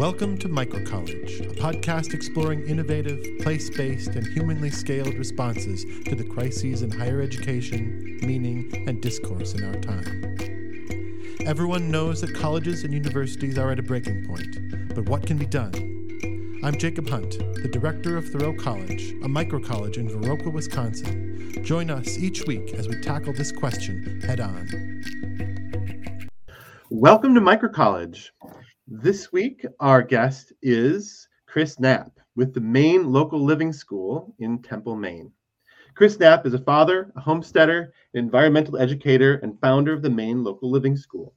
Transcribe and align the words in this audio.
Welcome 0.00 0.38
to 0.38 0.48
Microcollege, 0.48 1.40
a 1.40 1.54
podcast 1.56 2.14
exploring 2.14 2.66
innovative, 2.66 3.22
place 3.40 3.68
based, 3.68 4.08
and 4.08 4.26
humanly 4.26 4.70
scaled 4.70 5.12
responses 5.12 5.84
to 6.06 6.14
the 6.14 6.24
crises 6.24 6.80
in 6.80 6.90
higher 6.90 7.20
education, 7.20 8.18
meaning, 8.22 8.72
and 8.88 9.02
discourse 9.02 9.52
in 9.52 9.62
our 9.62 9.74
time. 9.74 10.38
Everyone 11.44 11.90
knows 11.90 12.22
that 12.22 12.34
colleges 12.34 12.82
and 12.82 12.94
universities 12.94 13.58
are 13.58 13.70
at 13.72 13.78
a 13.78 13.82
breaking 13.82 14.26
point, 14.26 14.94
but 14.94 15.06
what 15.06 15.26
can 15.26 15.36
be 15.36 15.44
done? 15.44 15.74
I'm 16.64 16.78
Jacob 16.78 17.06
Hunt, 17.06 17.32
the 17.62 17.68
director 17.68 18.16
of 18.16 18.26
Thoreau 18.26 18.54
College, 18.54 19.10
a 19.10 19.28
microcollege 19.28 19.98
in 19.98 20.08
Viroqua, 20.08 20.50
Wisconsin. 20.50 21.62
Join 21.62 21.90
us 21.90 22.16
each 22.16 22.46
week 22.46 22.72
as 22.72 22.88
we 22.88 22.98
tackle 23.02 23.34
this 23.34 23.52
question 23.52 24.22
head 24.22 24.40
on. 24.40 24.66
Welcome 26.88 27.34
to 27.34 27.40
Microcollege. 27.42 28.30
This 28.92 29.30
week, 29.30 29.64
our 29.78 30.02
guest 30.02 30.52
is 30.62 31.28
Chris 31.46 31.78
Knapp 31.78 32.10
with 32.34 32.52
the 32.52 32.60
Maine 32.60 33.12
Local 33.12 33.40
Living 33.40 33.72
School 33.72 34.34
in 34.40 34.60
Temple, 34.62 34.96
Maine. 34.96 35.30
Chris 35.94 36.18
Knapp 36.18 36.44
is 36.44 36.54
a 36.54 36.58
father, 36.58 37.12
a 37.14 37.20
homesteader, 37.20 37.92
an 38.14 38.18
environmental 38.18 38.76
educator, 38.76 39.36
and 39.44 39.60
founder 39.60 39.92
of 39.92 40.02
the 40.02 40.10
Maine 40.10 40.42
Local 40.42 40.68
Living 40.68 40.96
School. 40.96 41.36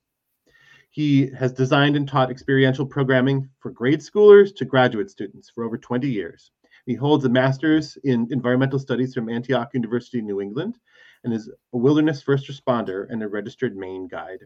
He 0.89 1.27
has 1.38 1.53
designed 1.53 1.95
and 1.95 2.08
taught 2.08 2.31
experiential 2.31 2.88
programming 2.88 3.47
for 3.59 3.70
grade 3.70 3.99
schoolers 3.99 4.55
to 4.55 4.66
graduate 4.66 5.11
students 5.11 5.52
for 5.52 5.63
over 5.63 5.77
20 5.77 6.09
years. 6.09 6.49
He 6.88 6.95
holds 6.95 7.23
a 7.23 7.30
master's 7.30 7.99
in 8.03 8.27
environmental 8.31 8.80
studies 8.80 9.13
from 9.13 9.30
Antioch 9.30 9.75
University, 9.75 10.23
New 10.23 10.41
England, 10.41 10.80
and 11.23 11.31
is 11.31 11.52
a 11.73 11.77
wilderness 11.77 12.20
first 12.20 12.49
responder 12.49 13.05
and 13.11 13.22
a 13.22 13.27
registered 13.27 13.77
Maine 13.77 14.08
guide. 14.08 14.39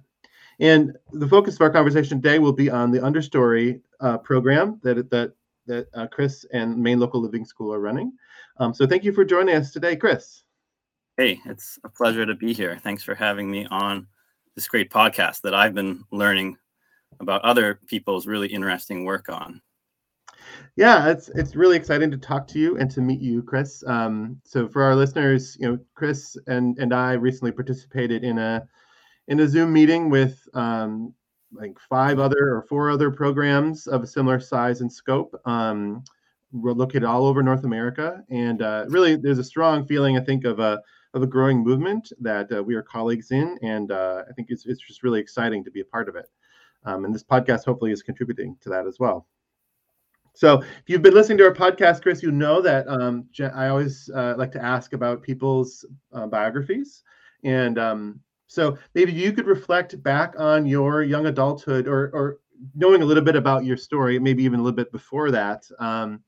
And 0.59 0.97
the 1.13 1.27
focus 1.27 1.55
of 1.55 1.61
our 1.61 1.69
conversation 1.69 2.21
today 2.21 2.39
will 2.39 2.53
be 2.53 2.69
on 2.69 2.91
the 2.91 2.99
understory 2.99 3.81
uh, 3.99 4.17
program 4.17 4.79
that 4.83 5.09
that 5.11 5.33
that 5.67 5.87
uh, 5.93 6.07
Chris 6.07 6.45
and 6.53 6.77
Maine 6.77 6.99
Local 6.99 7.21
Living 7.21 7.45
School 7.45 7.73
are 7.73 7.79
running. 7.79 8.13
Um, 8.59 8.73
so 8.73 8.87
thank 8.87 9.03
you 9.03 9.11
for 9.11 9.25
joining 9.25 9.55
us 9.55 9.71
today, 9.71 9.95
Chris. 9.95 10.43
Hey, 11.17 11.39
it's 11.45 11.77
a 11.83 11.89
pleasure 11.89 12.25
to 12.25 12.35
be 12.35 12.53
here. 12.53 12.79
Thanks 12.81 13.03
for 13.03 13.13
having 13.13 13.51
me 13.51 13.67
on 13.69 14.07
this 14.55 14.67
great 14.67 14.89
podcast 14.89 15.41
that 15.41 15.53
I've 15.53 15.73
been 15.73 16.03
learning 16.11 16.57
about 17.19 17.43
other 17.43 17.79
people's 17.87 18.27
really 18.27 18.47
interesting 18.47 19.03
work 19.03 19.29
on. 19.29 19.61
Yeah, 20.75 21.09
it's 21.09 21.29
it's 21.29 21.55
really 21.55 21.75
exciting 21.75 22.11
to 22.11 22.17
talk 22.17 22.47
to 22.49 22.59
you 22.59 22.77
and 22.77 22.89
to 22.91 23.01
meet 23.01 23.19
you, 23.19 23.43
Chris. 23.43 23.83
Um, 23.85 24.39
so 24.43 24.67
for 24.67 24.83
our 24.83 24.95
listeners, 24.95 25.57
you 25.59 25.67
know, 25.67 25.79
Chris 25.95 26.37
and 26.47 26.77
and 26.77 26.93
I 26.93 27.13
recently 27.13 27.51
participated 27.51 28.23
in 28.23 28.37
a 28.37 28.67
in 29.27 29.39
a 29.39 29.47
Zoom 29.47 29.73
meeting 29.73 30.09
with 30.09 30.47
um, 30.53 31.13
like 31.51 31.77
five 31.89 32.19
other 32.19 32.55
or 32.55 32.65
four 32.67 32.89
other 32.89 33.11
programs 33.11 33.87
of 33.87 34.03
a 34.03 34.07
similar 34.07 34.39
size 34.39 34.81
and 34.81 34.91
scope. 34.91 35.39
Um, 35.45 36.03
we're 36.51 36.71
located 36.71 37.03
all 37.03 37.25
over 37.25 37.43
North 37.43 37.65
America, 37.65 38.23
and 38.29 38.61
uh, 38.61 38.85
really, 38.87 39.15
there's 39.15 39.39
a 39.39 39.43
strong 39.43 39.85
feeling, 39.85 40.17
I 40.17 40.21
think, 40.21 40.45
of 40.45 40.59
a 40.59 40.81
of 41.13 41.23
a 41.23 41.27
growing 41.27 41.63
movement 41.63 42.11
that 42.19 42.51
uh, 42.51 42.63
we 42.63 42.75
are 42.75 42.83
colleagues 42.83 43.31
in, 43.31 43.57
and 43.61 43.91
uh, 43.91 44.23
I 44.29 44.33
think 44.33 44.49
it's 44.49 44.65
it's 44.65 44.81
just 44.81 45.03
really 45.03 45.19
exciting 45.19 45.63
to 45.65 45.71
be 45.71 45.81
a 45.81 45.85
part 45.85 46.07
of 46.07 46.15
it. 46.15 46.29
Um, 46.85 47.05
and 47.05 47.13
this 47.13 47.23
podcast 47.23 47.65
hopefully 47.65 47.91
is 47.91 48.01
contributing 48.01 48.55
to 48.61 48.69
that 48.69 48.87
as 48.87 48.97
well. 48.99 49.27
So, 50.33 50.61
if 50.61 50.83
you've 50.85 51.01
been 51.01 51.15
listening 51.15 51.39
to 51.39 51.45
our 51.45 51.53
podcast, 51.53 52.01
Chris, 52.01 52.23
you 52.23 52.31
know 52.31 52.61
that 52.61 52.87
um, 52.87 53.27
I 53.53 53.67
always 53.67 54.09
uh, 54.13 54.35
like 54.37 54.51
to 54.53 54.63
ask 54.63 54.93
about 54.93 55.23
people's 55.23 55.83
uh, 56.13 56.27
biographies, 56.27 57.03
and 57.43 57.77
um, 57.77 58.19
so 58.47 58.77
maybe 58.95 59.11
you 59.11 59.33
could 59.33 59.45
reflect 59.45 60.01
back 60.01 60.33
on 60.39 60.65
your 60.65 61.03
young 61.03 61.27
adulthood 61.27 61.87
or, 61.87 62.09
or 62.13 62.39
knowing 62.75 63.01
a 63.01 63.05
little 63.05 63.23
bit 63.23 63.35
about 63.35 63.65
your 63.65 63.77
story, 63.77 64.17
maybe 64.19 64.43
even 64.43 64.59
a 64.59 64.63
little 64.63 64.75
bit 64.75 64.91
before 64.91 65.31
that 65.31 65.69
um, 65.79 66.21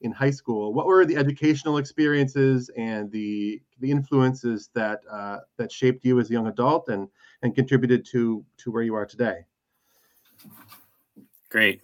in 0.00 0.12
high 0.12 0.30
school. 0.30 0.72
What 0.72 0.86
were 0.86 1.04
the 1.04 1.16
educational 1.16 1.78
experiences 1.78 2.70
and 2.76 3.10
the 3.10 3.60
the 3.80 3.90
influences 3.90 4.70
that 4.74 5.00
uh, 5.10 5.38
that 5.56 5.70
shaped 5.72 6.04
you 6.04 6.20
as 6.20 6.30
a 6.30 6.32
young 6.32 6.46
adult 6.46 6.88
and 6.88 7.08
and 7.42 7.54
contributed 7.54 8.04
to 8.06 8.44
to 8.58 8.70
where 8.70 8.82
you 8.82 8.94
are 8.94 9.06
today? 9.06 9.44
Great. 11.48 11.82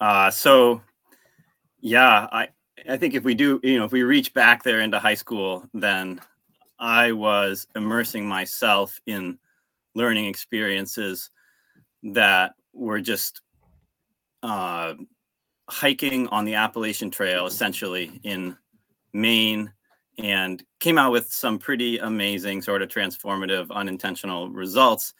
Uh, 0.00 0.30
so, 0.30 0.82
yeah, 1.80 2.28
I 2.30 2.48
I 2.88 2.96
think 2.96 3.14
if 3.14 3.24
we 3.24 3.34
do, 3.34 3.60
you 3.62 3.78
know, 3.78 3.84
if 3.84 3.92
we 3.92 4.02
reach 4.02 4.34
back 4.34 4.62
there 4.62 4.80
into 4.80 4.98
high 4.98 5.14
school, 5.14 5.68
then 5.74 6.20
I 6.78 7.12
was 7.12 7.66
immersing 7.74 8.26
myself 8.26 9.00
in 9.06 9.38
learning 9.94 10.26
experiences 10.26 11.30
that 12.02 12.52
were 12.72 13.00
just 13.00 13.40
uh, 14.42 14.94
hiking 15.68 16.28
on 16.28 16.44
the 16.44 16.54
Appalachian 16.54 17.10
Trail, 17.10 17.46
essentially 17.46 18.20
in 18.22 18.56
Maine, 19.12 19.72
and 20.18 20.62
came 20.80 20.98
out 20.98 21.12
with 21.12 21.32
some 21.32 21.58
pretty 21.58 21.98
amazing, 21.98 22.62
sort 22.62 22.82
of 22.82 22.88
transformative, 22.88 23.70
unintentional 23.70 24.48
results, 24.50 25.14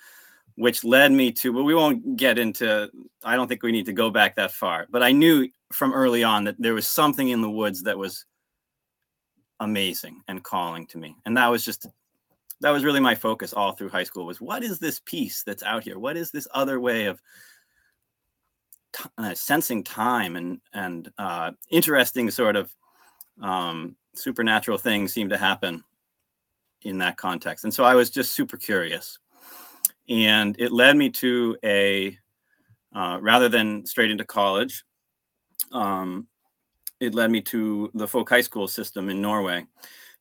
which 0.57 0.85
led 0.85 1.13
me 1.13 1.31
to, 1.31 1.53
well, 1.53 1.65
we 1.65 1.75
won't 1.75 2.17
get 2.17 2.39
into, 2.39 2.91
I 3.23 3.37
don't 3.37 3.47
think 3.49 3.63
we 3.63 3.73
need 3.73 3.87
to 3.87 3.93
go 3.93 4.11
back 4.11 4.35
that 4.37 4.53
far, 4.53 4.87
but 4.91 5.03
I 5.03 5.13
knew 5.13 5.49
from 5.73 5.93
early 5.93 6.25
on 6.25 6.45
that 6.45 6.57
there 6.59 6.75
was 6.75 6.89
something 6.89 7.29
in 7.29 7.43
the 7.43 7.51
woods 7.51 7.83
that 7.85 7.99
was 7.99 8.25
amazing 9.61 10.23
and 10.29 10.43
calling 10.43 10.87
to 10.87 10.99
me. 10.99 11.17
And 11.27 11.37
that 11.37 11.49
was 11.49 11.65
just 11.65 11.87
that 12.61 12.71
was 12.71 12.85
really 12.85 13.01
my 13.01 13.15
focus 13.15 13.53
all 13.53 13.73
through 13.73 13.89
high 13.89 14.05
school 14.05 14.27
was 14.27 14.41
what 14.41 14.63
is 14.65 14.79
this 14.79 15.01
piece 15.05 15.43
that's 15.45 15.63
out 15.63 15.85
here? 15.85 15.99
What 15.99 16.17
is 16.17 16.31
this 16.31 16.49
other 16.53 16.81
way 16.81 17.07
of 17.07 17.21
t- 18.93 19.09
uh, 19.19 19.35
sensing 19.35 19.85
time 19.85 20.37
and 20.37 20.61
and 20.73 21.11
uh, 21.19 21.53
interesting 21.71 22.31
sort 22.31 22.57
of 22.57 22.75
um, 23.43 23.97
supernatural 24.15 24.79
things 24.79 25.13
seem 25.13 25.29
to 25.29 25.39
happen 25.39 25.85
in 26.83 26.99
that 26.99 27.17
context. 27.17 27.65
And 27.65 27.73
so 27.73 27.85
I 27.85 27.95
was 27.95 28.11
just 28.11 28.33
super 28.33 28.57
curious, 28.57 29.19
and 30.09 30.57
it 30.59 30.73
led 30.73 30.97
me 30.97 31.11
to 31.11 31.57
a 31.65 32.19
uh, 32.95 33.19
rather 33.21 33.49
than 33.49 33.85
straight 33.87 34.11
into 34.11 34.25
college. 34.25 34.85
Um, 35.73 36.27
it 37.01 37.15
led 37.15 37.31
me 37.31 37.41
to 37.43 37.91
the 37.95 38.09
folk 38.09 38.29
high 38.29 38.41
school 38.41 38.69
system 38.69 39.09
in 39.09 39.21
Norway. 39.21 39.67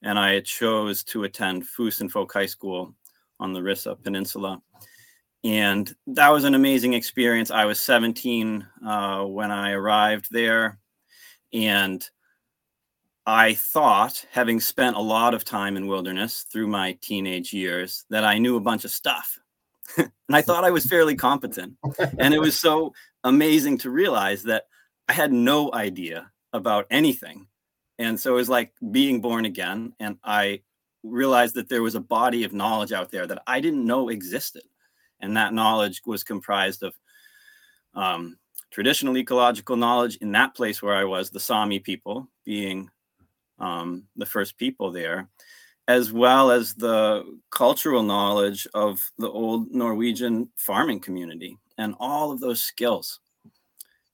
And 0.03 0.19
I 0.19 0.41
chose 0.41 1.03
to 1.05 1.23
attend 1.23 1.63
Fosen 1.63 2.09
Folk 2.09 2.31
High 2.31 2.45
School 2.45 2.93
on 3.39 3.53
the 3.53 3.61
Rissa 3.61 4.01
Peninsula. 4.03 4.61
And 5.43 5.93
that 6.07 6.29
was 6.29 6.43
an 6.43 6.55
amazing 6.55 6.93
experience. 6.93 7.51
I 7.51 7.65
was 7.65 7.79
17 7.79 8.65
uh, 8.85 9.23
when 9.23 9.51
I 9.51 9.71
arrived 9.71 10.27
there. 10.31 10.79
And 11.53 12.07
I 13.25 13.55
thought, 13.55 14.25
having 14.31 14.59
spent 14.59 14.95
a 14.95 15.01
lot 15.01 15.33
of 15.33 15.43
time 15.43 15.77
in 15.77 15.87
wilderness 15.87 16.45
through 16.51 16.67
my 16.67 16.97
teenage 17.01 17.53
years, 17.53 18.05
that 18.09 18.23
I 18.23 18.37
knew 18.37 18.55
a 18.55 18.61
bunch 18.61 18.85
of 18.85 18.91
stuff. 18.91 19.39
and 19.97 20.11
I 20.29 20.41
thought 20.41 20.63
I 20.63 20.71
was 20.71 20.85
fairly 20.85 21.15
competent. 21.15 21.75
And 22.19 22.33
it 22.33 22.39
was 22.39 22.59
so 22.59 22.93
amazing 23.23 23.79
to 23.79 23.89
realize 23.89 24.43
that 24.43 24.65
I 25.07 25.13
had 25.13 25.33
no 25.33 25.73
idea 25.73 26.31
about 26.53 26.87
anything. 26.89 27.47
And 27.99 28.19
so 28.19 28.33
it 28.33 28.37
was 28.37 28.49
like 28.49 28.73
being 28.91 29.21
born 29.21 29.45
again. 29.45 29.93
And 29.99 30.17
I 30.23 30.61
realized 31.03 31.55
that 31.55 31.69
there 31.69 31.81
was 31.81 31.95
a 31.95 31.99
body 31.99 32.43
of 32.43 32.53
knowledge 32.53 32.91
out 32.91 33.11
there 33.11 33.27
that 33.27 33.41
I 33.47 33.59
didn't 33.59 33.85
know 33.85 34.09
existed. 34.09 34.63
And 35.19 35.35
that 35.35 35.53
knowledge 35.53 36.01
was 36.05 36.23
comprised 36.23 36.83
of 36.83 36.93
um, 37.95 38.37
traditional 38.71 39.17
ecological 39.17 39.75
knowledge 39.75 40.17
in 40.17 40.31
that 40.33 40.55
place 40.55 40.81
where 40.81 40.95
I 40.95 41.05
was, 41.05 41.29
the 41.29 41.39
Sami 41.39 41.79
people 41.79 42.29
being 42.45 42.89
um, 43.59 44.03
the 44.15 44.25
first 44.25 44.57
people 44.57 44.91
there, 44.91 45.29
as 45.87 46.11
well 46.11 46.51
as 46.51 46.75
the 46.75 47.23
cultural 47.49 48.03
knowledge 48.03 48.67
of 48.73 49.11
the 49.17 49.29
old 49.29 49.71
Norwegian 49.71 50.49
farming 50.57 50.99
community 50.99 51.57
and 51.77 51.95
all 51.99 52.31
of 52.31 52.39
those 52.39 52.61
skills 52.61 53.19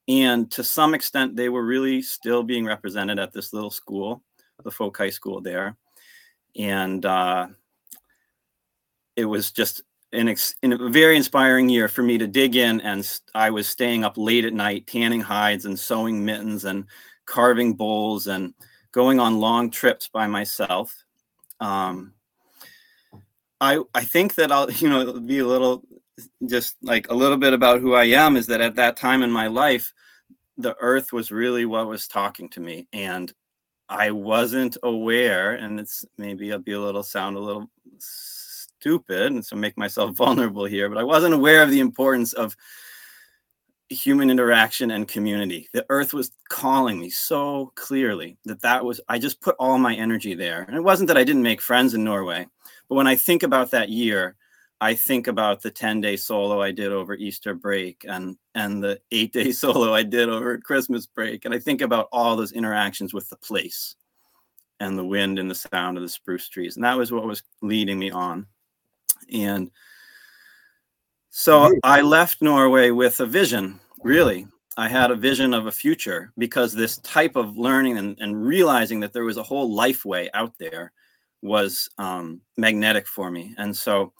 and 0.08 0.52
to 0.52 0.64
some 0.64 0.94
extent 0.94 1.36
they 1.36 1.50
were 1.50 1.66
really 1.66 2.02
still 2.02 2.44
being 2.44 2.66
represented 2.66 3.20
at 3.20 3.32
this 3.32 3.54
little 3.54 3.72
school 3.72 4.22
the 4.64 4.72
folk 4.72 4.98
high 4.98 5.10
school 5.10 5.42
there. 5.42 5.76
And 6.58 7.06
uh, 7.06 7.48
it 9.16 9.26
was 9.26 9.52
just 9.52 9.82
an 10.12 10.30
ex- 10.30 10.56
a 10.64 10.90
very 10.90 11.18
inspiring 11.18 11.70
year 11.70 11.88
for 11.88 12.04
me 12.04 12.20
to 12.20 12.28
dig 12.28 12.56
in 12.56 12.80
and 12.82 13.20
i 13.34 13.50
was 13.50 13.68
staying 13.68 14.04
up 14.04 14.16
late 14.16 14.46
at 14.46 14.54
night 14.54 14.86
tanning 14.86 15.22
hides 15.22 15.66
and 15.66 15.78
sewing 15.78 16.24
mittens 16.24 16.66
and 16.66 16.86
carving 17.26 17.74
bowls 17.74 18.28
and 18.28 18.54
going 18.92 19.20
on 19.20 19.40
long 19.40 19.72
trips 19.72 20.08
by 20.08 20.28
myself. 20.28 21.04
Um, 21.60 22.14
I, 23.60 23.80
I 23.96 24.04
think 24.04 24.36
that 24.36 24.52
I'll 24.52 24.72
you 24.84 24.90
know 24.90 25.20
be 25.20 25.40
a 25.40 25.48
little 25.48 25.84
just 26.46 26.76
like 26.82 27.10
a 27.10 27.14
little 27.14 27.38
bit 27.38 27.54
about 27.54 27.82
who 27.82 27.94
I 27.94 28.06
am 28.06 28.36
is 28.36 28.48
that 28.48 28.62
at 28.62 28.76
that 28.76 28.98
time 28.98 29.24
in 29.24 29.32
my 29.32 29.48
life, 29.48 29.94
the 30.58 30.76
earth 30.80 31.12
was 31.12 31.32
really 31.32 31.66
what 31.66 31.88
was 31.88 32.08
talking 32.08 32.50
to 32.50 32.60
me. 32.60 32.88
And 32.94 33.34
I 33.90 34.12
wasn't 34.12 34.78
aware, 34.84 35.54
and 35.56 35.80
it's 35.80 36.06
maybe 36.18 36.52
I'll 36.52 36.60
be 36.60 36.74
a 36.74 36.80
little 36.80 37.04
sound 37.04 37.38
a 37.38 37.40
little 37.40 37.70
stupid 38.00 39.32
and 39.32 39.46
so 39.46 39.56
make 39.56 39.78
myself 39.78 40.12
vulnerable 40.16 40.66
here, 40.66 40.90
but 40.90 40.98
I 40.98 41.04
wasn't 41.04 41.34
aware 41.34 41.64
of 41.64 41.70
the 41.70 41.80
importance 41.80 42.34
of 42.34 42.56
human 43.90 44.30
interaction 44.30 44.92
and 44.92 45.08
community. 45.08 45.70
The 45.74 45.86
earth 45.90 46.14
was 46.14 46.32
calling 46.50 47.00
me 47.00 47.10
so 47.10 47.72
clearly 47.76 48.38
that 48.46 48.62
that 48.62 48.84
was, 48.84 49.00
I 49.08 49.20
just 49.20 49.42
put 49.42 49.56
all 49.60 49.78
my 49.78 49.96
energy 49.96 50.34
there. 50.34 50.64
And 50.64 50.76
it 50.76 50.84
wasn't 50.84 51.08
that 51.10 51.18
I 51.18 51.24
didn't 51.24 51.44
make 51.44 51.62
friends 51.62 51.94
in 51.94 52.04
Norway, 52.04 52.48
but 52.90 52.96
when 52.96 53.08
I 53.08 53.16
think 53.16 53.44
about 53.44 53.72
that 53.72 53.90
year, 53.90 54.36
I 54.84 54.96
think 54.96 55.28
about 55.28 55.62
the 55.62 55.72
10 55.72 56.02
day 56.02 56.18
solo 56.18 56.62
I 56.62 56.72
did 56.72 56.92
over 56.92 57.16
Easter 57.16 57.54
break 57.54 58.04
and, 58.06 58.36
and 58.54 58.84
the 58.84 59.00
eight 59.14 59.32
day 59.32 59.52
solo 59.54 59.94
I 59.94 60.04
did 60.04 60.28
over 60.28 60.58
Christmas 60.58 61.06
break. 61.06 61.46
And 61.46 61.54
I 61.54 61.60
think 61.60 61.80
about 61.80 62.10
all 62.12 62.36
those 62.36 62.52
interactions 62.52 63.14
with 63.14 63.30
the 63.30 63.38
place 63.38 63.96
and 64.82 64.98
the 64.98 65.06
wind 65.06 65.40
and 65.40 65.50
the 65.50 65.56
sound 65.56 65.96
of 65.96 66.04
the 66.04 66.10
spruce 66.10 66.50
trees. 66.50 66.76
And 66.76 66.84
that 66.84 66.98
was 66.98 67.14
what 67.14 67.24
was 67.24 67.44
leading 67.62 67.98
me 67.98 68.12
on. 68.12 68.46
And 69.32 69.72
so 71.30 71.72
I 71.82 72.02
left 72.02 72.42
Norway 72.42 72.90
with 72.90 73.22
a 73.22 73.26
vision, 73.26 73.80
really. 74.04 74.48
I 74.76 74.90
had 74.90 75.12
a 75.12 75.16
vision 75.16 75.54
of 75.54 75.68
a 75.68 75.72
future 75.72 76.34
because 76.38 76.74
this 76.74 76.98
type 76.98 77.38
of 77.38 77.58
learning 77.58 78.00
and, 78.00 78.18
and 78.20 78.46
realizing 78.46 79.00
that 79.00 79.14
there 79.14 79.24
was 79.24 79.38
a 79.38 79.44
whole 79.44 79.74
life 79.74 80.04
way 80.04 80.30
out 80.34 80.52
there 80.60 80.92
was 81.42 81.90
um, 82.00 82.42
magnetic 82.58 83.08
for 83.08 83.32
me. 83.32 83.56
And 83.58 83.74
so 83.74 84.12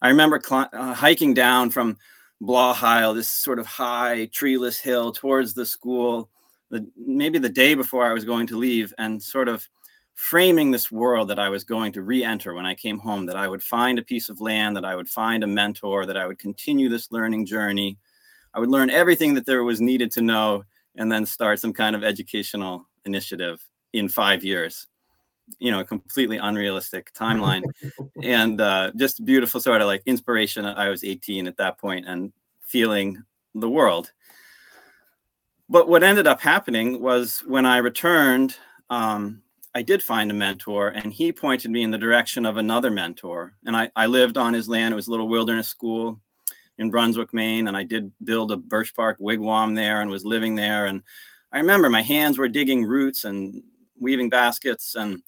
I 0.00 0.08
remember 0.08 0.40
cl- 0.44 0.68
uh, 0.72 0.94
hiking 0.94 1.34
down 1.34 1.70
from 1.70 1.96
Blåheil, 2.42 3.14
this 3.14 3.28
sort 3.28 3.58
of 3.58 3.66
high 3.66 4.26
treeless 4.26 4.78
hill 4.78 5.12
towards 5.12 5.54
the 5.54 5.66
school, 5.66 6.30
the, 6.70 6.86
maybe 6.96 7.38
the 7.38 7.48
day 7.48 7.74
before 7.74 8.06
I 8.06 8.12
was 8.12 8.24
going 8.24 8.46
to 8.48 8.58
leave, 8.58 8.94
and 8.98 9.22
sort 9.22 9.48
of 9.48 9.68
framing 10.14 10.70
this 10.70 10.90
world 10.90 11.28
that 11.28 11.38
I 11.38 11.48
was 11.48 11.64
going 11.64 11.92
to 11.92 12.02
re-enter 12.02 12.54
when 12.54 12.66
I 12.66 12.74
came 12.74 12.98
home, 12.98 13.26
that 13.26 13.36
I 13.36 13.48
would 13.48 13.62
find 13.62 13.98
a 13.98 14.02
piece 14.02 14.28
of 14.28 14.40
land, 14.40 14.76
that 14.76 14.84
I 14.84 14.96
would 14.96 15.08
find 15.08 15.44
a 15.44 15.46
mentor, 15.46 16.06
that 16.06 16.16
I 16.16 16.26
would 16.26 16.38
continue 16.38 16.88
this 16.88 17.12
learning 17.12 17.46
journey. 17.46 17.98
I 18.54 18.60
would 18.60 18.68
learn 18.68 18.90
everything 18.90 19.34
that 19.34 19.46
there 19.46 19.62
was 19.62 19.80
needed 19.80 20.10
to 20.12 20.22
know 20.22 20.64
and 20.96 21.10
then 21.10 21.24
start 21.24 21.60
some 21.60 21.72
kind 21.72 21.94
of 21.94 22.02
educational 22.02 22.88
initiative 23.04 23.64
in 23.92 24.08
five 24.08 24.44
years. 24.44 24.88
You 25.58 25.70
know, 25.70 25.80
a 25.80 25.84
completely 25.84 26.36
unrealistic 26.36 27.12
timeline 27.14 27.62
and 28.22 28.60
uh, 28.60 28.92
just 28.96 29.24
beautiful 29.24 29.60
sort 29.60 29.80
of 29.80 29.86
like 29.86 30.02
inspiration. 30.06 30.64
I 30.64 30.88
was 30.88 31.04
18 31.04 31.46
at 31.46 31.56
that 31.56 31.78
point 31.78 32.06
and 32.06 32.32
feeling 32.62 33.22
the 33.54 33.68
world. 33.68 34.12
But 35.68 35.88
what 35.88 36.02
ended 36.02 36.26
up 36.26 36.40
happening 36.40 37.00
was 37.00 37.40
when 37.46 37.66
I 37.66 37.78
returned, 37.78 38.56
um, 38.88 39.42
I 39.74 39.82
did 39.82 40.02
find 40.02 40.30
a 40.30 40.34
mentor, 40.34 40.88
and 40.88 41.12
he 41.12 41.30
pointed 41.30 41.70
me 41.70 41.82
in 41.82 41.90
the 41.90 41.98
direction 41.98 42.46
of 42.46 42.56
another 42.56 42.90
mentor. 42.90 43.54
And 43.66 43.76
I, 43.76 43.90
I 43.94 44.06
lived 44.06 44.38
on 44.38 44.54
his 44.54 44.68
land. 44.68 44.92
It 44.92 44.96
was 44.96 45.08
a 45.08 45.10
little 45.10 45.28
wilderness 45.28 45.68
school 45.68 46.20
in 46.78 46.90
Brunswick, 46.90 47.34
Maine, 47.34 47.68
and 47.68 47.76
I 47.76 47.82
did 47.82 48.12
build 48.24 48.50
a 48.50 48.56
birch 48.56 48.94
bark 48.94 49.18
wigwam 49.18 49.74
there 49.74 50.00
and 50.00 50.10
was 50.10 50.24
living 50.24 50.54
there. 50.54 50.86
And 50.86 51.02
I 51.52 51.58
remember 51.58 51.90
my 51.90 52.02
hands 52.02 52.38
were 52.38 52.48
digging 52.48 52.84
roots 52.84 53.24
and 53.24 53.62
weaving 54.00 54.30
baskets, 54.30 54.94
and 54.94 55.22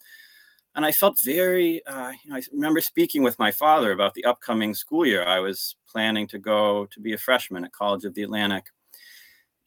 and 0.75 0.85
I 0.85 0.93
felt 0.93 1.21
very. 1.21 1.85
Uh, 1.87 2.13
you 2.23 2.31
know, 2.31 2.37
I 2.37 2.43
remember 2.53 2.81
speaking 2.81 3.23
with 3.23 3.39
my 3.39 3.51
father 3.51 3.93
about 3.93 4.15
the 4.15 4.25
upcoming 4.25 4.75
school 4.75 5.07
year. 5.07 5.25
I 5.25 5.41
was 5.41 5.77
planning 5.89 6.27
to 6.29 6.39
go 6.39 6.87
to 6.87 7.01
be 7.01 7.13
a 7.13 7.19
freshman 7.19 7.65
at 7.65 7.73
College 7.73 8.05
of 8.05 8.15
the 8.15 8.23
Atlantic 8.23 8.67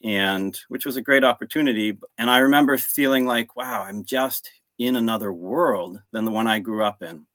and 0.03 0.59
which 0.67 0.85
was 0.85 0.97
a 0.97 1.01
great 1.01 1.23
opportunity. 1.23 1.97
And 2.17 2.29
I 2.29 2.39
remember 2.39 2.77
feeling 2.77 3.25
like, 3.25 3.55
wow, 3.55 3.83
I'm 3.83 4.03
just 4.03 4.49
in 4.77 4.95
another 4.95 5.31
world 5.31 6.01
than 6.11 6.25
the 6.25 6.31
one 6.31 6.47
I 6.47 6.59
grew 6.59 6.83
up 6.83 7.01
in. 7.01 7.25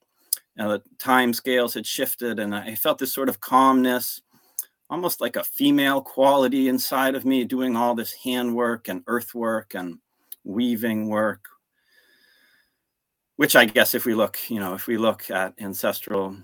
And 0.55 0.69
the 0.69 0.83
time 0.99 1.33
scales 1.33 1.73
had 1.73 1.85
shifted, 1.85 2.37
and 2.37 2.53
I 2.53 2.75
felt 2.75 2.97
this 2.97 3.13
sort 3.13 3.29
of 3.29 3.39
calmness, 3.39 4.21
almost 4.89 5.21
like 5.21 5.35
a 5.35 5.43
female 5.43 6.01
quality 6.01 6.67
inside 6.67 7.15
of 7.15 7.25
me, 7.25 7.45
doing 7.45 7.75
all 7.75 7.95
this 7.95 8.13
handwork 8.13 8.89
and 8.89 9.03
earthwork 9.07 9.73
and 9.73 9.99
weaving 10.43 11.07
work. 11.07 11.45
Which 13.39 13.55
I 13.55 13.63
guess, 13.63 13.95
if 13.95 14.05
we 14.05 14.15
look, 14.15 14.37
you 14.49 14.59
know, 14.59 14.73
if 14.73 14.85
we 14.85 14.97
look 14.97 15.31
at 15.31 15.53
ancestral 15.59 16.35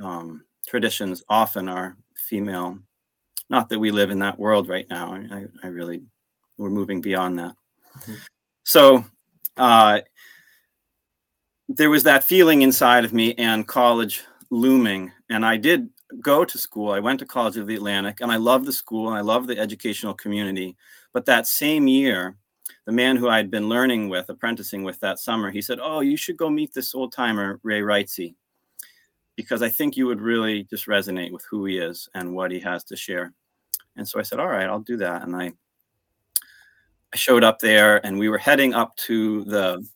um, 0.00 0.44
traditions, 0.68 1.24
often 1.28 1.68
are 1.68 1.96
female. 2.14 2.78
Not 3.50 3.68
that 3.70 3.80
we 3.80 3.90
live 3.90 4.12
in 4.12 4.20
that 4.20 4.38
world 4.38 4.68
right 4.68 4.86
now. 4.88 5.14
I, 5.14 5.46
I 5.64 5.66
really, 5.66 6.04
we're 6.58 6.70
moving 6.70 7.00
beyond 7.00 7.40
that. 7.40 7.56
Mm-hmm. 7.98 8.14
So 8.62 9.04
uh, 9.56 10.02
there 11.68 11.90
was 11.90 12.04
that 12.04 12.22
feeling 12.22 12.62
inside 12.62 13.04
of 13.04 13.12
me 13.12 13.34
and 13.34 13.66
college 13.66 14.22
looming. 14.50 15.10
And 15.28 15.44
I 15.44 15.56
did 15.56 15.88
go 16.20 16.44
to 16.44 16.56
school. 16.56 16.92
I 16.92 17.00
went 17.00 17.18
to 17.18 17.26
College 17.26 17.56
of 17.56 17.66
the 17.66 17.74
Atlantic 17.74 18.20
and 18.20 18.30
I 18.30 18.36
loved 18.36 18.66
the 18.66 18.72
school 18.72 19.08
and 19.08 19.18
I 19.18 19.22
loved 19.22 19.48
the 19.48 19.58
educational 19.58 20.14
community. 20.14 20.76
But 21.12 21.26
that 21.26 21.48
same 21.48 21.88
year, 21.88 22.36
the 22.86 22.92
man 22.92 23.16
who 23.16 23.28
I 23.28 23.36
had 23.36 23.50
been 23.50 23.68
learning 23.68 24.08
with, 24.08 24.28
apprenticing 24.28 24.82
with 24.82 25.00
that 25.00 25.18
summer, 25.18 25.50
he 25.50 25.62
said, 25.62 25.78
Oh, 25.80 26.00
you 26.00 26.16
should 26.16 26.36
go 26.36 26.50
meet 26.50 26.72
this 26.74 26.94
old 26.94 27.12
timer, 27.12 27.60
Ray 27.62 27.80
Wrightsey, 27.80 28.34
because 29.36 29.62
I 29.62 29.68
think 29.68 29.96
you 29.96 30.06
would 30.06 30.20
really 30.20 30.64
just 30.64 30.86
resonate 30.86 31.32
with 31.32 31.44
who 31.50 31.64
he 31.64 31.78
is 31.78 32.08
and 32.14 32.34
what 32.34 32.50
he 32.50 32.60
has 32.60 32.84
to 32.84 32.96
share. 32.96 33.32
And 33.96 34.06
so 34.06 34.18
I 34.18 34.22
said, 34.22 34.38
All 34.38 34.48
right, 34.48 34.68
I'll 34.68 34.80
do 34.80 34.96
that. 34.98 35.22
And 35.22 35.34
I 35.34 35.52
I 37.14 37.16
showed 37.16 37.44
up 37.44 37.60
there 37.60 38.04
and 38.04 38.18
we 38.18 38.28
were 38.28 38.38
heading 38.38 38.74
up 38.74 38.96
to 38.96 39.44
the 39.44 39.86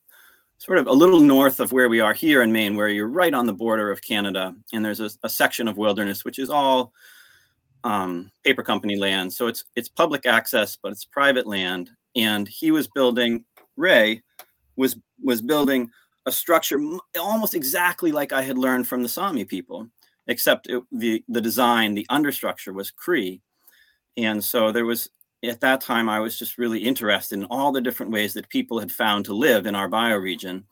sort 0.59 0.79
of 0.79 0.87
a 0.87 0.93
little 0.93 1.19
north 1.19 1.59
of 1.59 1.73
where 1.73 1.89
we 1.89 2.01
are 2.01 2.15
here 2.15 2.43
in 2.43 2.53
Maine, 2.53 2.77
where 2.77 2.89
you're 2.89 3.09
right 3.09 3.35
on 3.35 3.45
the 3.45 3.53
border 3.53 3.91
of 3.91 4.01
Canada. 4.03 4.55
And 4.73 4.85
there's 4.85 5.01
a, 5.01 5.11
a 5.25 5.29
section 5.29 5.67
of 5.67 5.77
wilderness, 5.77 6.25
which 6.25 6.39
is 6.39 6.49
all 6.49 6.93
um, 7.83 8.31
paper 8.45 8.63
company 8.63 8.97
land. 8.97 9.33
So 9.33 9.49
it's 9.49 9.65
it's 9.75 9.89
public 9.89 10.27
access, 10.27 10.77
but 10.81 10.93
it's 10.93 11.05
private 11.05 11.47
land. 11.47 11.91
And 12.17 12.49
he 12.49 12.71
was 12.71 12.89
building, 12.89 13.45
Ray 13.77 14.23
was 14.77 14.97
was 15.23 15.43
building 15.43 15.91
a 16.27 16.33
structure 16.33 16.79
almost 17.19 17.55
exactly 17.55 18.13
like 18.13 18.33
I 18.33 18.43
had 18.43 18.59
learned 18.59 18.87
from 18.87 19.03
the 19.03 19.09
Sami 19.09 19.45
people, 19.45 19.89
except 20.27 20.69
it, 20.69 20.83
the 20.93 21.25
the 21.29 21.41
design, 21.41 21.95
the 21.95 22.07
understructure 22.11 22.75
was 22.75 22.91
Cree. 22.91 23.41
And 24.17 24.43
so 24.43 24.73
there 24.73 24.85
was 24.87 25.09
at 25.45 25.61
that 25.61 25.81
time, 25.81 26.09
I 26.09 26.21
was 26.21 26.39
just 26.39 26.59
really 26.59 26.81
interested 26.81 27.39
in 27.39 27.45
all 27.47 27.71
the 27.71 27.81
different 27.81 28.13
ways 28.13 28.35
that 28.35 28.49
people 28.49 28.81
had 28.81 28.91
found 28.91 29.25
to 29.27 29.35
live 29.35 29.67
in 29.67 29.75
our 29.75 29.89
bioregion. 29.89 30.65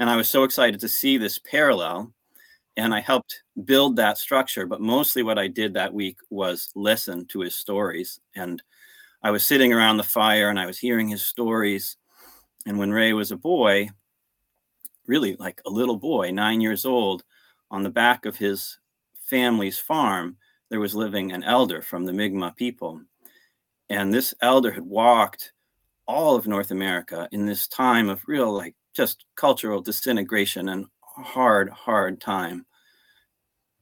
And 0.00 0.08
I 0.10 0.16
was 0.16 0.28
so 0.28 0.44
excited 0.44 0.80
to 0.80 0.88
see 0.88 1.18
this 1.18 1.38
parallel. 1.38 2.12
And 2.76 2.92
I 2.92 3.00
helped 3.00 3.42
build 3.64 3.96
that 3.96 4.18
structure. 4.18 4.66
But 4.66 4.80
mostly 4.80 5.22
what 5.22 5.38
I 5.38 5.46
did 5.46 5.74
that 5.74 5.92
week 5.92 6.16
was 6.30 6.70
listen 6.74 7.26
to 7.26 7.40
his 7.40 7.54
stories. 7.54 8.18
And 8.34 8.62
I 9.24 9.32
was 9.32 9.44
sitting 9.44 9.72
around 9.72 9.96
the 9.96 10.04
fire 10.04 10.48
and 10.50 10.60
I 10.60 10.66
was 10.66 10.78
hearing 10.78 11.08
his 11.08 11.24
stories. 11.24 11.96
And 12.66 12.78
when 12.78 12.92
Ray 12.92 13.12
was 13.12 13.32
a 13.32 13.36
boy, 13.36 13.90
really 15.06 15.34
like 15.36 15.60
a 15.66 15.70
little 15.70 15.96
boy, 15.96 16.30
nine 16.30 16.60
years 16.60 16.84
old, 16.84 17.24
on 17.72 17.82
the 17.82 17.90
back 17.90 18.26
of 18.26 18.36
his 18.36 18.78
family's 19.28 19.78
farm, 19.78 20.36
there 20.70 20.80
was 20.80 20.94
living 20.94 21.32
an 21.32 21.42
elder 21.42 21.82
from 21.82 22.04
the 22.04 22.12
Mi'kmaq 22.12 22.54
people 22.56 23.00
and 23.90 24.12
this 24.12 24.34
elder 24.40 24.70
had 24.70 24.84
walked 24.84 25.52
all 26.06 26.36
of 26.36 26.46
North 26.46 26.70
America 26.70 27.28
in 27.32 27.46
this 27.46 27.66
time 27.68 28.08
of 28.08 28.22
real, 28.26 28.52
like, 28.52 28.74
just 28.94 29.24
cultural 29.36 29.80
disintegration 29.80 30.68
and 30.68 30.86
hard, 31.00 31.68
hard 31.70 32.20
time, 32.20 32.64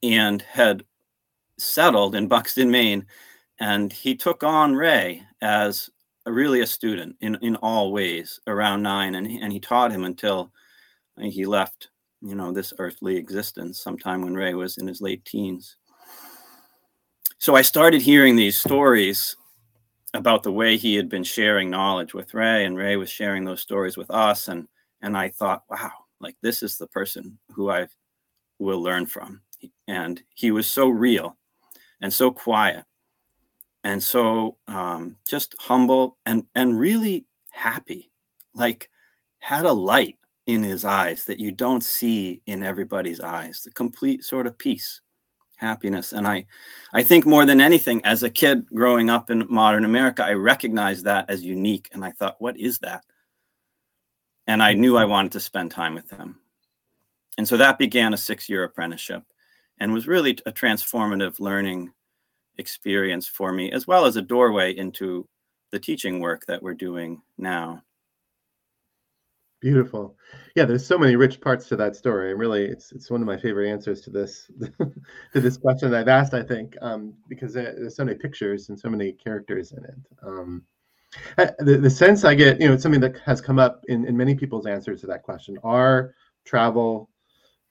and 0.01 0.41
had 0.41 0.83
settled 1.57 2.15
in 2.15 2.27
Buxton, 2.27 2.69
Maine. 2.71 3.05
And 3.59 3.93
he 3.93 4.15
took 4.15 4.43
on 4.43 4.75
Ray 4.75 5.23
as 5.43 5.89
a, 6.25 6.31
really 6.31 6.61
a 6.61 6.67
student 6.67 7.15
in, 7.21 7.37
in 7.41 7.55
all 7.57 7.91
ways 7.91 8.39
around 8.47 8.81
nine. 8.81 9.15
And, 9.15 9.27
and 9.27 9.51
he 9.51 9.59
taught 9.59 9.91
him 9.91 10.05
until 10.05 10.51
he 11.19 11.45
left, 11.45 11.89
you 12.21 12.33
know, 12.33 12.51
this 12.51 12.73
earthly 12.79 13.17
existence 13.17 13.79
sometime 13.79 14.21
when 14.21 14.33
Ray 14.33 14.53
was 14.53 14.77
in 14.77 14.87
his 14.87 15.01
late 15.01 15.23
teens. 15.25 15.75
So 17.37 17.55
I 17.55 17.61
started 17.61 18.01
hearing 18.01 18.35
these 18.35 18.57
stories 18.57 19.35
about 20.13 20.43
the 20.43 20.51
way 20.51 20.77
he 20.77 20.95
had 20.95 21.09
been 21.09 21.23
sharing 21.23 21.69
knowledge 21.69 22.13
with 22.13 22.33
Ray, 22.33 22.65
and 22.65 22.77
Ray 22.77 22.95
was 22.95 23.09
sharing 23.09 23.43
those 23.43 23.61
stories 23.61 23.97
with 23.97 24.09
us. 24.09 24.47
And 24.47 24.67
and 25.01 25.17
I 25.17 25.27
thought, 25.27 25.63
wow, 25.69 25.91
like 26.21 26.37
this 26.41 26.63
is 26.63 26.77
the 26.77 26.87
person 26.87 27.37
who 27.49 27.69
I 27.69 27.87
will 28.59 28.81
learn 28.81 29.05
from. 29.05 29.41
And 29.89 30.23
he 30.33 30.51
was 30.51 30.71
so 30.71 30.87
real 30.87 31.37
and 32.01 32.13
so 32.13 32.31
quiet 32.31 32.85
and 33.83 34.01
so 34.01 34.57
um, 34.67 35.17
just 35.27 35.55
humble 35.59 36.17
and 36.25 36.45
and 36.55 36.79
really 36.79 37.25
happy, 37.51 38.11
like 38.53 38.89
had 39.39 39.65
a 39.65 39.73
light 39.73 40.17
in 40.45 40.63
his 40.63 40.85
eyes 40.85 41.25
that 41.25 41.39
you 41.39 41.51
don't 41.51 41.83
see 41.83 42.41
in 42.45 42.63
everybody's 42.63 43.19
eyes, 43.19 43.61
the 43.63 43.71
complete 43.71 44.23
sort 44.23 44.47
of 44.47 44.57
peace 44.57 45.01
happiness. 45.57 46.11
And 46.11 46.27
I, 46.27 46.45
I 46.93 47.03
think 47.03 47.25
more 47.25 47.45
than 47.45 47.61
anything, 47.61 48.03
as 48.05 48.23
a 48.23 48.29
kid 48.29 48.65
growing 48.73 49.09
up 49.09 49.29
in 49.29 49.45
modern 49.49 49.85
America, 49.85 50.23
I 50.23 50.33
recognized 50.33 51.05
that 51.05 51.29
as 51.29 51.43
unique. 51.43 51.89
And 51.93 52.03
I 52.03 52.11
thought, 52.11 52.41
what 52.41 52.57
is 52.59 52.79
that? 52.79 53.03
And 54.45 54.61
I 54.61 54.73
knew 54.73 54.97
I 54.97 55.05
wanted 55.05 55.31
to 55.33 55.39
spend 55.39 55.71
time 55.71 55.95
with 55.95 56.09
them. 56.09 56.39
And 57.37 57.47
so 57.47 57.57
that 57.57 57.79
began 57.79 58.13
a 58.13 58.17
six 58.17 58.49
year 58.49 58.63
apprenticeship 58.63 59.23
and 59.79 59.93
was 59.93 60.07
really 60.07 60.37
a 60.45 60.51
transformative 60.51 61.39
learning 61.39 61.91
experience 62.57 63.27
for 63.27 63.51
me, 63.51 63.71
as 63.71 63.87
well 63.87 64.05
as 64.05 64.15
a 64.15 64.21
doorway 64.21 64.75
into 64.75 65.27
the 65.71 65.79
teaching 65.79 66.19
work 66.19 66.45
that 66.47 66.61
we're 66.61 66.73
doing 66.73 67.21
now. 67.37 67.81
Beautiful. 69.59 70.17
Yeah, 70.55 70.65
there's 70.65 70.85
so 70.85 70.97
many 70.97 71.15
rich 71.15 71.39
parts 71.39 71.69
to 71.69 71.77
that 71.77 71.95
story. 71.95 72.31
And 72.31 72.39
really, 72.39 72.65
it's 72.65 72.91
it's 72.91 73.09
one 73.09 73.21
of 73.21 73.27
my 73.27 73.37
favorite 73.37 73.69
answers 73.69 74.01
to 74.01 74.09
this 74.09 74.51
to 75.33 75.39
this 75.39 75.55
question 75.55 75.89
that 75.89 76.01
I've 76.01 76.09
asked. 76.09 76.33
I 76.33 76.43
think 76.43 76.75
um, 76.81 77.13
because 77.29 77.53
there's 77.53 77.95
so 77.95 78.03
many 78.03 78.17
pictures 78.17 78.67
and 78.67 78.77
so 78.77 78.89
many 78.89 79.13
characters 79.13 79.71
in 79.71 79.85
it. 79.85 79.95
Um, 80.21 80.63
the, 81.37 81.77
the 81.81 81.89
sense 81.89 82.23
I 82.23 82.35
get, 82.35 82.59
you 82.59 82.67
know, 82.67 82.73
it's 82.73 82.83
something 82.83 83.01
that 83.01 83.17
has 83.19 83.39
come 83.39 83.59
up 83.59 83.83
in, 83.87 84.05
in 84.05 84.17
many 84.17 84.35
people's 84.35 84.65
answers 84.65 85.01
to 85.01 85.07
that 85.07 85.23
question 85.23 85.57
are 85.63 86.13
travel, 86.45 87.09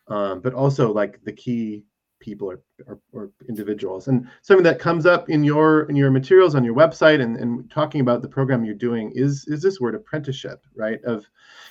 um, 0.08 0.40
but 0.40 0.54
also 0.54 0.92
like 0.92 1.20
the 1.24 1.32
key 1.32 1.84
people 2.22 2.50
or, 2.50 2.60
or, 2.86 2.98
or, 3.12 3.30
individuals. 3.48 4.08
And 4.08 4.26
something 4.40 4.64
that 4.64 4.78
comes 4.78 5.04
up 5.04 5.28
in 5.28 5.44
your 5.44 5.82
in 5.90 5.96
your 5.96 6.10
materials 6.10 6.54
on 6.54 6.64
your 6.64 6.74
website 6.74 7.20
and, 7.20 7.36
and 7.36 7.70
talking 7.70 8.00
about 8.00 8.22
the 8.22 8.28
program 8.28 8.64
you're 8.64 8.74
doing 8.74 9.12
is 9.14 9.44
is 9.48 9.60
this 9.60 9.80
word 9.80 9.94
apprenticeship 9.94 10.64
right? 10.74 11.02
Of 11.04 11.26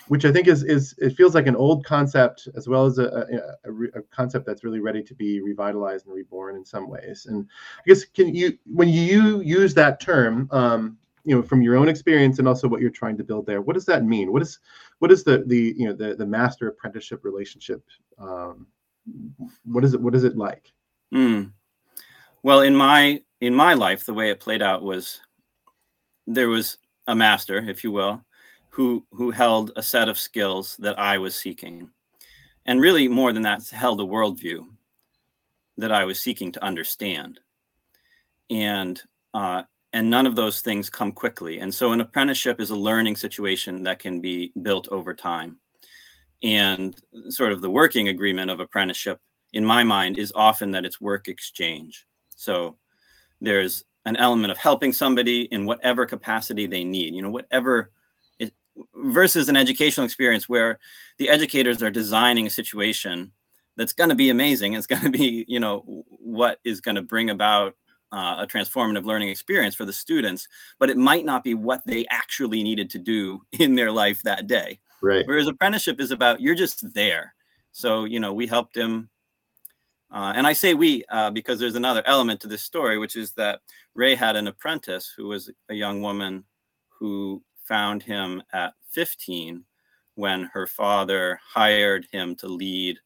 which 0.08 0.26
i 0.26 0.32
think 0.32 0.48
is 0.48 0.64
is 0.64 0.94
it 0.98 1.16
feels 1.16 1.34
like 1.34 1.48
an 1.48 1.56
old 1.56 1.86
concept 1.86 2.50
as 2.56 2.68
well 2.68 2.86
as 2.86 2.98
a, 2.98 3.54
a, 3.64 4.00
a, 4.00 4.02
concept 4.12 4.46
that's 4.46 4.64
really 4.64 4.80
ready 4.80 5.02
to 5.02 5.16
be 5.16 5.42
revitalized 5.42 6.06
and 6.06 6.14
reborn 6.14 6.56
in 6.56 6.66
some 6.66 6.90
ways. 6.90 7.28
And 7.30 7.48
i 7.80 7.84
guess 7.88 8.04
can 8.04 8.36
you 8.36 8.58
when 8.66 8.90
you 8.90 9.42
use 9.42 9.74
that 9.76 10.00
term 10.02 10.50
um, 10.52 10.98
you 11.24 11.36
know 11.36 11.42
from 11.42 11.62
your 11.62 11.78
own 11.78 11.88
experience 11.88 12.40
and 12.40 12.48
also 12.48 12.68
what 12.68 12.82
you're 12.82 12.90
trying 12.90 13.18
to 13.18 13.24
build 13.24 13.46
there 13.46 13.62
what 13.62 13.74
does 13.74 13.86
that 13.86 14.04
mean? 14.04 14.32
What 14.32 14.42
is 14.42 14.60
what 15.00 15.12
is 15.12 15.24
the 15.24 15.44
the 15.48 15.74
you 15.78 15.88
know 15.88 15.94
the 15.94 16.16
the 16.16 16.26
master 16.26 16.68
apprenticeship 16.68 17.24
relationship 17.24 17.84
um, 18.18 18.68
what 19.66 19.84
is 19.84 19.94
it 19.94 20.02
what 20.02 20.16
is 20.16 20.24
it 20.24 20.38
like? 20.38 20.72
Mm. 21.14 21.52
well 22.42 22.62
in 22.62 22.76
my 22.76 23.22
in 23.42 23.54
my 23.54 23.74
life 23.74 24.06
the 24.06 24.14
way 24.14 24.30
it 24.30 24.40
played 24.40 24.62
out 24.62 24.82
was 24.82 25.20
there 26.26 26.48
was 26.48 26.78
a 27.08 27.16
master 27.16 27.58
if 27.58 27.84
you 27.84 27.92
will 27.92 28.24
who 28.70 29.06
who 29.12 29.32
held 29.32 29.72
a 29.76 29.84
set 29.84 30.08
of 30.08 30.18
skills 30.18 30.78
that 30.78 30.98
i 30.98 31.18
was 31.18 31.36
seeking. 31.36 31.90
And 32.66 32.80
really 32.80 33.08
more 33.08 33.34
than 33.34 33.42
that 33.44 33.68
held 33.70 34.00
a 34.00 34.06
worldview 34.06 34.66
that 35.78 35.92
i 35.92 36.06
was 36.06 36.20
seeking 36.20 36.52
to 36.54 36.64
understand. 36.64 37.40
And 38.50 39.02
uh, 39.34 39.64
and 39.94 40.10
none 40.10 40.26
of 40.26 40.36
those 40.36 40.62
things 40.62 40.90
come 40.90 41.12
quickly. 41.12 41.60
And 41.60 41.74
so 41.74 41.92
an 41.92 42.00
apprenticeship 42.02 42.62
is 42.62 42.70
a 42.70 42.76
learning 42.76 43.18
situation 43.18 43.84
that 43.84 44.00
can 44.00 44.22
be 44.22 44.54
built 44.62 44.88
over 44.90 45.14
time 45.14 45.58
and 46.44 46.96
sort 47.30 47.52
of 47.52 47.62
the 47.62 47.70
working 47.70 48.08
agreement 48.08 48.50
of 48.50 48.60
apprenticeship 48.60 49.20
in 49.54 49.66
my 49.66 49.84
mind 49.84 50.18
is 50.18 50.32
often 50.36 50.72
that 50.72 50.86
it's 50.86 51.02
work 51.02 51.28
exchange. 51.28 52.06
So 52.36 52.78
there's 53.40 53.84
an 54.06 54.16
element 54.16 54.52
of 54.52 54.58
helping 54.58 54.94
somebody 54.94 55.44
in 55.44 55.66
whatever 55.66 56.06
capacity 56.06 56.66
they 56.66 56.84
need 56.84 57.14
you 57.14 57.22
know 57.22 57.30
whatever 57.30 57.92
it, 58.40 58.54
versus 58.96 59.50
an 59.50 59.56
educational 59.56 60.06
experience 60.06 60.50
where 60.50 60.80
the 61.18 61.30
educators 61.30 61.84
are 61.84 61.92
designing 61.92 62.48
a 62.48 62.50
situation 62.50 63.32
that's 63.78 63.94
going 63.94 64.10
to 64.10 64.16
be 64.16 64.30
amazing. 64.30 64.74
It's 64.74 64.88
going 64.88 65.04
to 65.04 65.10
be 65.10 65.46
you 65.48 65.60
know 65.60 66.04
what 66.10 66.60
is 66.64 66.82
going 66.82 66.96
to 66.96 67.02
bring 67.02 67.30
about 67.30 67.76
uh, 68.14 68.38
a 68.40 68.48
transformative 68.48 69.06
learning 69.06 69.30
experience 69.30 69.74
for 69.74 69.86
the 69.86 69.94
students 69.94 70.46
but 70.80 70.90
it 70.90 70.98
might 70.98 71.24
not 71.24 71.46
be 71.46 71.54
what 71.54 71.82
they 71.86 72.06
actually 72.10 72.62
needed 72.62 72.90
to 72.90 73.00
do 73.00 73.42
in 73.58 73.76
their 73.76 73.90
life 73.90 74.22
that 74.24 74.48
day 74.48 74.78
Right. 75.02 75.26
Whereas 75.28 75.48
apprenticeship 75.48 76.00
is 76.00 76.12
about 76.12 76.42
you're 76.42 76.56
just 76.56 76.94
there. 76.94 77.34
So 77.72 78.06
you 78.06 78.20
know 78.20 78.34
we 78.34 78.48
helped 78.48 78.76
him, 78.76 79.10
uh, 80.12 80.34
and 80.36 80.46
I 80.46 80.54
say 80.54 80.74
we 80.74 81.04
uh, 81.10 81.32
because 81.32 81.60
there's 81.60 81.76
another 81.76 82.04
element 82.06 82.42
to 82.42 82.48
this 82.48 82.64
story, 82.64 82.98
which 82.98 83.16
is 83.16 83.32
that 83.34 83.62
Ray 83.96 84.16
had 84.16 84.36
an 84.36 84.48
apprentice 84.48 85.14
who 85.16 85.28
was 85.28 85.50
a 85.70 85.74
young 85.74 86.02
woman 86.02 86.44
who 86.90 87.42
found 87.64 88.04
him 88.04 88.44
at 88.54 88.74
15 88.92 89.64
when 90.16 90.44
her 90.54 90.68
father 90.68 91.40
hired 91.44 92.06
him 92.12 92.36
to 92.36 92.48
lead 92.48 93.00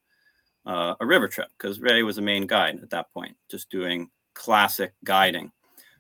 uh, 0.66 0.96
a 1.00 1.06
river 1.06 1.28
trip 1.28 1.48
because 1.58 1.80
Ray 1.80 2.04
was 2.04 2.18
a 2.18 2.22
Maine 2.22 2.48
guide 2.48 2.80
at 2.82 2.90
that 2.90 3.12
point, 3.14 3.36
just 3.50 3.70
doing 3.70 4.10
classic 4.34 4.94
guiding. 5.04 5.52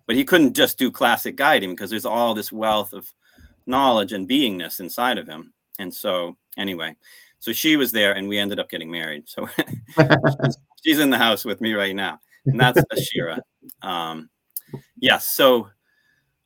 But 0.07 0.15
he 0.15 0.25
couldn't 0.25 0.55
just 0.55 0.77
do 0.77 0.91
classic 0.91 1.35
guiding 1.35 1.71
because 1.71 1.89
there's 1.89 2.05
all 2.05 2.33
this 2.33 2.51
wealth 2.51 2.93
of 2.93 3.11
knowledge 3.65 4.13
and 4.13 4.29
beingness 4.29 4.79
inside 4.79 5.17
of 5.17 5.27
him. 5.27 5.53
And 5.79 5.93
so, 5.93 6.37
anyway, 6.57 6.95
so 7.39 7.51
she 7.51 7.77
was 7.77 7.91
there, 7.91 8.13
and 8.13 8.27
we 8.27 8.39
ended 8.39 8.59
up 8.59 8.69
getting 8.69 8.89
married. 8.89 9.27
So 9.27 9.47
she's, 9.57 10.57
she's, 10.83 10.99
in 10.99 11.09
the 11.09 11.17
house 11.17 11.45
with 11.45 11.61
me 11.61 11.73
right 11.73 11.95
now, 11.95 12.19
and 12.45 12.59
that's 12.59 12.81
Ashira. 12.93 13.39
Um, 13.81 14.29
yes, 14.97 15.25
so 15.25 15.69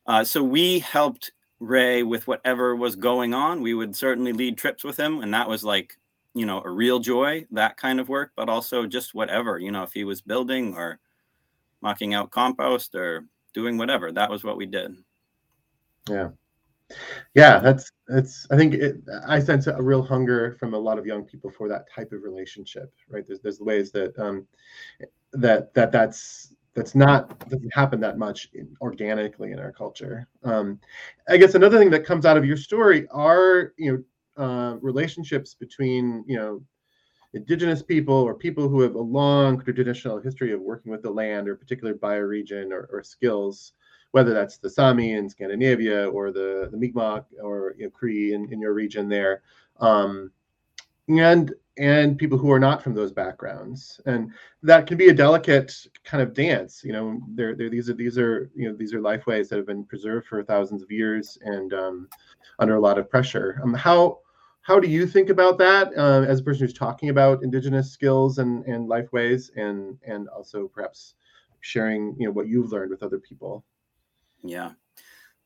uh, 0.06 0.24
so 0.24 0.42
we 0.42 0.80
helped 0.80 1.32
Ray 1.58 2.02
with 2.02 2.26
whatever 2.26 2.76
was 2.76 2.96
going 2.96 3.34
on. 3.34 3.62
We 3.62 3.74
would 3.74 3.94
certainly 3.94 4.32
lead 4.32 4.58
trips 4.58 4.84
with 4.84 4.98
him, 4.98 5.22
and 5.22 5.32
that 5.32 5.48
was 5.48 5.64
like 5.64 5.96
you 6.34 6.46
know 6.46 6.62
a 6.64 6.70
real 6.70 6.98
joy 6.98 7.46
that 7.52 7.76
kind 7.76 8.00
of 8.00 8.08
work, 8.08 8.32
but 8.36 8.48
also 8.48 8.86
just 8.86 9.14
whatever 9.14 9.58
you 9.58 9.70
know 9.70 9.82
if 9.82 9.92
he 9.92 10.04
was 10.04 10.20
building 10.20 10.74
or 10.74 10.98
mucking 11.80 12.12
out 12.12 12.30
compost 12.30 12.94
or 12.94 13.24
doing 13.54 13.78
whatever, 13.78 14.12
that 14.12 14.30
was 14.30 14.44
what 14.44 14.56
we 14.56 14.66
did. 14.66 14.94
Yeah 16.08 16.28
yeah 17.34 17.58
that's 17.58 17.92
that's 18.08 18.46
i 18.50 18.56
think 18.56 18.74
it, 18.74 18.96
i 19.26 19.38
sense 19.38 19.66
a 19.66 19.82
real 19.82 20.02
hunger 20.02 20.56
from 20.58 20.74
a 20.74 20.78
lot 20.78 20.98
of 20.98 21.06
young 21.06 21.24
people 21.24 21.50
for 21.50 21.68
that 21.68 21.84
type 21.94 22.12
of 22.12 22.22
relationship 22.22 22.92
right? 23.08 23.26
There's 23.26 23.40
there's 23.40 23.60
ways 23.60 23.90
that 23.92 24.18
um 24.18 24.46
that 25.32 25.72
that 25.74 25.92
that's 25.92 26.54
that's 26.74 26.94
not 26.94 27.38
doesn't 27.48 27.74
happen 27.74 28.00
that 28.00 28.18
much 28.18 28.48
in, 28.54 28.74
organically 28.80 29.52
in 29.52 29.58
our 29.58 29.72
culture. 29.72 30.28
Um 30.44 30.78
i 31.28 31.36
guess 31.36 31.54
another 31.54 31.78
thing 31.78 31.90
that 31.90 32.04
comes 32.04 32.26
out 32.26 32.36
of 32.36 32.44
your 32.44 32.56
story 32.56 33.06
are 33.10 33.72
you 33.76 33.92
know 33.92 34.04
uh, 34.42 34.76
relationships 34.80 35.54
between 35.54 36.24
you 36.26 36.36
know 36.36 36.62
indigenous 37.34 37.82
people 37.82 38.14
or 38.14 38.34
people 38.34 38.68
who 38.68 38.80
have 38.80 38.94
a 38.94 39.00
long 39.00 39.60
traditional 39.60 40.18
history 40.20 40.52
of 40.52 40.60
working 40.60 40.90
with 40.90 41.02
the 41.02 41.10
land 41.10 41.48
or 41.48 41.54
particular 41.54 41.94
bioregion 41.94 42.72
or, 42.72 42.88
or 42.92 43.02
skills 43.02 43.72
whether 44.12 44.34
that's 44.34 44.58
the 44.58 44.70
Sami 44.70 45.12
in 45.12 45.28
Scandinavia 45.28 46.08
or 46.08 46.32
the, 46.32 46.68
the 46.70 46.76
Mi'kmaq 46.76 47.24
or 47.42 47.74
you 47.78 47.84
know, 47.84 47.90
Cree 47.90 48.34
in, 48.34 48.52
in 48.52 48.60
your 48.60 48.74
region 48.74 49.08
there. 49.08 49.42
Um, 49.78 50.30
and 51.08 51.54
and 51.78 52.18
people 52.18 52.36
who 52.36 52.52
are 52.52 52.60
not 52.60 52.82
from 52.82 52.94
those 52.94 53.10
backgrounds. 53.10 54.00
And 54.04 54.32
that 54.62 54.86
can 54.86 54.98
be 54.98 55.08
a 55.08 55.14
delicate 55.14 55.74
kind 56.04 56.22
of 56.22 56.34
dance 56.34 56.82
you 56.84 56.92
know 56.92 57.20
there 57.34 57.54
these 57.54 57.88
are 57.88 57.94
these 57.94 58.18
are 58.18 58.50
you 58.54 58.68
know 58.68 58.76
these 58.76 58.92
are 58.92 59.00
lifeways 59.00 59.48
that 59.48 59.56
have 59.56 59.66
been 59.66 59.84
preserved 59.84 60.26
for 60.26 60.42
thousands 60.42 60.82
of 60.82 60.90
years 60.90 61.38
and 61.42 61.72
um, 61.72 62.08
under 62.58 62.76
a 62.76 62.80
lot 62.80 62.98
of 62.98 63.08
pressure. 63.08 63.60
Um, 63.62 63.74
how 63.74 64.18
how 64.62 64.78
do 64.78 64.88
you 64.88 65.06
think 65.06 65.30
about 65.30 65.58
that 65.58 65.96
uh, 65.96 66.22
as 66.22 66.40
a 66.40 66.44
person 66.44 66.62
who's 66.62 66.74
talking 66.74 67.08
about 67.08 67.42
indigenous 67.42 67.90
skills 67.90 68.38
and 68.38 68.64
and 68.66 68.88
lifeways 68.88 69.50
and 69.56 69.98
and 70.06 70.28
also 70.28 70.68
perhaps 70.68 71.14
sharing 71.60 72.14
you 72.18 72.26
know 72.26 72.32
what 72.32 72.48
you've 72.48 72.72
learned 72.72 72.90
with 72.90 73.02
other 73.02 73.18
people 73.18 73.64
yeah, 74.42 74.72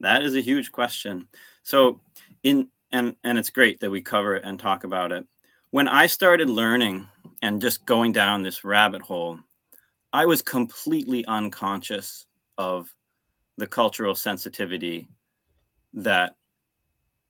that 0.01 0.23
is 0.23 0.35
a 0.35 0.41
huge 0.41 0.73
question. 0.73 1.29
So, 1.63 2.01
in 2.43 2.69
and 2.93 3.17
and 3.25 3.39
it's 3.39 3.51
great 3.51 3.81
that 3.81 3.91
we 3.91 4.01
cover 4.01 4.37
it 4.37 4.45
and 4.45 4.59
talk 4.59 4.85
about 4.85 5.13
it. 5.13 5.27
When 5.71 5.89
I 5.89 6.07
started 6.07 6.49
learning 6.49 7.09
and 7.43 7.61
just 7.61 7.85
going 7.87 8.13
down 8.13 8.43
this 8.43 8.65
rabbit 8.65 9.03
hole, 9.03 9.39
I 10.13 10.27
was 10.27 10.43
completely 10.43 11.25
unconscious 11.27 12.27
of 12.59 12.89
the 13.57 13.67
cultural 13.67 14.15
sensitivity 14.15 15.09
that 15.95 16.37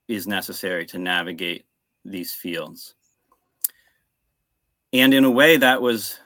is 0.08 0.26
necessary 0.26 0.84
to 0.86 0.98
navigate 0.98 1.64
these 2.04 2.34
fields. 2.34 2.94
And 4.92 5.14
in 5.14 5.24
a 5.24 5.30
way, 5.30 5.56
that 5.56 5.80
was 5.80 6.20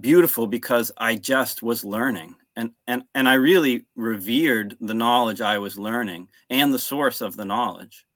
beautiful 0.00 0.46
because 0.46 0.90
I 0.96 1.16
just 1.16 1.62
was 1.62 1.84
learning 1.84 2.34
and 2.56 2.70
and 2.86 3.04
and 3.14 3.28
I 3.28 3.34
really 3.34 3.86
revered 3.94 4.76
the 4.80 4.94
knowledge 4.94 5.40
I 5.40 5.58
was 5.58 5.78
learning 5.78 6.28
and 6.50 6.72
the 6.72 6.78
source 6.78 7.20
of 7.20 7.36
the 7.36 7.44
knowledge. 7.44 8.06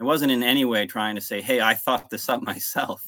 I 0.00 0.04
wasn't 0.04 0.32
in 0.32 0.42
any 0.42 0.64
way 0.64 0.86
trying 0.86 1.16
to 1.16 1.20
say, 1.20 1.40
"Hey, 1.40 1.60
I 1.60 1.74
thought 1.74 2.08
this 2.10 2.28
up 2.28 2.42
myself." 2.52 3.02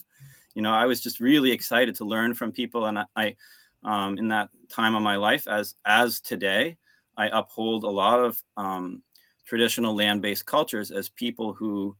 You 0.54 0.62
know, 0.62 0.72
I 0.72 0.86
was 0.86 1.00
just 1.00 1.20
really 1.20 1.52
excited 1.52 1.94
to 1.96 2.04
learn 2.04 2.34
from 2.34 2.52
people, 2.52 2.86
and 2.86 2.98
I, 2.98 3.04
I 3.16 3.36
um, 3.84 4.18
in 4.18 4.28
that 4.28 4.50
time 4.68 4.94
of 4.94 5.02
my 5.02 5.16
life, 5.16 5.46
as 5.48 5.74
as 5.86 6.20
today, 6.20 6.76
I 7.16 7.28
uphold 7.28 7.84
a 7.84 7.90
lot 7.90 8.20
of 8.20 8.42
um, 8.56 9.02
traditional 9.46 9.94
land-based 9.94 10.46
cultures 10.46 10.90
as 10.90 11.08
people 11.08 11.52
who 11.52 11.96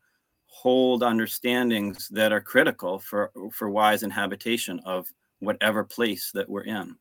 hold 0.46 1.04
understandings 1.04 2.08
that 2.08 2.32
are 2.32 2.40
critical 2.40 2.98
for 2.98 3.30
for 3.52 3.70
wise 3.70 4.02
inhabitation 4.02 4.80
of 4.84 5.06
whatever 5.38 5.84
place 5.84 6.32
that 6.34 6.48
we're 6.48 6.64
in. 6.64 6.96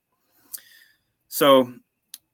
So, 1.29 1.73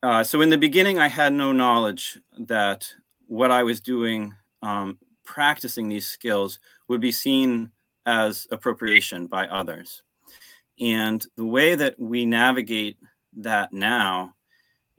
uh, 0.02 0.24
so 0.24 0.42
in 0.42 0.50
the 0.50 0.58
beginning, 0.58 1.00
I 1.00 1.08
had 1.08 1.34
no 1.34 1.52
knowledge 1.52 2.18
that 2.40 2.88
what 3.28 3.52
I 3.52 3.64
was 3.64 3.82
doing, 3.82 4.34
um, 4.62 4.98
practicing 5.24 5.88
these 5.88 6.08
skills, 6.08 6.60
would 6.88 7.02
be 7.02 7.12
seen 7.12 7.72
as 8.06 8.48
appropriation 8.52 9.28
by 9.28 9.48
others. 9.48 10.02
And 10.80 11.26
the 11.36 11.46
way 11.46 11.76
that 11.76 12.00
we 12.00 12.26
navigate 12.26 12.98
that 13.38 13.74
now 13.74 14.34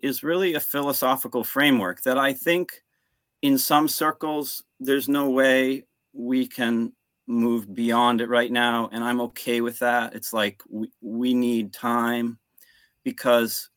is 0.03 0.23
really 0.23 0.55
a 0.55 0.61
philosophical 0.61 1.43
framework 1.43 2.03
that 2.03 2.19
I 2.19 2.33
think 2.33 2.83
in 3.43 3.59
some 3.59 3.89
circles 3.89 4.65
there's 4.81 5.09
no 5.09 5.31
way 5.31 5.85
we 6.13 6.47
can 6.47 6.93
move 7.27 7.75
beyond 7.75 8.21
it 8.21 8.29
right 8.29 8.53
now 8.53 8.89
and 8.93 9.03
i'm 9.03 9.21
okay 9.21 9.61
with 9.61 9.79
that 9.81 10.15
it's 10.15 10.33
like 10.33 10.63
we, 10.69 10.89
we 11.01 11.35
need 11.35 11.73
time 11.73 12.39
because 13.03 13.71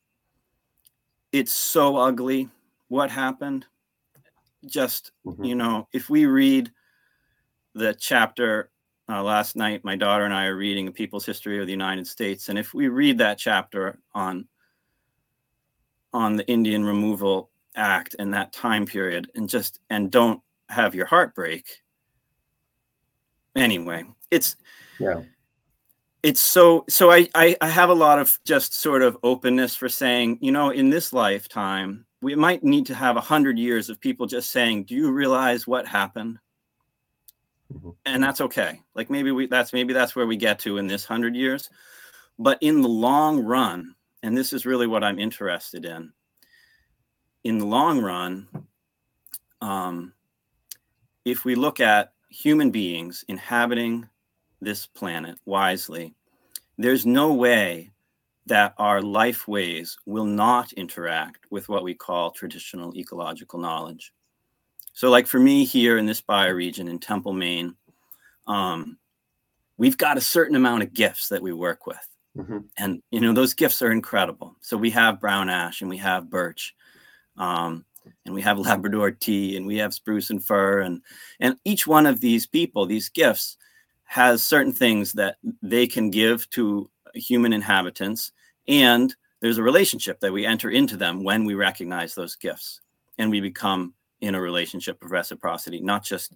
it's 1.32 1.52
so 1.52 1.96
ugly 1.96 2.48
what 2.88 3.10
happened 3.10 3.66
just 4.66 5.12
mm-hmm. 5.24 5.44
you 5.44 5.54
know 5.54 5.88
if 5.92 6.10
we 6.10 6.26
read 6.26 6.70
the 7.74 7.94
chapter 7.94 8.70
uh, 9.08 9.22
last 9.22 9.56
night 9.56 9.84
my 9.84 9.96
daughter 9.96 10.24
and 10.24 10.34
i 10.34 10.46
are 10.46 10.56
reading 10.56 10.88
a 10.88 10.92
people's 10.92 11.26
history 11.26 11.60
of 11.60 11.66
the 11.66 11.72
united 11.72 12.06
states 12.06 12.48
and 12.48 12.58
if 12.58 12.74
we 12.74 12.88
read 12.88 13.18
that 13.18 13.38
chapter 13.38 13.98
on 14.14 14.46
on 16.12 16.36
the 16.36 16.46
indian 16.48 16.84
removal 16.84 17.50
act 17.76 18.14
in 18.18 18.30
that 18.30 18.52
time 18.52 18.84
period 18.84 19.30
and 19.34 19.48
just 19.48 19.80
and 19.90 20.10
don't 20.10 20.40
have 20.68 20.94
your 20.94 21.06
heart 21.06 21.34
break 21.34 21.82
anyway 23.54 24.04
it's 24.30 24.56
yeah 24.98 25.22
it's 26.22 26.40
so 26.40 26.84
so 26.88 27.10
I, 27.10 27.28
I 27.34 27.56
i 27.60 27.68
have 27.68 27.88
a 27.88 27.94
lot 27.94 28.18
of 28.18 28.38
just 28.44 28.74
sort 28.74 29.02
of 29.02 29.16
openness 29.22 29.74
for 29.74 29.88
saying 29.88 30.38
you 30.40 30.52
know 30.52 30.70
in 30.70 30.90
this 30.90 31.12
lifetime 31.12 32.04
we 32.20 32.34
might 32.34 32.62
need 32.62 32.84
to 32.86 32.94
have 32.94 33.16
a 33.16 33.22
hundred 33.22 33.58
years 33.58 33.88
of 33.88 34.00
people 34.00 34.26
just 34.26 34.50
saying 34.50 34.84
do 34.84 34.94
you 34.94 35.10
realize 35.10 35.66
what 35.66 35.86
happened? 35.86 36.38
Mm-hmm. 37.72 37.90
and 38.04 38.20
that's 38.20 38.40
okay. 38.40 38.80
Like 38.96 39.10
maybe 39.10 39.30
we 39.30 39.46
that's 39.46 39.72
maybe 39.72 39.92
that's 39.92 40.16
where 40.16 40.26
we 40.26 40.36
get 40.36 40.58
to 40.60 40.78
in 40.78 40.88
this 40.88 41.04
hundred 41.04 41.36
years. 41.36 41.70
But 42.36 42.58
in 42.60 42.82
the 42.82 42.88
long 42.88 43.44
run 43.44 43.94
and 44.22 44.36
this 44.36 44.52
is 44.52 44.66
really 44.66 44.86
what 44.86 45.04
i'm 45.04 45.18
interested 45.18 45.84
in 45.84 46.12
in 47.44 47.58
the 47.58 47.66
long 47.66 48.00
run 48.00 48.48
um, 49.62 50.14
if 51.24 51.44
we 51.44 51.54
look 51.54 51.80
at 51.80 52.12
human 52.30 52.70
beings 52.70 53.24
inhabiting 53.28 54.08
this 54.60 54.86
planet 54.86 55.38
wisely, 55.44 56.14
there's 56.78 57.06
no 57.06 57.32
way 57.32 57.90
that 58.46 58.74
our 58.78 59.00
life 59.00 59.46
ways 59.46 59.96
will 60.06 60.24
not 60.24 60.72
interact 60.72 61.46
with 61.50 61.68
what 61.68 61.84
we 61.84 61.94
call 61.94 62.30
traditional 62.30 62.94
ecological 62.96 63.58
knowledge. 63.58 64.12
So, 64.92 65.08
like 65.10 65.26
for 65.26 65.38
me 65.38 65.64
here 65.64 65.98
in 65.98 66.06
this 66.06 66.20
bioregion 66.20 66.88
in 66.88 66.98
Temple, 66.98 67.32
Maine, 67.32 67.74
um, 68.46 68.98
we've 69.76 69.96
got 69.96 70.18
a 70.18 70.22
certain 70.22 70.56
amount 70.56 70.82
of 70.82 70.92
gifts 70.92 71.28
that 71.28 71.42
we 71.42 71.52
work 71.52 71.86
with. 71.86 72.08
Mm-hmm. 72.36 72.58
And, 72.76 73.02
you 73.10 73.20
know, 73.20 73.32
those 73.32 73.54
gifts 73.54 73.82
are 73.82 73.92
incredible. 73.92 74.56
So, 74.60 74.76
we 74.76 74.90
have 74.90 75.20
brown 75.20 75.48
ash 75.48 75.80
and 75.80 75.90
we 75.90 75.98
have 75.98 76.30
birch. 76.30 76.74
Um, 77.36 77.84
and 78.24 78.34
we 78.34 78.42
have 78.42 78.58
Labrador 78.58 79.10
tea 79.10 79.56
and 79.56 79.66
we 79.66 79.76
have 79.76 79.94
spruce 79.94 80.30
and 80.30 80.44
fir 80.44 80.80
and 80.80 81.02
and 81.38 81.56
each 81.64 81.86
one 81.86 82.06
of 82.06 82.20
these 82.20 82.46
people, 82.46 82.86
these 82.86 83.08
gifts, 83.08 83.56
has 84.10 84.42
certain 84.42 84.72
things 84.72 85.12
that 85.12 85.36
they 85.62 85.86
can 85.86 86.10
give 86.10 86.50
to 86.50 86.90
human 87.14 87.52
inhabitants, 87.52 88.32
and 88.66 89.14
there's 89.40 89.58
a 89.58 89.62
relationship 89.62 90.18
that 90.18 90.32
we 90.32 90.44
enter 90.44 90.68
into 90.68 90.96
them 90.96 91.22
when 91.22 91.44
we 91.44 91.54
recognize 91.54 92.12
those 92.12 92.34
gifts, 92.34 92.80
and 93.18 93.30
we 93.30 93.40
become 93.40 93.94
in 94.20 94.34
a 94.34 94.40
relationship 94.40 95.00
of 95.00 95.12
reciprocity, 95.12 95.80
not 95.80 96.02
just 96.02 96.34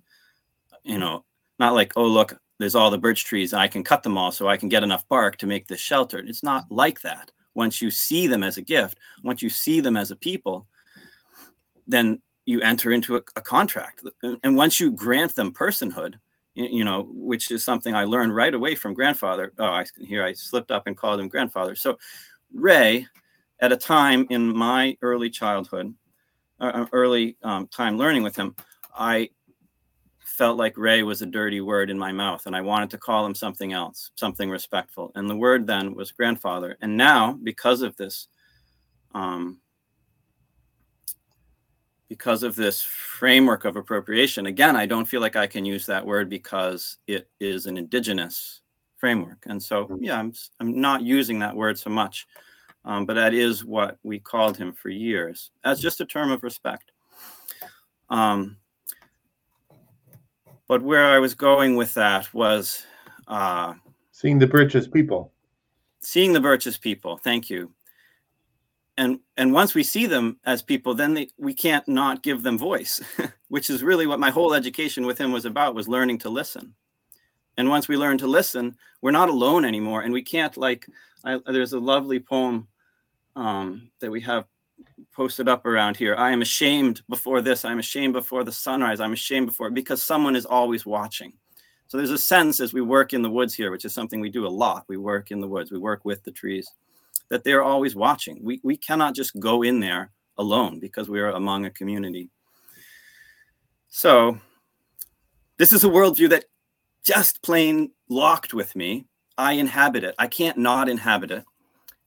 you 0.85 0.99
know, 0.99 1.25
not 1.59 1.75
like 1.75 1.93
oh 1.97 2.07
look, 2.07 2.39
there's 2.61 2.77
all 2.77 2.93
the 2.93 2.99
birch 2.99 3.25
trees, 3.25 3.53
I 3.53 3.67
can 3.67 3.83
cut 3.83 4.05
them 4.05 4.17
all 4.17 4.31
so 4.31 4.47
I 4.47 4.57
can 4.57 4.69
get 4.69 4.85
enough 4.85 5.09
bark 5.09 5.37
to 5.39 5.49
make 5.49 5.67
this 5.67 5.81
shelter. 5.81 6.19
It's 6.19 6.45
not 6.45 6.71
like 6.71 7.01
that. 7.01 7.33
Once 7.55 7.83
you 7.83 7.91
see 7.91 8.29
them 8.29 8.45
as 8.45 8.57
a 8.57 8.63
gift, 8.63 9.01
once 9.25 9.43
you 9.43 9.51
see 9.51 9.81
them 9.81 9.97
as 9.97 10.13
a 10.13 10.17
people, 10.17 10.69
then 11.89 12.23
you 12.47 12.61
enter 12.61 12.93
into 12.93 13.17
a, 13.17 13.23
a 13.35 13.41
contract. 13.41 14.05
And 14.45 14.57
once 14.57 14.79
you 14.79 14.93
grant 14.93 15.35
them 15.35 15.53
personhood, 15.53 16.21
you, 16.55 16.85
know, 16.85 17.09
which 17.11 17.51
is 17.51 17.65
something 17.65 17.95
I 17.95 18.05
learned 18.05 18.35
right 18.35 18.55
away 18.55 18.75
from 18.75 18.95
grandfather. 18.95 19.53
Oh, 19.59 19.65
I, 19.65 19.85
here 20.01 20.25
I 20.25 20.33
slipped 20.33 20.71
up 20.71 20.87
and 20.87 20.97
called 20.97 21.21
him 21.21 21.29
grandfather. 21.29 21.75
So 21.75 21.99
Ray, 22.53 23.07
at 23.61 23.73
a 23.73 23.77
time 23.77 24.27
in 24.31 24.57
my 24.57 24.97
early 25.03 25.31
childhood, 25.31 25.95
uh, 26.61 26.73
uh, 26.75 26.87
early 26.93 27.37
um, 27.43 27.67
time 27.69 27.99
learning 27.99 28.23
with 28.23 28.37
him, 28.37 28.55
I 28.97 29.31
felt 30.21 30.57
like 30.57 30.79
Ray 30.79 31.03
was 31.03 31.23
a 31.23 31.27
dirty 31.27 31.61
word 31.61 31.91
in 31.91 31.99
my 31.99 32.13
mouth, 32.13 32.47
and 32.47 32.57
I 32.57 32.61
wanted 32.61 32.91
to 32.91 32.99
call 32.99 33.25
him 33.27 33.35
something 33.35 33.73
else, 33.73 34.11
something 34.17 34.51
respectful. 34.51 35.13
And 35.15 35.29
the 35.29 35.37
word 35.37 35.67
then 35.67 35.95
was 35.95 36.13
grandfather. 36.13 36.77
And 36.81 36.97
now, 36.97 37.39
because 37.43 37.83
of 37.83 37.97
this 37.97 38.29
um, 39.15 39.61
because 42.09 42.43
of 42.43 42.55
this 42.55 42.83
framework 42.83 43.65
of 43.65 43.77
appropriation, 43.77 44.47
again, 44.47 44.77
I 44.77 44.87
don't 44.87 45.07
feel 45.07 45.21
like 45.21 45.37
I 45.37 45.47
can 45.47 45.65
use 45.65 45.87
that 45.87 46.05
word 46.05 46.29
because 46.29 46.99
it 47.07 47.29
is 47.41 47.67
an 47.67 47.77
indigenous 47.77 48.61
framework. 48.97 49.45
And 49.47 49.63
so, 49.63 49.85
mm-hmm. 49.85 50.05
yeah, 50.05 50.19
I'm, 50.19 50.33
I'm 50.61 50.81
not 50.81 51.03
using 51.03 51.39
that 51.41 51.57
word 51.57 51.79
so 51.79 51.91
much, 51.91 52.27
um, 52.85 53.07
but 53.07 53.15
that 53.15 53.35
is 53.35 53.65
what 53.65 53.99
we 54.03 54.19
called 54.19 54.57
him 54.57 54.73
for 54.73 54.91
years 54.91 55.51
as 55.65 55.81
just 55.81 56.01
a 56.01 56.07
term 56.07 56.31
of 56.31 56.43
respect. 56.43 56.93
Um, 58.11 58.59
but 60.69 60.83
where 60.83 61.07
I 61.07 61.19
was 61.19 61.35
going 61.35 61.77
with 61.77 61.95
that 61.95 62.33
was 62.33 62.85
uh, 63.29 63.75
seeing 64.13 64.39
the 64.39 64.47
birches 64.47 64.89
people. 64.89 65.33
Seeing 66.01 66.33
the 66.33 66.41
birches 66.41 66.77
people. 66.77 67.17
Thank 67.17 67.49
you 67.49 67.73
and 68.97 69.19
and 69.37 69.53
once 69.53 69.75
we 69.75 69.83
see 69.83 70.07
them 70.07 70.39
as 70.45 70.63
people 70.63 70.95
then 70.95 71.15
they, 71.15 71.29
we 71.39 71.55
can't 71.55 71.87
not 71.89 72.23
give 72.23 72.43
them 72.43 72.59
voice 72.59 73.01
which 73.49 73.71
is 73.71 73.83
really 73.83 74.07
what 74.07 74.21
my 74.21 74.31
whole 74.31 74.55
education 74.55 75.07
with 75.07 75.19
him 75.19 75.33
was 75.33 75.45
about 75.45 75.75
was 75.75 75.89
learning 75.89 76.19
to 76.19 76.29
listen. 76.29 76.75
And 77.57 77.69
once 77.69 77.87
we 77.87 77.97
learn 77.97 78.19
to 78.19 78.27
listen 78.27 78.77
we're 79.01 79.11
not 79.11 79.29
alone 79.29 79.65
anymore 79.65 80.03
and 80.03 80.13
we 80.13 80.23
can't 80.23 80.57
like 80.57 80.87
I, 81.25 81.41
there's 81.47 81.73
a 81.73 81.81
lovely 81.81 82.21
poem 82.21 82.69
um, 83.35 83.91
that 84.01 84.11
we 84.11 84.21
have 84.21 84.45
posted 85.13 85.49
up 85.49 85.65
around 85.65 85.97
here. 85.97 86.15
I 86.17 86.31
am 86.31 86.43
ashamed 86.43 87.03
before 87.09 87.41
this. 87.41 87.65
I'm 87.65 87.79
ashamed 87.79 88.13
before 88.13 88.45
the 88.45 88.53
sunrise. 88.53 89.01
I'm 89.01 89.13
ashamed 89.13 89.47
before 89.47 89.71
because 89.71 90.03
someone 90.03 90.37
is 90.37 90.45
always 90.45 90.85
watching. 90.85 91.33
So 91.87 91.97
there's 91.97 92.11
a 92.11 92.19
sense 92.19 92.61
as 92.61 92.73
we 92.73 92.83
work 92.83 93.13
in 93.13 93.23
the 93.23 93.31
woods 93.31 93.55
here 93.55 93.71
which 93.71 93.85
is 93.85 93.95
something 93.95 94.21
we 94.21 94.31
do 94.31 94.47
a 94.47 94.49
lot. 94.49 94.85
We 94.87 94.97
work 94.99 95.31
in 95.31 95.41
the 95.41 95.49
woods. 95.49 95.71
We 95.71 95.79
work 95.79 96.05
with 96.05 96.23
the 96.23 96.31
trees 96.31 96.71
that 97.31 97.45
they're 97.45 97.63
always 97.63 97.95
watching. 97.95 98.39
We, 98.43 98.61
we 98.63 98.77
cannot 98.77 99.15
just 99.15 99.39
go 99.39 99.63
in 99.63 99.81
there 99.81 100.11
alone 100.39 100.81
because 100.81 101.09
we 101.09 101.21
are 101.21 101.31
among 101.31 101.65
a 101.65 101.71
community. 101.71 102.31
So, 103.89 104.39
this 105.57 105.73
is 105.73 105.85
a 105.85 105.89
worldview 105.89 106.31
that 106.31 106.47
just 107.05 107.43
plain 107.43 107.91
locked 108.09 108.55
with 108.55 108.75
me. 108.75 109.07
I 109.39 109.53
inhabit 109.53 110.05
it. 110.05 110.15
I 110.19 110.27
can't 110.27 110.59
not 110.59 110.89
inhabit 110.89 111.31
it. 111.31 111.45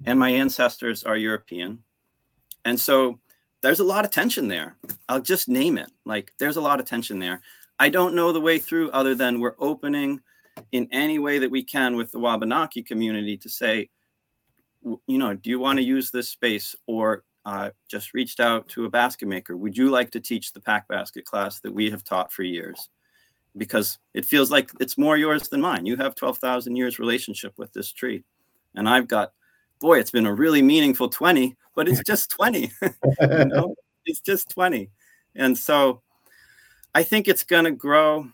And 0.05 0.19
my 0.19 0.29
ancestors 0.29 1.03
are 1.03 1.17
European. 1.17 1.83
And 2.65 2.79
so 2.79 3.19
there's 3.61 3.79
a 3.79 3.85
lot 3.85 4.05
of 4.05 4.11
tension 4.11 4.47
there. 4.47 4.75
I'll 5.09 5.21
just 5.21 5.49
name 5.49 5.77
it. 5.77 5.89
Like 6.05 6.33
there's 6.39 6.57
a 6.57 6.61
lot 6.61 6.79
of 6.79 6.85
tension 6.85 7.19
there. 7.19 7.41
I 7.79 7.89
don't 7.89 8.15
know 8.15 8.31
the 8.31 8.41
way 8.41 8.59
through 8.59 8.91
other 8.91 9.15
than 9.15 9.39
we're 9.39 9.55
opening 9.59 10.19
in 10.71 10.87
any 10.91 11.19
way 11.19 11.39
that 11.39 11.51
we 11.51 11.63
can 11.63 11.95
with 11.95 12.11
the 12.11 12.19
Wabanaki 12.19 12.83
community 12.83 13.37
to 13.37 13.49
say, 13.49 13.89
you 14.83 15.17
know, 15.17 15.33
do 15.33 15.49
you 15.49 15.59
want 15.59 15.77
to 15.77 15.83
use 15.83 16.11
this 16.11 16.29
space 16.29 16.75
or 16.85 17.23
uh, 17.45 17.69
just 17.89 18.13
reached 18.13 18.39
out 18.39 18.67
to 18.69 18.85
a 18.85 18.89
basket 18.89 19.27
maker? 19.27 19.55
Would 19.55 19.77
you 19.77 19.89
like 19.89 20.11
to 20.11 20.19
teach 20.19 20.53
the 20.53 20.59
pack 20.59 20.87
basket 20.87 21.25
class 21.25 21.59
that 21.61 21.73
we 21.73 21.89
have 21.89 22.03
taught 22.03 22.31
for 22.31 22.43
years? 22.43 22.89
Because 23.55 23.97
it 24.13 24.25
feels 24.25 24.51
like 24.51 24.69
it's 24.79 24.97
more 24.97 25.17
yours 25.17 25.47
than 25.49 25.61
mine. 25.61 25.85
You 25.85 25.97
have 25.97 26.15
12,000 26.15 26.75
years 26.75 26.99
relationship 26.99 27.53
with 27.57 27.73
this 27.73 27.91
tree. 27.91 28.23
And 28.75 28.87
I've 28.87 29.07
got, 29.07 29.31
boy, 29.79 29.99
it's 29.99 30.11
been 30.11 30.25
a 30.25 30.33
really 30.33 30.61
meaningful 30.61 31.09
20, 31.09 31.55
but 31.75 31.87
it's 31.87 32.03
just 32.05 32.29
20. 32.31 32.71
you 32.81 33.45
know? 33.45 33.75
It's 34.05 34.19
just 34.19 34.49
20. 34.49 34.89
And 35.35 35.57
so 35.57 36.01
I 36.93 37.03
think 37.03 37.27
it's 37.27 37.43
going 37.43 37.65
to 37.65 37.71
grow 37.71 38.27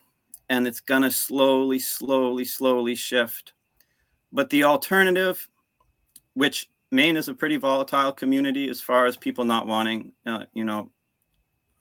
and 0.50 0.68
it's 0.68 0.80
going 0.80 1.04
to 1.04 1.12
slowly, 1.12 1.80
slowly, 1.80 2.46
slowly 2.46 2.96
shift. 2.96 3.54
But 4.32 4.50
the 4.50 4.64
alternative 4.64 5.48
which 6.34 6.70
Maine 6.92 7.18
is 7.18 7.28
a 7.28 7.34
pretty 7.34 7.58
volatile 7.58 8.12
community 8.12 8.70
as 8.70 8.82
far 8.82 9.06
as 9.06 9.18
people 9.18 9.46
not 9.46 9.68
wanting, 9.68 10.12
uh, 10.26 10.46
you 10.54 10.64
know, 10.64 10.90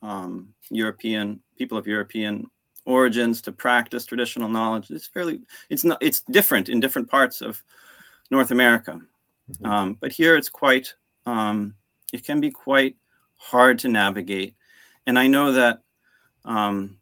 um, 0.02 0.48
European 0.70 1.40
people 1.56 1.78
of 1.78 1.86
European 1.86 2.50
origins 2.86 3.40
to 3.42 3.52
practice 3.52 4.04
traditional 4.04 4.48
knowledge. 4.48 4.90
It's 4.90 5.06
fairly, 5.06 5.42
it's 5.70 5.84
not, 5.84 5.98
it's 6.00 6.20
different 6.30 6.68
in 6.68 6.80
different 6.80 7.08
parts 7.08 7.40
of 7.40 7.62
North 8.30 8.50
America. 8.50 9.00
Mm-hmm. 9.50 9.66
Um, 9.66 9.98
but 10.00 10.12
here 10.12 10.36
it's 10.36 10.48
quite, 10.48 10.94
um, 11.26 11.74
it 12.12 12.24
can 12.24 12.40
be 12.40 12.50
quite 12.50 12.96
hard 13.36 13.78
to 13.80 13.88
navigate. 13.88 14.54
And 15.06 15.18
I 15.18 15.26
know 15.26 15.52
that 15.52 15.82
um, 16.44 16.96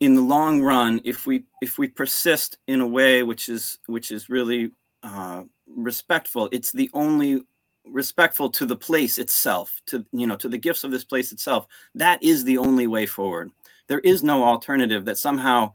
in 0.00 0.14
the 0.14 0.22
long 0.22 0.60
run, 0.60 1.00
if 1.04 1.26
we 1.26 1.44
if 1.60 1.78
we 1.78 1.86
persist 1.86 2.58
in 2.66 2.80
a 2.80 2.86
way 2.86 3.22
which 3.22 3.48
is 3.48 3.78
which 3.86 4.10
is 4.10 4.28
really 4.28 4.72
uh, 5.02 5.42
respectful. 5.66 6.48
It's 6.52 6.72
the 6.72 6.90
only 6.92 7.42
respectful 7.84 8.48
to 8.50 8.66
the 8.66 8.76
place 8.76 9.18
itself, 9.18 9.80
to 9.86 10.04
you 10.12 10.26
know, 10.26 10.36
to 10.36 10.48
the 10.48 10.58
gifts 10.58 10.84
of 10.84 10.90
this 10.90 11.04
place 11.04 11.32
itself. 11.32 11.66
That 11.94 12.22
is 12.22 12.44
the 12.44 12.58
only 12.58 12.86
way 12.86 13.06
forward. 13.06 13.50
There 13.88 14.00
is 14.00 14.22
no 14.22 14.44
alternative 14.44 15.04
that 15.04 15.18
somehow, 15.18 15.72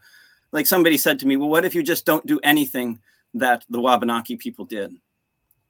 like 0.52 0.66
somebody 0.66 0.98
said 0.98 1.20
to 1.20 1.28
me, 1.28 1.38
well, 1.38 1.50
what 1.50 1.66
if 1.66 1.76
you 1.76 1.84
just 1.84 2.06
don't 2.06 2.26
do 2.26 2.40
anything 2.44 3.00
that 3.34 3.66
the 3.70 3.82
Wabanaki 3.82 4.38
people 4.38 4.66
did? 4.66 4.94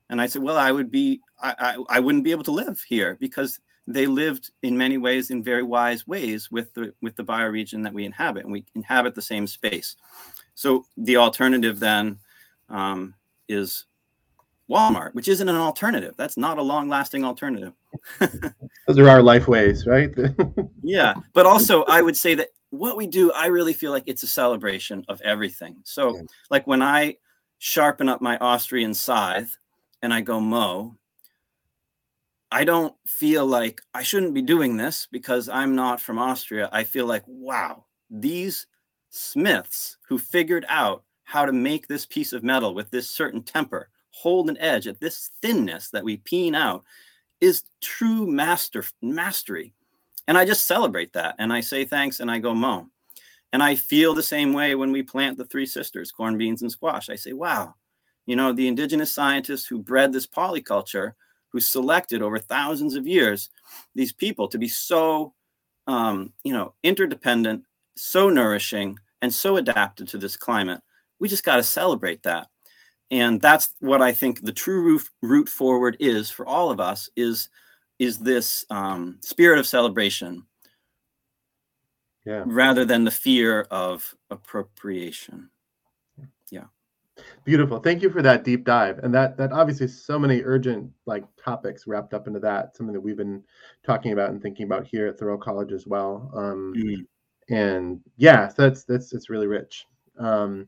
And 0.09 0.21
I 0.21 0.27
said, 0.27 0.43
well, 0.43 0.57
I 0.57 0.71
would 0.71 0.89
be, 0.89 1.19
I, 1.41 1.55
I, 1.59 1.97
I 1.97 1.99
wouldn't 1.99 2.23
be 2.23 2.31
able 2.31 2.43
to 2.45 2.51
live 2.51 2.81
here 2.87 3.17
because 3.19 3.59
they 3.87 4.05
lived 4.05 4.51
in 4.61 4.77
many 4.77 4.97
ways 4.97 5.31
in 5.31 5.43
very 5.43 5.63
wise 5.63 6.05
ways 6.05 6.51
with 6.51 6.73
the 6.73 6.93
with 7.01 7.15
the 7.15 7.23
bioregion 7.23 7.83
that 7.83 7.93
we 7.93 8.05
inhabit, 8.05 8.43
and 8.43 8.51
we 8.51 8.65
inhabit 8.75 9.15
the 9.15 9.21
same 9.21 9.47
space. 9.47 9.95
So 10.55 10.85
the 10.97 11.17
alternative 11.17 11.79
then 11.79 12.19
um, 12.69 13.13
is 13.47 13.85
Walmart, 14.69 15.13
which 15.13 15.27
isn't 15.27 15.47
an 15.47 15.55
alternative. 15.55 16.13
That's 16.17 16.37
not 16.37 16.57
a 16.57 16.61
long-lasting 16.61 17.23
alternative. 17.23 17.73
Those 18.19 18.99
are 18.99 19.09
our 19.09 19.21
life 19.21 19.47
ways, 19.47 19.85
right? 19.85 20.13
yeah, 20.83 21.13
but 21.33 21.45
also 21.45 21.83
I 21.83 22.01
would 22.01 22.17
say 22.17 22.35
that 22.35 22.49
what 22.69 22.97
we 22.97 23.07
do, 23.07 23.31
I 23.31 23.47
really 23.47 23.73
feel 23.73 23.91
like 23.91 24.03
it's 24.07 24.23
a 24.23 24.27
celebration 24.27 25.05
of 25.07 25.21
everything. 25.21 25.77
So, 25.83 26.15
yeah. 26.15 26.21
like 26.49 26.67
when 26.67 26.81
I 26.81 27.17
sharpen 27.59 28.09
up 28.09 28.21
my 28.21 28.37
Austrian 28.37 28.93
scythe 28.93 29.57
and 30.01 30.13
I 30.13 30.21
go 30.21 30.39
mow, 30.39 30.95
I 32.51 32.63
don't 32.63 32.95
feel 33.05 33.45
like 33.45 33.81
I 33.93 34.03
shouldn't 34.03 34.33
be 34.33 34.41
doing 34.41 34.77
this 34.77 35.07
because 35.11 35.49
I'm 35.49 35.75
not 35.75 36.01
from 36.01 36.19
Austria. 36.19 36.69
I 36.71 36.83
feel 36.83 37.05
like, 37.05 37.23
wow, 37.25 37.85
these 38.09 38.67
smiths 39.09 39.97
who 40.07 40.17
figured 40.17 40.65
out 40.69 41.03
how 41.27 41.45
to 41.45 41.51
make 41.51 41.87
this 41.87 42.05
piece 42.05 42.31
of 42.31 42.41
metal 42.41 42.73
with 42.73 42.89
this 42.89 43.09
certain 43.09 43.43
temper 43.43 43.89
hold 44.11 44.49
an 44.49 44.57
edge 44.59 44.87
at 44.87 45.01
this 45.01 45.31
thinness 45.41 45.89
that 45.89 46.05
we 46.05 46.15
peen 46.15 46.55
out 46.55 46.85
is 47.41 47.65
true 47.81 48.25
master 48.25 48.81
mastery. 49.01 49.73
And 50.29 50.37
I 50.37 50.45
just 50.45 50.65
celebrate 50.65 51.11
that 51.13 51.35
and 51.37 51.51
I 51.51 51.59
say 51.59 51.83
thanks 51.83 52.21
and 52.21 52.31
I 52.31 52.39
go 52.39 52.55
mow. 52.55 52.87
And 53.51 53.61
I 53.61 53.75
feel 53.75 54.13
the 54.13 54.23
same 54.23 54.53
way 54.53 54.75
when 54.75 54.93
we 54.93 55.03
plant 55.03 55.37
the 55.37 55.43
three 55.43 55.65
sisters, 55.65 56.13
corn, 56.13 56.37
beans, 56.37 56.61
and 56.61 56.71
squash. 56.71 57.09
I 57.09 57.15
say, 57.15 57.33
wow, 57.33 57.75
you 58.25 58.37
know, 58.37 58.53
the 58.53 58.69
indigenous 58.69 59.11
scientists 59.11 59.67
who 59.67 59.79
bred 59.79 60.13
this 60.13 60.27
polyculture 60.27 61.11
who 61.49 61.59
selected 61.59 62.21
over 62.21 62.39
thousands 62.39 62.95
of 62.95 63.05
years 63.05 63.49
these 63.95 64.13
people 64.13 64.47
to 64.47 64.57
be 64.57 64.69
so 64.69 65.33
um, 65.87 66.31
you 66.45 66.53
know 66.53 66.73
interdependent 66.83 67.63
so 67.97 68.29
nourishing 68.29 68.97
and 69.21 69.33
so 69.33 69.57
adapted 69.57 70.07
to 70.07 70.17
this 70.17 70.37
climate 70.37 70.81
we 71.19 71.27
just 71.27 71.43
got 71.43 71.57
to 71.57 71.63
celebrate 71.63 72.23
that 72.23 72.47
and 73.11 73.41
that's 73.41 73.69
what 73.79 74.01
i 74.01 74.11
think 74.11 74.41
the 74.41 74.51
true 74.51 74.81
route, 74.81 75.09
route 75.21 75.49
forward 75.49 75.97
is 75.99 76.29
for 76.29 76.45
all 76.45 76.69
of 76.69 76.79
us 76.79 77.09
is 77.15 77.49
is 77.99 78.19
this 78.19 78.63
um, 78.69 79.17
spirit 79.21 79.57
of 79.57 79.65
celebration 79.65 80.43
yeah. 82.25 82.43
rather 82.45 82.85
than 82.85 83.03
the 83.03 83.11
fear 83.11 83.61
of 83.71 84.13
appropriation 84.29 85.49
yeah 86.51 86.65
Beautiful. 87.43 87.79
Thank 87.79 88.01
you 88.01 88.09
for 88.09 88.21
that 88.21 88.43
deep 88.43 88.65
dive. 88.65 88.99
And 88.99 89.13
that 89.13 89.37
that 89.37 89.51
obviously 89.51 89.87
so 89.87 90.19
many 90.19 90.41
urgent 90.43 90.91
like 91.05 91.23
topics 91.41 91.87
wrapped 91.87 92.13
up 92.13 92.27
into 92.27 92.39
that. 92.41 92.75
Something 92.75 92.93
that 92.93 93.01
we've 93.01 93.17
been 93.17 93.43
talking 93.85 94.11
about 94.11 94.31
and 94.31 94.41
thinking 94.41 94.65
about 94.65 94.85
here 94.85 95.07
at 95.07 95.17
Thoreau 95.17 95.37
College 95.37 95.71
as 95.71 95.87
well. 95.87 96.31
Um, 96.35 96.73
mm. 96.75 97.05
And 97.49 98.01
yeah, 98.17 98.49
so 98.49 98.63
that's 98.63 98.83
that's 98.83 99.13
it's 99.13 99.29
really 99.29 99.47
rich. 99.47 99.85
Um, 100.19 100.67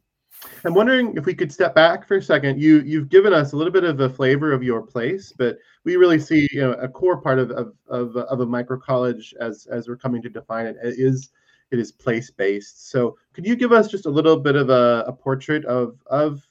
I'm 0.63 0.73
wondering 0.73 1.15
if 1.17 1.25
we 1.25 1.34
could 1.34 1.52
step 1.52 1.75
back 1.75 2.08
for 2.08 2.17
a 2.17 2.21
second. 2.21 2.62
You 2.62 2.80
you've 2.82 3.10
given 3.10 3.34
us 3.34 3.54
a 3.54 3.58
little 3.58 3.73
bit 3.73 3.84
of 3.84 3.99
a 3.99 4.10
flavor 4.10 4.52
of 4.52 4.63
your 4.63 4.82
place, 4.82 5.34
but 5.38 5.58
we 5.84 5.95
really 5.95 6.19
see 6.19 6.47
you 6.52 6.62
know 6.62 6.73
a 6.73 6.88
core 6.88 7.21
part 7.21 7.39
of 7.39 7.52
of 7.52 7.73
of, 7.88 8.15
of 8.15 8.39
a 8.39 8.45
micro 8.45 8.78
college 8.80 9.34
as 9.39 9.67
as 9.67 9.88
we're 9.88 9.97
coming 9.97 10.21
to 10.21 10.30
define 10.30 10.65
it 10.65 10.78
is 10.82 11.30
it 11.71 11.80
is 11.80 11.91
place 11.91 12.30
based. 12.30 12.89
So 12.89 13.17
could 13.34 13.45
you 13.45 13.56
give 13.56 13.71
us 13.71 13.89
just 13.89 14.06
a 14.06 14.10
little 14.10 14.38
bit 14.38 14.56
of 14.56 14.69
a, 14.69 15.04
a 15.08 15.13
portrait 15.13 15.65
of 15.65 15.99
of 16.08 16.41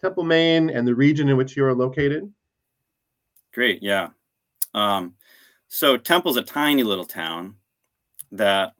Temple, 0.00 0.24
Maine, 0.24 0.70
and 0.70 0.86
the 0.86 0.94
region 0.94 1.28
in 1.28 1.36
which 1.36 1.56
you 1.56 1.64
are 1.64 1.74
located? 1.74 2.32
Great, 3.52 3.82
yeah. 3.82 4.08
Um, 4.74 5.14
so 5.68 5.96
Temple's 5.96 6.36
a 6.36 6.42
tiny 6.42 6.82
little 6.82 7.04
town 7.04 7.56
that 8.32 8.74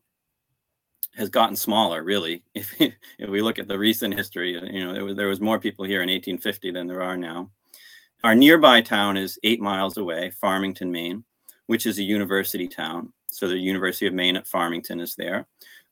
has 1.15 1.29
gotten 1.29 1.57
smaller, 1.57 2.03
really. 2.03 2.43
If, 2.55 2.75
if 3.19 3.31
we 3.31 3.43
look 3.43 3.59
at 3.59 3.69
the 3.69 3.79
recent 3.79 4.15
history, 4.15 4.53
you 4.53 4.85
know, 4.85 4.93
there 4.93 5.05
was, 5.05 5.17
there 5.17 5.29
was 5.29 5.41
more 5.41 5.59
people 5.59 5.85
here 5.85 6.03
in 6.03 6.09
1850 6.09 6.71
than 6.71 6.87
there 6.87 7.03
are 7.03 7.17
now. 7.17 7.51
Our 8.25 8.35
nearby 8.35 8.81
town 8.81 9.17
is 9.17 9.39
eight 9.43 9.61
miles 9.61 9.97
away, 9.97 10.31
Farmington, 10.31 10.91
Maine, 10.93 11.25
which 11.67 11.87
is 11.87 11.99
a 11.99 12.03
university 12.03 12.69
town. 12.69 13.13
So 13.31 13.49
the 13.49 13.59
University 13.59 14.07
of 14.07 14.15
Maine 14.15 14.37
at 14.37 14.47
Farmington 14.47 15.01
is 15.01 15.15
there 15.17 15.47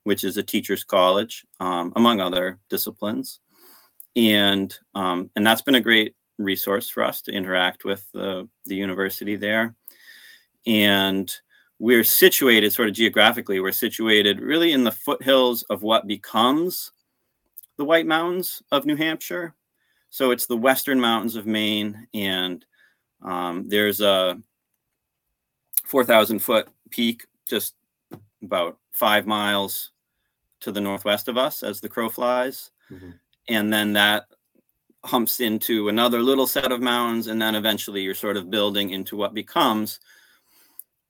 which 0.04 0.24
is 0.24 0.36
a 0.36 0.42
teacher's 0.42 0.84
college, 0.84 1.44
um, 1.60 1.92
among 1.96 2.20
other 2.20 2.58
disciplines. 2.68 3.40
And, 4.16 4.76
um, 4.94 5.30
and 5.36 5.46
that's 5.46 5.62
been 5.62 5.74
a 5.74 5.80
great 5.80 6.14
resource 6.38 6.88
for 6.88 7.04
us 7.04 7.22
to 7.22 7.32
interact 7.32 7.84
with 7.84 8.06
the, 8.12 8.48
the 8.66 8.74
university 8.74 9.36
there. 9.36 9.74
And 10.66 11.32
we're 11.80 12.04
situated 12.04 12.72
sort 12.72 12.88
of 12.88 12.94
geographically, 12.94 13.58
we're 13.58 13.72
situated 13.72 14.38
really 14.38 14.72
in 14.72 14.84
the 14.84 14.92
foothills 14.92 15.62
of 15.64 15.82
what 15.82 16.06
becomes 16.06 16.92
the 17.78 17.84
White 17.84 18.06
Mountains 18.06 18.62
of 18.70 18.84
New 18.84 18.96
Hampshire. 18.96 19.54
So 20.10 20.30
it's 20.30 20.44
the 20.44 20.58
western 20.58 21.00
mountains 21.00 21.36
of 21.36 21.46
Maine, 21.46 22.06
and 22.12 22.64
um, 23.22 23.64
there's 23.66 24.02
a 24.02 24.38
4,000 25.86 26.38
foot 26.40 26.68
peak 26.90 27.26
just 27.48 27.74
about 28.42 28.76
five 28.92 29.26
miles 29.26 29.92
to 30.60 30.70
the 30.72 30.80
northwest 30.80 31.28
of 31.28 31.38
us 31.38 31.62
as 31.62 31.80
the 31.80 31.88
crow 31.88 32.10
flies. 32.10 32.70
Mm-hmm. 32.92 33.10
And 33.48 33.72
then 33.72 33.94
that 33.94 34.26
humps 35.04 35.40
into 35.40 35.88
another 35.88 36.20
little 36.20 36.46
set 36.46 36.72
of 36.72 36.82
mountains. 36.82 37.28
And 37.28 37.40
then 37.40 37.54
eventually 37.54 38.02
you're 38.02 38.14
sort 38.14 38.36
of 38.36 38.50
building 38.50 38.90
into 38.90 39.16
what 39.16 39.32
becomes, 39.32 39.98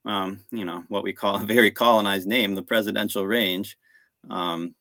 um, 0.05 0.41
you 0.51 0.65
know, 0.65 0.85
what 0.89 1.05
we 1.05 1.13
call 1.13 1.37
a 1.37 1.45
very 1.45 1.71
colonized 1.71 2.27
name, 2.27 2.55
the 2.55 2.63
presidential 2.63 3.27
range. 3.27 3.77
Um, 4.29 4.75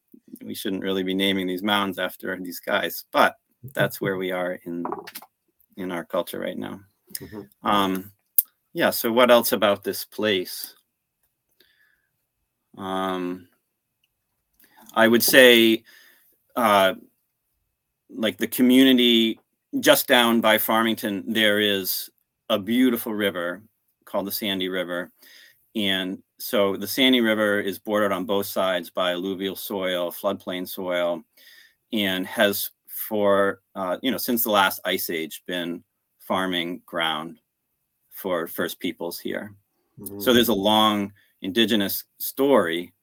we 0.43 0.53
shouldn't 0.55 0.83
really 0.83 1.03
be 1.03 1.13
naming 1.13 1.47
these 1.47 1.63
mountains 1.63 1.99
after 1.99 2.37
these 2.39 2.59
guys, 2.59 3.05
but 3.11 3.35
that's 3.73 3.99
where 3.99 4.17
we 4.17 4.31
are 4.31 4.59
in 4.65 4.85
in 5.77 5.91
our 5.91 6.05
culture 6.05 6.39
right 6.39 6.57
now. 6.57 6.81
Mm-hmm. 7.15 7.67
Um, 7.67 8.11
yeah. 8.73 8.89
So 8.89 9.11
what 9.11 9.31
else 9.31 9.51
about 9.51 9.83
this 9.83 10.05
place? 10.05 10.75
Um, 12.77 13.47
I 14.93 15.07
would 15.07 15.23
say, 15.23 15.83
uh, 16.55 16.93
like 18.09 18.37
the 18.37 18.47
community 18.47 19.39
just 19.79 20.07
down 20.07 20.41
by 20.41 20.57
Farmington, 20.57 21.23
there 21.27 21.59
is 21.59 22.09
a 22.49 22.57
beautiful 22.57 23.13
river 23.13 23.61
called 24.09 24.27
the 24.27 24.31
Sandy 24.31 24.69
River. 24.69 25.11
And 25.75 26.21
so 26.39 26.75
the 26.75 26.87
Sandy 26.87 27.21
River 27.21 27.59
is 27.59 27.79
bordered 27.79 28.11
on 28.11 28.25
both 28.25 28.47
sides 28.47 28.89
by 28.89 29.11
alluvial 29.11 29.55
soil, 29.55 30.11
floodplain 30.11 30.67
soil, 30.67 31.23
and 31.93 32.25
has 32.25 32.71
for, 32.87 33.61
uh, 33.75 33.97
you 34.01 34.11
know, 34.11 34.17
since 34.17 34.43
the 34.43 34.51
last 34.51 34.79
ice 34.83 35.09
age 35.09 35.43
been 35.47 35.83
farming 36.19 36.81
ground 36.85 37.39
for 38.11 38.47
First 38.47 38.79
Peoples 38.79 39.19
here. 39.19 39.55
Mm-hmm. 39.99 40.19
So 40.19 40.33
there's 40.33 40.49
a 40.49 40.53
long 40.53 41.13
indigenous 41.41 42.03
story 42.17 42.93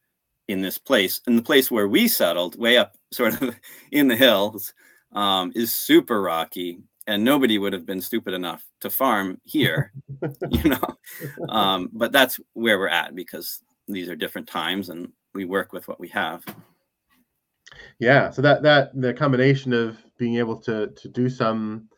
in 0.49 0.61
this 0.61 0.79
place. 0.79 1.21
And 1.27 1.39
the 1.39 1.43
place 1.43 1.71
where 1.71 1.89
we 1.89 2.09
settled, 2.09 2.59
way 2.59 2.79
up 2.79 2.97
sort 3.13 3.41
of 3.41 3.57
in 3.93 4.09
the 4.09 4.17
hills, 4.17 4.75
um, 5.13 5.53
is 5.55 5.73
super 5.73 6.21
rocky. 6.21 6.79
And 7.07 7.25
nobody 7.25 7.59
would 7.59 7.73
have 7.73 7.87
been 7.87 8.01
stupid 8.01 8.35
enough 8.35 8.66
to 8.81 8.91
farm 8.91 9.41
here, 9.45 9.93
you 10.51 10.71
know. 10.71 10.97
Um, 11.49 11.91
but 11.93 12.13
that's 12.13 12.39
where 12.53 12.79
we're 12.79 12.89
at 12.89 13.15
because 13.15 13.61
these 13.89 14.09
are 14.09 14.17
different 14.17 14.49
times 14.49 14.89
and 14.89 15.13
we 15.35 15.45
work 15.45 15.73
with 15.73 15.89
what 15.89 16.01
we 16.01 16.09
have. 16.09 16.45
Yeah. 17.99 18.31
So 18.31 18.43
that 18.43 18.63
that 18.63 19.01
the 19.01 19.13
combination 19.15 19.73
of 19.73 19.99
being 20.19 20.37
able 20.37 20.57
to 20.63 20.89
to 20.89 21.09
do 21.09 21.29
some 21.29 21.89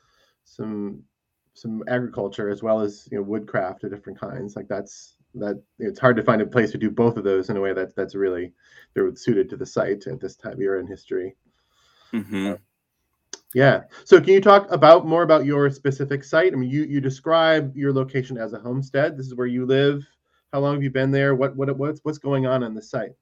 some 0.44 1.02
some 1.54 1.82
agriculture 1.88 2.48
as 2.48 2.62
well 2.62 2.80
as 2.80 3.08
you 3.10 3.18
know 3.18 3.22
woodcraft 3.22 3.82
of 3.84 3.90
different 3.90 4.18
kinds 4.18 4.54
like 4.54 4.68
that's 4.68 5.16
that 5.34 5.60
it's 5.78 5.98
hard 5.98 6.16
to 6.16 6.22
find 6.22 6.40
a 6.40 6.46
place 6.46 6.70
to 6.70 6.78
do 6.78 6.90
both 6.90 7.16
of 7.16 7.24
those 7.24 7.50
in 7.50 7.56
a 7.56 7.60
way 7.60 7.72
that's 7.72 7.94
that's 7.94 8.14
really 8.14 8.52
they're 8.94 9.14
suited 9.14 9.48
to 9.50 9.56
the 9.56 9.66
site 9.66 10.06
at 10.06 10.20
this 10.20 10.36
time 10.36 10.60
year 10.60 10.78
in 10.78 10.86
history. 10.86 11.36
Mm-hmm. 12.12 12.52
Uh, 12.52 12.56
yeah. 13.54 13.82
So 14.04 14.20
can 14.20 14.34
you 14.34 14.40
talk 14.40 14.70
about 14.70 15.06
more 15.06 15.22
about 15.22 15.44
your 15.44 15.70
specific 15.70 16.22
site? 16.24 16.52
I 16.52 16.56
mean, 16.56 16.70
you 16.70 16.84
you 16.84 17.00
describe 17.00 17.76
your 17.76 17.92
location 17.92 18.36
as 18.36 18.52
a 18.52 18.58
homestead. 18.58 19.16
This 19.16 19.26
is 19.26 19.34
where 19.34 19.46
you 19.46 19.64
live. 19.64 20.06
How 20.52 20.60
long 20.60 20.74
have 20.74 20.82
you 20.82 20.90
been 20.90 21.10
there? 21.10 21.34
What 21.34 21.56
what 21.56 21.74
what's 21.76 22.00
what's 22.02 22.18
going 22.18 22.46
on 22.46 22.62
on 22.62 22.74
the 22.74 22.82
site? 22.82 23.12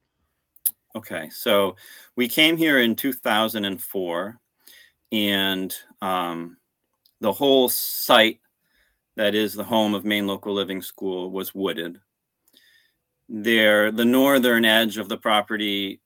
Okay, 0.94 1.28
so 1.30 1.76
we 2.16 2.26
came 2.26 2.56
here 2.56 2.78
in 2.78 2.96
2004, 2.96 4.40
and 5.12 5.76
um, 6.00 6.56
the 7.20 7.32
whole 7.32 7.68
site 7.68 8.40
that 9.16 9.34
is 9.34 9.54
the 9.54 9.64
home 9.64 9.94
of 9.94 10.04
Maine 10.04 10.26
Local 10.26 10.54
Living 10.54 10.80
School 10.80 11.30
was 11.30 11.54
wooded. 11.54 12.00
There, 13.28 13.90
the 13.90 14.04
northern 14.04 14.64
edge 14.64 14.98
of 14.98 15.08
the 15.08 15.16
property 15.16 16.00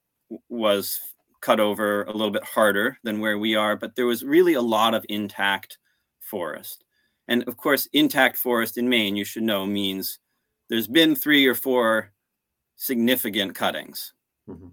was 0.49 0.99
cut 1.41 1.61
over 1.61 2.05
a 2.05 2.13
little 2.13 2.31
bit 2.31 2.45
harder 2.45 2.99
than 3.03 3.21
where 3.21 3.39
we 3.39 3.55
are, 3.55 3.77
but 3.77 3.97
there 3.97 4.07
was 4.07 4.25
really 4.25 4.55
a 4.55 4.63
lot 4.63 4.95
of 4.95 5.05
intact 5.09 5.79
forest. 6.21 6.85
And 7.29 7.45
of 7.49 7.57
course, 7.57 7.89
intact 7.93 8.37
forest 8.37 8.77
in 8.79 8.89
Maine, 8.89 9.17
you 9.17 9.25
should 9.25 9.43
know, 9.43 9.65
means 9.65 10.19
there's 10.69 10.89
been 10.89 11.15
three 11.15 11.47
or 11.47 11.55
four 11.55 12.13
significant 12.77 13.55
cuttings. 13.55 14.13
Mm-hmm. 14.49 14.69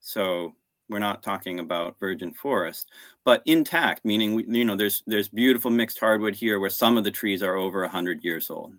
So 0.00 0.54
we're 0.88 0.98
not 0.98 1.22
talking 1.22 1.60
about 1.60 1.98
virgin 2.00 2.32
forest, 2.32 2.90
but 3.24 3.42
intact, 3.46 4.04
meaning 4.04 4.44
you 4.52 4.64
know 4.64 4.76
there's 4.76 5.02
there's 5.06 5.28
beautiful 5.28 5.70
mixed 5.70 6.00
hardwood 6.00 6.34
here 6.34 6.58
where 6.58 6.70
some 6.70 6.96
of 6.96 7.04
the 7.04 7.10
trees 7.10 7.42
are 7.42 7.56
over 7.56 7.86
hundred 7.86 8.24
years 8.24 8.50
old. 8.50 8.74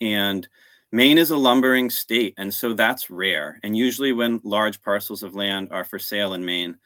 And 0.00 0.48
Maine 0.92 1.18
is 1.18 1.30
a 1.30 1.36
lumbering 1.36 1.88
state, 1.88 2.34
and 2.36 2.52
so 2.52 2.72
that's 2.72 3.10
rare. 3.10 3.60
And 3.62 3.76
usually, 3.76 4.12
when 4.12 4.40
large 4.42 4.82
parcels 4.82 5.22
of 5.22 5.34
land 5.34 5.68
are 5.70 5.84
for 5.84 5.98
sale 5.98 6.34
in 6.34 6.44
Maine, 6.44 6.76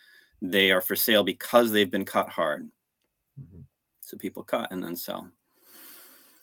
they 0.42 0.70
are 0.70 0.82
for 0.82 0.94
sale 0.94 1.24
because 1.24 1.70
they've 1.70 1.90
been 1.90 2.04
cut 2.04 2.28
hard. 2.28 2.68
Mm-hmm. 3.40 3.60
So 4.00 4.18
people 4.18 4.42
cut 4.42 4.70
and 4.70 4.82
then 4.82 4.94
sell. 4.94 5.30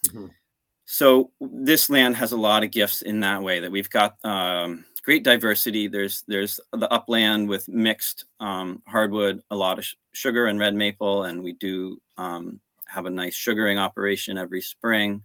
Mm-hmm. 0.07 0.27
So 0.85 1.31
this 1.39 1.89
land 1.89 2.17
has 2.17 2.31
a 2.31 2.37
lot 2.37 2.63
of 2.63 2.71
gifts 2.71 3.03
in 3.03 3.19
that 3.21 3.41
way 3.41 3.59
that 3.59 3.71
we've 3.71 3.89
got 3.89 4.17
um, 4.25 4.83
great 5.03 5.23
diversity. 5.23 5.87
There's 5.87 6.23
there's 6.27 6.59
the 6.73 6.91
upland 6.91 7.47
with 7.47 7.69
mixed 7.69 8.25
um, 8.39 8.81
hardwood, 8.87 9.41
a 9.51 9.55
lot 9.55 9.77
of 9.77 9.85
sh- 9.85 9.95
sugar 10.13 10.47
and 10.47 10.59
red 10.59 10.75
maple, 10.75 11.23
and 11.23 11.43
we 11.43 11.53
do 11.53 12.01
um, 12.17 12.59
have 12.87 13.05
a 13.05 13.09
nice 13.09 13.35
sugaring 13.35 13.77
operation 13.77 14.37
every 14.37 14.61
spring 14.61 15.23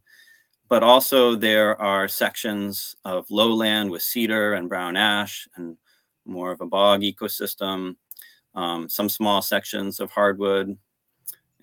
but 0.68 0.82
also 0.82 1.34
there 1.34 1.80
are 1.80 2.08
sections 2.08 2.96
of 3.04 3.30
lowland 3.30 3.90
with 3.90 4.02
cedar 4.02 4.54
and 4.54 4.68
brown 4.68 4.96
ash 4.96 5.48
and 5.56 5.76
more 6.24 6.50
of 6.50 6.60
a 6.60 6.66
bog 6.66 7.02
ecosystem, 7.02 7.96
um, 8.54 8.88
some 8.88 9.08
small 9.08 9.40
sections 9.42 10.00
of 10.00 10.10
hardwood, 10.10 10.76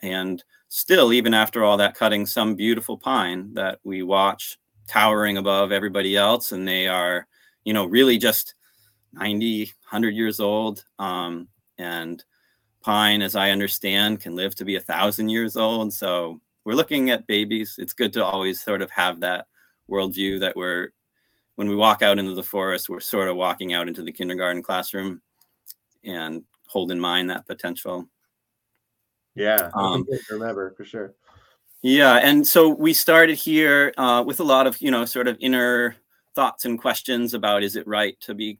and 0.01 0.43
still, 0.69 1.13
even 1.13 1.33
after 1.33 1.63
all 1.63 1.77
that 1.77 1.95
cutting, 1.95 2.25
some 2.25 2.55
beautiful 2.55 2.97
pine 2.97 3.53
that 3.53 3.79
we 3.83 4.03
watch 4.03 4.57
towering 4.87 5.37
above 5.37 5.71
everybody 5.71 6.17
else, 6.17 6.51
and 6.51 6.67
they 6.67 6.87
are, 6.87 7.27
you 7.63 7.73
know, 7.73 7.85
really 7.85 8.17
just 8.17 8.55
90, 9.13 9.65
100 9.65 10.15
years 10.15 10.39
old. 10.39 10.83
Um, 10.99 11.47
and 11.77 12.23
pine, 12.81 13.21
as 13.21 13.35
I 13.35 13.51
understand, 13.51 14.19
can 14.19 14.35
live 14.35 14.55
to 14.55 14.65
be 14.65 14.75
a 14.75 14.81
thousand 14.81 15.29
years 15.29 15.55
old. 15.55 15.93
So 15.93 16.41
we're 16.65 16.73
looking 16.73 17.09
at 17.09 17.27
babies. 17.27 17.75
It's 17.77 17.93
good 17.93 18.13
to 18.13 18.23
always 18.23 18.61
sort 18.61 18.81
of 18.81 18.89
have 18.91 19.19
that 19.21 19.47
worldview 19.89 20.39
that 20.41 20.55
we're 20.55 20.89
when 21.55 21.69
we 21.69 21.75
walk 21.75 22.01
out 22.01 22.17
into 22.17 22.33
the 22.33 22.43
forest, 22.43 22.89
we're 22.89 22.99
sort 22.99 23.27
of 23.27 23.35
walking 23.35 23.73
out 23.73 23.87
into 23.87 24.01
the 24.01 24.11
kindergarten 24.11 24.63
classroom 24.63 25.21
and 26.03 26.43
hold 26.67 26.91
in 26.91 26.99
mind 26.99 27.29
that 27.29 27.45
potential. 27.45 28.07
Yeah, 29.35 29.69
um, 29.75 30.05
remember 30.31 30.73
for 30.75 30.83
sure. 30.83 31.13
Yeah, 31.81 32.15
and 32.15 32.47
so 32.47 32.69
we 32.69 32.93
started 32.93 33.37
here 33.37 33.93
uh, 33.97 34.23
with 34.25 34.39
a 34.39 34.43
lot 34.43 34.67
of 34.67 34.81
you 34.81 34.89
know 34.89 35.05
sort 35.05 35.27
of 35.27 35.37
inner 35.39 35.95
thoughts 36.35 36.65
and 36.65 36.79
questions 36.79 37.33
about 37.33 37.63
is 37.63 37.75
it 37.75 37.85
right 37.87 38.19
to 38.21 38.33
be 38.33 38.59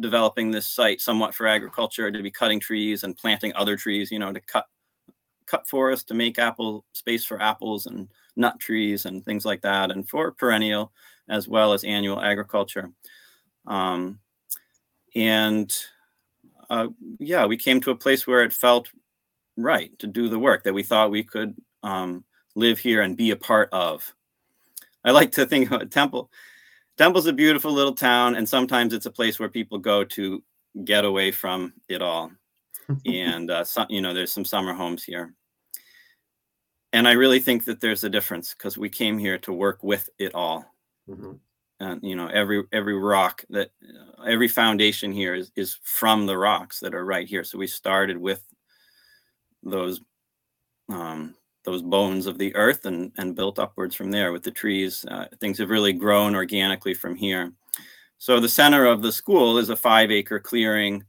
developing 0.00 0.50
this 0.50 0.66
site 0.66 1.00
somewhat 1.00 1.34
for 1.34 1.46
agriculture, 1.46 2.10
to 2.10 2.22
be 2.22 2.30
cutting 2.30 2.60
trees 2.60 3.04
and 3.04 3.16
planting 3.16 3.52
other 3.54 3.76
trees, 3.76 4.10
you 4.10 4.18
know, 4.18 4.32
to 4.32 4.40
cut 4.40 4.66
cut 5.46 5.68
forest 5.68 6.08
to 6.08 6.14
make 6.14 6.38
apple 6.38 6.84
space 6.92 7.24
for 7.24 7.40
apples 7.40 7.86
and 7.86 8.08
nut 8.36 8.58
trees 8.58 9.06
and 9.06 9.24
things 9.24 9.44
like 9.44 9.62
that, 9.62 9.90
and 9.90 10.08
for 10.08 10.32
perennial 10.32 10.92
as 11.28 11.48
well 11.48 11.72
as 11.72 11.84
annual 11.84 12.20
agriculture. 12.20 12.90
Um, 13.66 14.18
and 15.14 15.74
uh, 16.70 16.88
yeah, 17.18 17.46
we 17.46 17.56
came 17.56 17.80
to 17.80 17.90
a 17.90 17.96
place 17.96 18.26
where 18.26 18.42
it 18.42 18.52
felt 18.52 18.88
right 19.56 19.96
to 19.98 20.06
do 20.06 20.28
the 20.28 20.38
work 20.38 20.64
that 20.64 20.74
we 20.74 20.82
thought 20.82 21.10
we 21.10 21.22
could 21.22 21.54
um, 21.82 22.24
live 22.54 22.78
here 22.78 23.02
and 23.02 23.16
be 23.16 23.30
a 23.30 23.36
part 23.36 23.68
of. 23.72 24.12
I 25.04 25.10
like 25.10 25.32
to 25.32 25.46
think 25.46 25.70
about 25.70 25.90
Temple. 25.90 26.30
Temple's 26.96 27.26
a 27.26 27.32
beautiful 27.32 27.72
little 27.72 27.94
town, 27.94 28.36
and 28.36 28.48
sometimes 28.48 28.92
it's 28.92 29.06
a 29.06 29.10
place 29.10 29.38
where 29.38 29.48
people 29.48 29.78
go 29.78 30.04
to 30.04 30.42
get 30.84 31.04
away 31.04 31.30
from 31.30 31.72
it 31.88 32.02
all 32.02 32.30
and 33.06 33.50
uh, 33.50 33.64
some, 33.64 33.86
you 33.88 34.00
know, 34.00 34.14
there's 34.14 34.32
some 34.32 34.44
summer 34.44 34.72
homes 34.72 35.04
here. 35.04 35.34
And 36.92 37.08
I 37.08 37.12
really 37.12 37.40
think 37.40 37.64
that 37.64 37.80
there's 37.80 38.04
a 38.04 38.08
difference 38.08 38.54
because 38.54 38.78
we 38.78 38.88
came 38.88 39.18
here 39.18 39.38
to 39.38 39.52
work 39.52 39.82
with 39.82 40.08
it 40.18 40.34
all. 40.34 40.64
Mm-hmm. 41.08 41.32
And 41.80 42.00
you 42.04 42.14
know, 42.14 42.28
every 42.28 42.62
every 42.72 42.96
rock 42.96 43.44
that 43.50 43.70
uh, 43.82 44.22
every 44.22 44.46
foundation 44.46 45.10
here 45.10 45.34
is 45.34 45.50
is 45.56 45.76
from 45.82 46.24
the 46.24 46.38
rocks 46.38 46.78
that 46.80 46.94
are 46.94 47.04
right 47.04 47.26
here. 47.26 47.42
So 47.42 47.58
we 47.58 47.66
started 47.66 48.16
with 48.16 48.42
those 49.64 50.00
um, 50.88 51.34
those 51.64 51.82
bones 51.82 52.28
of 52.28 52.38
the 52.38 52.54
earth 52.54 52.86
and 52.86 53.10
and 53.18 53.34
built 53.34 53.58
upwards 53.58 53.96
from 53.96 54.12
there 54.12 54.30
with 54.30 54.44
the 54.44 54.52
trees. 54.52 55.04
Uh, 55.10 55.26
things 55.40 55.58
have 55.58 55.70
really 55.70 55.92
grown 55.92 56.36
organically 56.36 56.94
from 56.94 57.16
here. 57.16 57.52
So 58.18 58.38
the 58.38 58.48
center 58.48 58.86
of 58.86 59.02
the 59.02 59.12
school 59.12 59.58
is 59.58 59.68
a 59.68 59.76
five 59.76 60.12
acre 60.12 60.38
clearing 60.38 61.04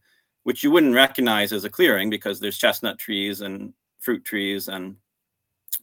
which 0.45 0.63
you 0.63 0.71
wouldn't 0.71 0.95
recognize 0.95 1.51
as 1.51 1.63
a 1.63 1.69
clearing 1.69 2.09
because 2.09 2.39
there's 2.39 2.57
chestnut 2.57 2.97
trees 2.97 3.41
and 3.41 3.73
fruit 3.99 4.23
trees 4.23 4.67
and 4.67 4.95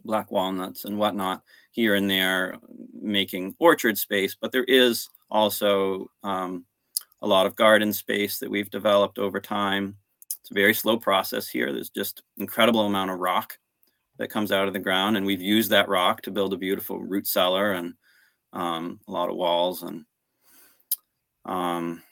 black 0.05 0.31
walnuts 0.33 0.85
and 0.85 0.99
whatnot 0.99 1.43
here 1.71 1.95
and 1.95 2.11
there 2.11 2.57
making 2.95 3.55
orchard 3.59 3.99
space 3.99 4.37
but 4.41 4.53
there 4.53 4.65
is 4.65 5.09
also 5.31 6.11
um, 6.23 6.65
a 7.23 7.27
lot 7.27 7.47
of 7.47 7.57
garden 7.57 7.93
space 7.93 8.39
that 8.39 8.51
we've 8.51 8.71
developed 8.71 9.19
over 9.19 9.41
time. 9.41 9.97
It's 10.41 10.51
a 10.51 10.55
very 10.55 10.75
slow 10.75 10.99
process 10.99 11.49
here. 11.49 11.73
There's 11.73 11.89
just 11.89 12.23
incredible 12.37 12.81
amount 12.81 13.13
of 13.13 13.21
rock 13.21 13.57
that 14.19 14.31
comes 14.31 14.53
out 14.53 14.67
of 14.67 14.75
the 14.75 14.81
ground 14.81 15.17
and 15.17 15.25
we've 15.25 15.41
used 15.41 15.71
that 15.71 15.89
rock 15.89 16.21
to 16.23 16.31
build 16.31 16.53
a 16.53 16.59
beautiful 16.59 17.01
root 17.01 17.27
cellar 17.27 17.73
and 17.73 17.95
um, 18.53 19.01
a 19.09 19.11
lot 19.11 19.31
of 19.31 19.37
walls 19.37 19.83
and 19.83 20.05
um, 21.47 22.03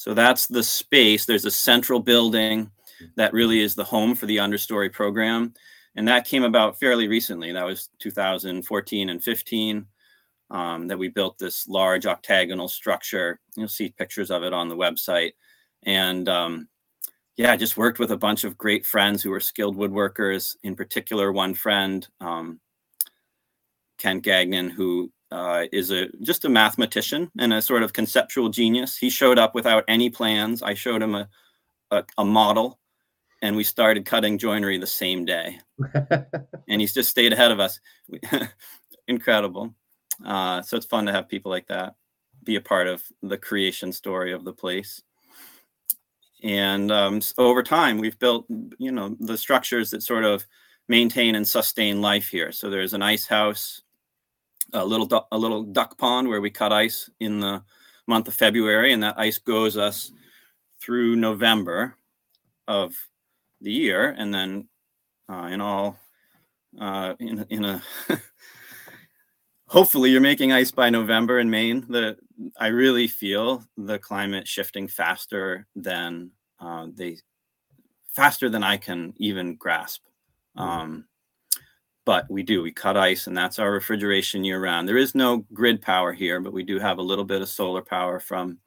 so 0.00 0.14
that's 0.14 0.46
the 0.46 0.62
space. 0.62 1.26
There's 1.26 1.44
a 1.44 1.50
central 1.50 2.00
building 2.00 2.70
that 3.16 3.34
really 3.34 3.60
is 3.60 3.74
the 3.74 3.84
home 3.84 4.14
for 4.14 4.24
the 4.24 4.38
understory 4.38 4.90
program. 4.90 5.52
And 5.94 6.08
that 6.08 6.26
came 6.26 6.42
about 6.42 6.80
fairly 6.80 7.06
recently. 7.06 7.52
That 7.52 7.66
was 7.66 7.90
2014 7.98 9.10
and 9.10 9.22
15 9.22 9.86
um, 10.50 10.88
that 10.88 10.98
we 10.98 11.08
built 11.08 11.36
this 11.36 11.68
large 11.68 12.06
octagonal 12.06 12.66
structure. 12.66 13.40
You'll 13.58 13.68
see 13.68 13.90
pictures 13.90 14.30
of 14.30 14.42
it 14.42 14.54
on 14.54 14.70
the 14.70 14.74
website. 14.74 15.32
And 15.82 16.26
um, 16.30 16.68
yeah, 17.36 17.52
I 17.52 17.58
just 17.58 17.76
worked 17.76 17.98
with 17.98 18.12
a 18.12 18.16
bunch 18.16 18.44
of 18.44 18.56
great 18.56 18.86
friends 18.86 19.22
who 19.22 19.28
were 19.28 19.38
skilled 19.38 19.76
woodworkers. 19.76 20.56
In 20.62 20.76
particular, 20.76 21.30
one 21.30 21.52
friend, 21.52 22.08
um, 22.22 22.58
Kent 23.98 24.22
Gagnon, 24.22 24.70
who 24.70 25.12
uh, 25.30 25.64
is 25.72 25.90
a 25.90 26.08
just 26.22 26.44
a 26.44 26.48
mathematician 26.48 27.30
and 27.38 27.52
a 27.52 27.62
sort 27.62 27.82
of 27.82 27.92
conceptual 27.92 28.48
genius. 28.48 28.96
He 28.96 29.10
showed 29.10 29.38
up 29.38 29.54
without 29.54 29.84
any 29.88 30.10
plans. 30.10 30.62
I 30.62 30.74
showed 30.74 31.02
him 31.02 31.14
a, 31.14 31.28
a, 31.90 32.04
a 32.18 32.24
model, 32.24 32.78
and 33.42 33.56
we 33.56 33.64
started 33.64 34.06
cutting 34.06 34.38
joinery 34.38 34.78
the 34.78 34.86
same 34.86 35.24
day. 35.24 35.60
and 36.68 36.80
he's 36.80 36.94
just 36.94 37.10
stayed 37.10 37.32
ahead 37.32 37.52
of 37.52 37.60
us. 37.60 37.80
Incredible. 39.08 39.74
Uh, 40.24 40.62
so 40.62 40.76
it's 40.76 40.86
fun 40.86 41.06
to 41.06 41.12
have 41.12 41.28
people 41.28 41.50
like 41.50 41.66
that 41.68 41.94
be 42.44 42.56
a 42.56 42.60
part 42.60 42.86
of 42.86 43.02
the 43.22 43.38
creation 43.38 43.92
story 43.92 44.32
of 44.32 44.44
the 44.44 44.52
place. 44.52 45.02
And 46.42 46.90
um, 46.90 47.20
so 47.20 47.34
over 47.44 47.62
time, 47.62 47.98
we've 47.98 48.18
built, 48.18 48.46
you 48.78 48.92
know, 48.92 49.14
the 49.20 49.36
structures 49.36 49.90
that 49.90 50.02
sort 50.02 50.24
of 50.24 50.46
maintain 50.88 51.34
and 51.34 51.46
sustain 51.46 52.00
life 52.00 52.28
here. 52.28 52.50
So 52.50 52.70
there's 52.70 52.94
an 52.94 53.02
ice 53.02 53.26
house 53.26 53.82
a 54.72 54.84
little 54.84 55.06
du- 55.06 55.26
a 55.32 55.38
little 55.38 55.62
duck 55.62 55.98
pond 55.98 56.28
where 56.28 56.40
we 56.40 56.50
cut 56.50 56.72
ice 56.72 57.10
in 57.20 57.40
the 57.40 57.62
month 58.06 58.28
of 58.28 58.34
February, 58.34 58.92
and 58.92 59.02
that 59.02 59.18
ice 59.18 59.38
goes 59.38 59.76
us 59.76 60.12
through 60.80 61.16
November 61.16 61.96
of 62.68 62.94
the 63.60 63.72
year, 63.72 64.14
and 64.18 64.32
then 64.32 64.68
uh, 65.28 65.48
in 65.50 65.60
all 65.60 65.98
uh, 66.80 67.14
in 67.18 67.46
in 67.50 67.64
a 67.64 67.82
hopefully 69.68 70.10
you're 70.10 70.20
making 70.20 70.52
ice 70.52 70.70
by 70.70 70.90
November 70.90 71.38
in 71.38 71.48
Maine. 71.48 71.86
The 71.88 72.16
I 72.58 72.68
really 72.68 73.06
feel 73.06 73.64
the 73.76 73.98
climate 73.98 74.48
shifting 74.48 74.88
faster 74.88 75.66
than 75.76 76.30
uh, 76.58 76.88
they 76.94 77.18
faster 78.12 78.50
than 78.50 78.64
I 78.64 78.76
can 78.76 79.14
even 79.16 79.56
grasp. 79.56 80.02
Mm. 80.58 80.62
Um, 80.62 81.04
but 82.10 82.28
we 82.28 82.42
do 82.42 82.60
we 82.60 82.72
cut 82.72 82.96
ice 82.96 83.28
and 83.28 83.36
that's 83.36 83.60
our 83.60 83.70
refrigeration 83.70 84.42
year 84.42 84.60
round 84.60 84.88
there 84.88 84.98
is 85.04 85.14
no 85.14 85.44
grid 85.52 85.80
power 85.80 86.12
here 86.12 86.40
but 86.40 86.52
we 86.52 86.64
do 86.64 86.76
have 86.80 86.98
a 86.98 87.08
little 87.10 87.24
bit 87.24 87.40
of 87.40 87.48
solar 87.48 87.82
power 87.82 88.18
from 88.18 88.58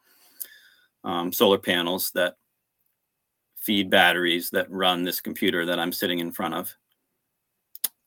um, 1.03 1.33
solar 1.33 1.57
panels 1.57 2.11
that 2.11 2.37
feed 3.57 3.89
batteries 3.89 4.49
that 4.49 4.71
run 4.71 5.03
this 5.03 5.19
computer 5.19 5.65
that 5.65 5.79
i'm 5.79 5.91
sitting 5.91 6.19
in 6.19 6.31
front 6.31 6.53
of 6.53 6.73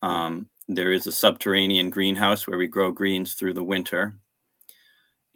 Um, 0.03 0.49
there 0.69 0.93
is 0.93 1.07
a 1.07 1.13
subterranean 1.13 1.91
greenhouse 1.91 2.47
where 2.47 2.59
we 2.59 2.67
grow 2.67 2.91
greens 2.91 3.35
through 3.35 3.55
the 3.55 3.65
winter. 3.65 4.15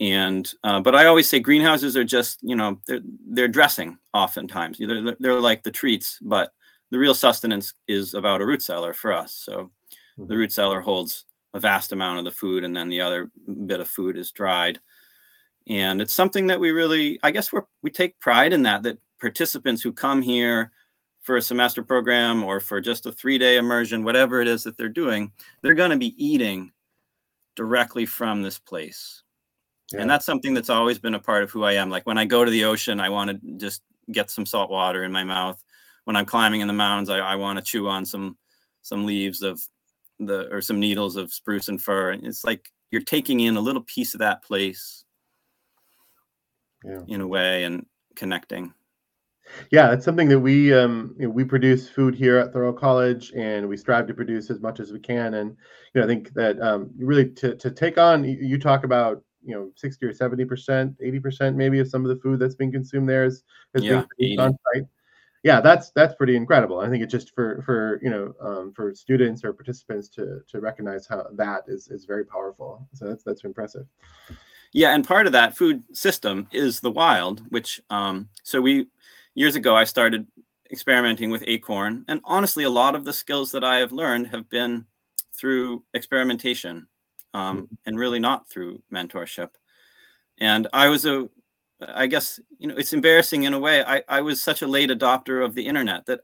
And 0.01 0.51
uh, 0.65 0.81
but 0.81 0.95
I 0.95 1.07
always 1.07 1.29
say 1.29 1.41
greenhouses 1.41 1.97
are 1.97 2.05
just 2.05 2.39
you 2.43 2.57
know 2.57 2.81
they're 2.87 3.03
they're 3.29 3.49
dressing 3.49 3.99
oftentimes. 4.15 4.79
They're 4.79 5.17
they're 5.21 5.41
like 5.41 5.63
the 5.63 5.71
treats, 5.71 6.19
but 6.23 6.53
the 6.91 6.99
real 6.99 7.15
sustenance 7.15 7.75
is 7.87 8.15
about 8.15 8.41
a 8.41 8.47
root 8.47 8.63
cellar 8.63 8.95
for 8.95 9.13
us. 9.13 9.35
So 9.35 9.71
the 10.27 10.37
root 10.37 10.53
cellar 10.53 10.81
holds 10.81 11.25
a 11.55 11.61
vast 11.61 11.93
amount 11.93 12.19
of 12.19 12.25
the 12.25 12.31
food, 12.31 12.65
and 12.65 12.77
then 12.77 12.89
the 12.89 13.01
other 13.01 13.31
bit 13.67 13.81
of 13.81 13.89
food 13.89 14.17
is 14.17 14.31
dried. 14.31 14.79
And 15.69 16.01
it's 16.01 16.13
something 16.13 16.47
that 16.49 16.61
we 16.61 16.71
really, 16.71 17.19
I 17.23 17.31
guess, 17.31 17.53
we 17.53 17.61
we 17.83 17.91
take 17.91 18.19
pride 18.21 18.53
in 18.53 18.63
that. 18.63 18.83
That 18.83 18.99
participants 19.21 19.83
who 19.83 19.93
come 19.93 20.23
here 20.23 20.73
for 21.21 21.37
a 21.37 21.43
semester 21.43 21.83
program 21.83 22.43
or 22.43 22.61
for 22.61 22.81
just 22.81 23.07
a 23.07 23.13
three 23.13 23.39
day 23.39 23.57
immersion, 23.57 24.05
whatever 24.05 24.41
it 24.41 24.49
is 24.49 24.65
that 24.65 24.77
they're 24.77 24.89
doing, 24.89 25.31
they're 25.63 25.75
going 25.75 25.91
to 25.91 25.99
be 25.99 26.15
eating 26.23 26.73
directly 27.57 28.07
from 28.07 28.43
this 28.43 28.59
place. 28.59 29.23
Yeah. 29.93 30.01
And 30.01 30.11
that's 30.11 30.25
something 30.25 30.55
that's 30.55 30.71
always 30.71 30.99
been 30.99 31.15
a 31.15 31.21
part 31.21 31.43
of 31.43 31.51
who 31.51 31.65
I 31.65 31.73
am. 31.73 31.91
Like 31.91 32.07
when 32.07 32.19
I 32.19 32.25
go 32.25 32.45
to 32.45 32.51
the 32.51 32.65
ocean, 32.65 33.01
I 33.01 33.09
want 33.09 33.31
to 33.31 33.57
just 33.57 33.83
get 34.13 34.31
some 34.31 34.47
salt 34.47 34.71
water 34.71 35.05
in 35.05 35.13
my 35.13 35.25
mouth. 35.25 35.63
When 36.05 36.17
I'm 36.17 36.27
climbing 36.27 36.63
in 36.63 36.69
the 36.69 36.73
mountains, 36.73 37.11
I, 37.11 37.19
I 37.19 37.37
want 37.37 37.59
to 37.59 37.65
chew 37.65 37.89
on 37.89 38.05
some 38.07 38.37
some 38.83 39.05
leaves 39.05 39.43
of 39.43 39.61
the 40.27 40.49
or 40.53 40.61
some 40.61 40.81
needles 40.81 41.17
of 41.17 41.33
spruce 41.33 41.69
and 41.69 41.83
fir. 41.83 42.11
And 42.11 42.27
it's 42.27 42.45
like 42.45 42.71
you're 42.91 43.03
taking 43.03 43.41
in 43.41 43.57
a 43.57 43.61
little 43.61 43.83
piece 43.83 44.15
of 44.15 44.21
that 44.21 44.43
place 44.43 45.05
yeah. 46.85 47.01
in 47.09 47.21
a 47.21 47.27
way 47.27 47.65
and 47.65 47.87
connecting. 48.17 48.73
Yeah, 49.71 49.93
it's 49.93 50.05
something 50.05 50.29
that 50.29 50.39
we 50.39 50.73
um, 50.73 51.15
you 51.19 51.27
know, 51.27 51.31
we 51.31 51.45
produce 51.45 51.89
food 51.89 52.15
here 52.15 52.39
at 52.39 52.53
Thoreau 52.53 52.73
College, 52.73 53.33
and 53.35 53.69
we 53.69 53.77
strive 53.77 54.07
to 54.07 54.15
produce 54.15 54.51
as 54.51 54.61
much 54.61 54.79
as 54.79 54.93
we 54.93 55.01
can. 55.01 55.35
And 55.35 55.57
you 55.93 56.01
know, 56.01 56.05
I 56.05 56.07
think 56.07 56.33
that 56.35 56.61
um, 56.61 56.91
really 56.97 57.31
to 57.31 57.57
to 57.57 57.71
take 57.71 57.99
on, 57.99 58.25
you 58.25 58.59
talk 58.59 58.85
about 58.85 59.23
you 59.43 59.55
know 59.55 59.71
60 59.75 60.07
or 60.07 60.15
70 60.15 60.45
percent, 60.45 60.97
80 61.01 61.21
percent 61.21 61.57
maybe 61.57 61.81
of 61.81 61.89
some 61.89 62.05
of 62.05 62.09
the 62.09 62.23
food 62.23 62.39
that's 62.39 62.55
being 62.55 62.71
consumed 62.73 63.09
there 63.09 63.25
is, 63.25 63.43
is 63.75 63.83
yeah, 63.83 64.05
being 64.19 64.39
on 64.39 64.57
site. 64.73 64.85
Yeah, 65.43 65.61
that's 65.61 65.91
that's 65.91 66.15
pretty 66.15 66.37
incredible. 66.37 66.81
I 66.81 66.91
think 66.91 67.03
it's 67.03 67.13
just 67.13 67.35
for 67.35 67.63
for 67.63 67.99
you 68.03 68.11
know 68.11 68.35
um, 68.41 68.73
for 68.75 68.95
students 68.95 69.43
or 69.43 69.53
participants 69.53 70.09
to 70.11 70.41
to 70.49 70.61
recognize 70.61 71.07
how 71.07 71.27
that 71.33 71.65
is 71.67 71.89
is 71.89 72.05
very 72.05 72.25
powerful. 72.25 72.87
So 72.95 73.09
that's 73.09 73.25
that's 73.25 73.45
impressive. 73.45 73.87
Yeah, 74.73 74.95
and 74.95 75.07
part 75.07 75.27
of 75.27 75.33
that 75.33 75.57
food 75.57 75.83
system 75.97 76.47
is 76.53 76.81
the 76.81 76.91
wild, 76.91 77.43
which 77.49 77.81
um, 77.91 78.29
so 78.43 78.61
we 78.61 78.87
years 79.35 79.57
ago, 79.57 79.75
I 79.75 79.85
started 79.85 80.27
experimenting 80.71 81.31
with 81.31 81.45
Acorn. 81.47 82.05
And 82.09 82.21
honestly, 82.25 82.65
a 82.65 82.71
lot 82.71 82.95
of 82.95 83.05
the 83.05 83.13
skills 83.13 83.53
that 83.53 83.65
I 83.65 83.79
have 83.79 83.93
learned 83.93 84.29
have 84.29 84.49
been 84.49 84.87
through 85.33 85.85
experimentation 85.95 86.87
um, 87.35 87.63
mm-hmm. 87.63 87.75
and 87.87 87.99
really 87.99 88.19
not 88.19 88.49
through 88.49 88.83
mentorship. 88.93 89.51
And 90.39 90.69
I 90.73 90.89
was 90.89 91.05
a, 91.07 91.29
I 91.89 92.07
guess, 92.07 92.41
you 92.59 92.69
know, 92.69 92.77
it's 92.77 92.93
embarrassing 92.93 93.45
in 93.45 93.55
a 93.55 93.59
way. 93.59 93.83
I, 93.85 94.03
I 94.09 94.21
was 94.21 94.43
such 94.43 94.63
a 94.63 94.67
late 94.67 94.91
adopter 94.91 95.45
of 95.45 95.55
the 95.55 95.67
internet 95.67 96.07
that 96.07 96.21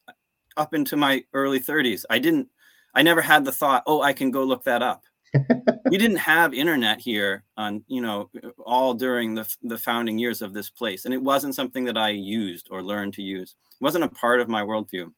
up 0.56 0.74
into 0.74 0.96
my 0.96 1.24
early 1.32 1.60
30s, 1.60 2.04
I 2.10 2.18
didn't, 2.18 2.48
I 2.94 3.02
never 3.02 3.20
had 3.20 3.44
the 3.44 3.52
thought, 3.52 3.82
oh, 3.86 4.02
I 4.02 4.12
can 4.12 4.30
go 4.30 4.44
look 4.44 4.64
that 4.64 4.82
up. 4.82 5.04
we 5.90 5.98
didn't 5.98 6.16
have 6.16 6.54
internet 6.54 7.00
here 7.00 7.44
on 7.56 7.82
you 7.88 8.00
know 8.00 8.30
all 8.64 8.94
during 8.94 9.34
the 9.34 9.56
the 9.62 9.78
founding 9.78 10.18
years 10.18 10.42
of 10.42 10.52
this 10.52 10.70
place 10.70 11.04
and 11.04 11.12
it 11.12 11.22
wasn't 11.22 11.54
something 11.54 11.84
that 11.84 11.96
i 11.96 12.08
used 12.08 12.68
or 12.70 12.82
learned 12.82 13.12
to 13.12 13.22
use 13.22 13.56
it 13.68 13.84
wasn't 13.84 14.02
a 14.02 14.08
part 14.08 14.40
of 14.40 14.48
my 14.48 14.62
worldview 14.62 15.10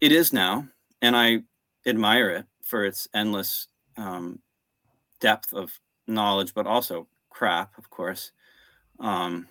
it 0.00 0.12
is 0.12 0.32
now 0.32 0.66
and 1.02 1.16
i 1.16 1.38
admire 1.86 2.30
it 2.30 2.46
for 2.62 2.84
its 2.84 3.08
endless 3.14 3.68
um, 3.96 4.38
depth 5.20 5.52
of 5.52 5.78
knowledge 6.06 6.52
but 6.54 6.66
also 6.66 7.06
crap 7.30 7.76
of 7.78 7.88
course 7.90 8.32
um, 9.00 9.46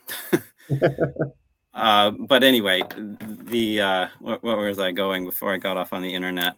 uh, 1.73 2.11
but 2.11 2.43
anyway 2.43 2.81
the 3.19 3.81
uh, 3.81 4.07
what, 4.19 4.43
what 4.43 4.57
was 4.57 4.79
i 4.79 4.91
going 4.91 5.25
before 5.25 5.53
i 5.53 5.57
got 5.57 5.77
off 5.77 5.93
on 5.93 6.01
the 6.01 6.13
internet 6.13 6.55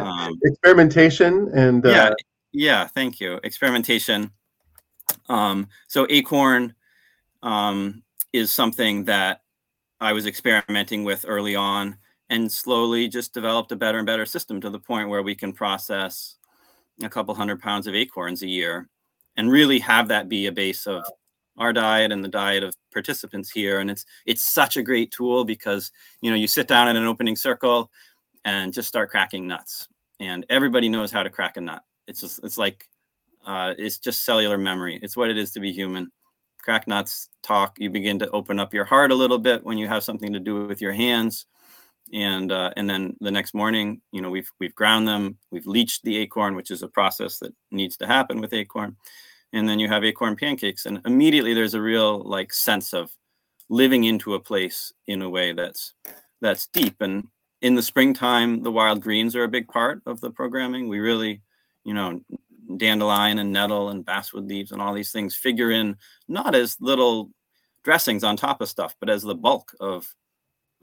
um, 0.00 0.38
experimentation 0.44 1.50
and 1.54 1.84
uh, 1.84 1.90
yeah, 1.90 2.10
yeah. 2.52 2.86
Thank 2.86 3.20
you. 3.20 3.40
Experimentation. 3.44 4.30
Um, 5.28 5.68
so 5.86 6.06
Acorn 6.10 6.74
um, 7.42 8.02
is 8.32 8.52
something 8.52 9.04
that 9.04 9.42
I 10.00 10.12
was 10.12 10.26
experimenting 10.26 11.04
with 11.04 11.24
early 11.26 11.56
on, 11.56 11.96
and 12.30 12.50
slowly 12.50 13.08
just 13.08 13.34
developed 13.34 13.72
a 13.72 13.76
better 13.76 13.98
and 13.98 14.06
better 14.06 14.26
system 14.26 14.60
to 14.60 14.70
the 14.70 14.78
point 14.78 15.08
where 15.08 15.22
we 15.22 15.34
can 15.34 15.52
process 15.52 16.36
a 17.02 17.08
couple 17.08 17.34
hundred 17.34 17.60
pounds 17.60 17.86
of 17.86 17.94
acorns 17.94 18.42
a 18.42 18.48
year, 18.48 18.88
and 19.36 19.50
really 19.50 19.78
have 19.78 20.08
that 20.08 20.28
be 20.28 20.46
a 20.46 20.52
base 20.52 20.86
of 20.86 21.04
our 21.58 21.72
diet 21.72 22.12
and 22.12 22.24
the 22.24 22.28
diet 22.28 22.62
of 22.62 22.74
participants 22.92 23.50
here 23.50 23.80
and 23.80 23.90
it's 23.90 24.06
it's 24.26 24.42
such 24.42 24.76
a 24.76 24.82
great 24.82 25.10
tool 25.10 25.44
because 25.44 25.92
you 26.22 26.30
know 26.30 26.36
you 26.36 26.46
sit 26.46 26.66
down 26.66 26.88
in 26.88 26.96
an 26.96 27.04
opening 27.04 27.36
circle 27.36 27.90
and 28.44 28.72
just 28.72 28.88
start 28.88 29.10
cracking 29.10 29.46
nuts. 29.46 29.88
And 30.20 30.46
everybody 30.48 30.88
knows 30.88 31.12
how 31.12 31.22
to 31.22 31.30
crack 31.30 31.56
a 31.56 31.60
nut. 31.60 31.82
It's 32.06 32.20
just, 32.20 32.40
it's 32.42 32.58
like, 32.58 32.88
uh, 33.46 33.74
it's 33.78 33.98
just 33.98 34.24
cellular 34.24 34.58
memory. 34.58 34.98
It's 35.02 35.16
what 35.16 35.30
it 35.30 35.38
is 35.38 35.52
to 35.52 35.60
be 35.60 35.72
human. 35.72 36.10
Crack 36.62 36.88
nuts, 36.88 37.28
talk. 37.42 37.76
You 37.78 37.90
begin 37.90 38.18
to 38.20 38.30
open 38.30 38.58
up 38.58 38.74
your 38.74 38.84
heart 38.84 39.12
a 39.12 39.14
little 39.14 39.38
bit 39.38 39.64
when 39.64 39.78
you 39.78 39.86
have 39.86 40.02
something 40.02 40.32
to 40.32 40.40
do 40.40 40.66
with 40.66 40.80
your 40.80 40.92
hands. 40.92 41.46
And 42.12 42.50
uh, 42.50 42.70
and 42.76 42.88
then 42.88 43.16
the 43.20 43.30
next 43.30 43.54
morning, 43.54 44.00
you 44.12 44.22
know, 44.22 44.30
we've 44.30 44.50
we've 44.58 44.74
ground 44.74 45.06
them, 45.06 45.36
we've 45.50 45.66
leached 45.66 46.04
the 46.04 46.16
acorn, 46.16 46.56
which 46.56 46.70
is 46.70 46.82
a 46.82 46.88
process 46.88 47.38
that 47.40 47.54
needs 47.70 47.98
to 47.98 48.06
happen 48.06 48.40
with 48.40 48.54
acorn. 48.54 48.96
And 49.52 49.68
then 49.68 49.78
you 49.78 49.88
have 49.88 50.04
acorn 50.04 50.36
pancakes, 50.36 50.84
and 50.84 51.00
immediately 51.06 51.54
there's 51.54 51.74
a 51.74 51.80
real 51.80 52.20
like 52.20 52.52
sense 52.52 52.92
of 52.92 53.10
living 53.70 54.04
into 54.04 54.34
a 54.34 54.40
place 54.40 54.92
in 55.06 55.22
a 55.22 55.30
way 55.30 55.52
that's 55.52 55.94
that's 56.40 56.66
deep 56.66 56.96
and 57.00 57.28
in 57.60 57.74
the 57.74 57.82
springtime, 57.82 58.62
the 58.62 58.70
wild 58.70 59.00
greens 59.00 59.34
are 59.34 59.44
a 59.44 59.48
big 59.48 59.68
part 59.68 60.00
of 60.06 60.20
the 60.20 60.30
programming. 60.30 60.88
We 60.88 61.00
really, 61.00 61.42
you 61.84 61.94
know, 61.94 62.20
dandelion 62.76 63.38
and 63.38 63.52
nettle 63.52 63.88
and 63.88 64.04
basswood 64.04 64.46
leaves 64.46 64.72
and 64.72 64.80
all 64.80 64.94
these 64.94 65.10
things 65.10 65.34
figure 65.34 65.70
in 65.70 65.96
not 66.28 66.54
as 66.54 66.76
little 66.80 67.30
dressings 67.82 68.22
on 68.22 68.36
top 68.36 68.60
of 68.60 68.68
stuff, 68.68 68.94
but 69.00 69.10
as 69.10 69.22
the 69.22 69.34
bulk 69.34 69.72
of 69.80 70.14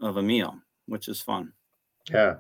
of 0.02 0.18
a 0.18 0.22
meal, 0.22 0.60
which 0.88 1.08
is 1.08 1.22
fun. 1.22 1.54
Yeah, 2.12 2.36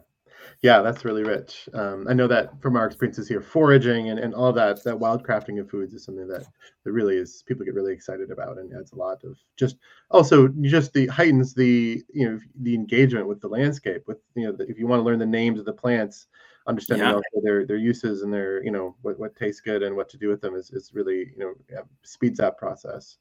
yeah, 0.61 0.81
that's 0.81 1.05
really 1.05 1.23
rich. 1.23 1.69
Um, 1.73 2.07
I 2.09 2.13
know 2.13 2.27
that 2.27 2.61
from 2.61 2.75
our 2.75 2.85
experiences 2.85 3.27
here, 3.27 3.41
foraging 3.41 4.09
and, 4.09 4.19
and 4.19 4.33
all 4.33 4.51
that, 4.53 4.83
that 4.83 4.99
wild 4.99 5.25
crafting 5.25 5.59
of 5.59 5.69
foods 5.69 5.93
is 5.93 6.03
something 6.03 6.27
that, 6.27 6.45
that 6.83 6.91
really 6.91 7.17
is 7.17 7.43
people 7.45 7.65
get 7.65 7.73
really 7.73 7.93
excited 7.93 8.31
about 8.31 8.57
and 8.57 8.73
adds 8.73 8.91
a 8.91 8.95
lot 8.95 9.23
of 9.23 9.37
just 9.57 9.77
also 10.11 10.47
just 10.61 10.93
the 10.93 11.07
heightens 11.07 11.53
the 11.53 12.03
you 12.13 12.29
know 12.29 12.39
the 12.61 12.73
engagement 12.73 13.27
with 13.27 13.41
the 13.41 13.47
landscape 13.47 14.03
with 14.07 14.17
you 14.35 14.45
know 14.45 14.51
the, 14.51 14.67
if 14.69 14.77
you 14.79 14.87
want 14.87 14.99
to 14.99 15.03
learn 15.03 15.19
the 15.19 15.25
names 15.25 15.59
of 15.59 15.65
the 15.65 15.73
plants, 15.73 16.27
understanding 16.67 17.07
yeah. 17.07 17.13
also 17.13 17.41
their 17.43 17.65
their 17.65 17.77
uses 17.77 18.21
and 18.21 18.33
their 18.33 18.63
you 18.63 18.71
know 18.71 18.95
what, 19.01 19.19
what 19.19 19.35
tastes 19.35 19.61
good 19.61 19.83
and 19.83 19.95
what 19.95 20.09
to 20.09 20.17
do 20.17 20.29
with 20.29 20.41
them 20.41 20.55
is, 20.55 20.71
is 20.71 20.91
really 20.93 21.31
you 21.37 21.39
know 21.39 21.83
speeds 22.03 22.39
that 22.39 22.57
process. 22.57 23.17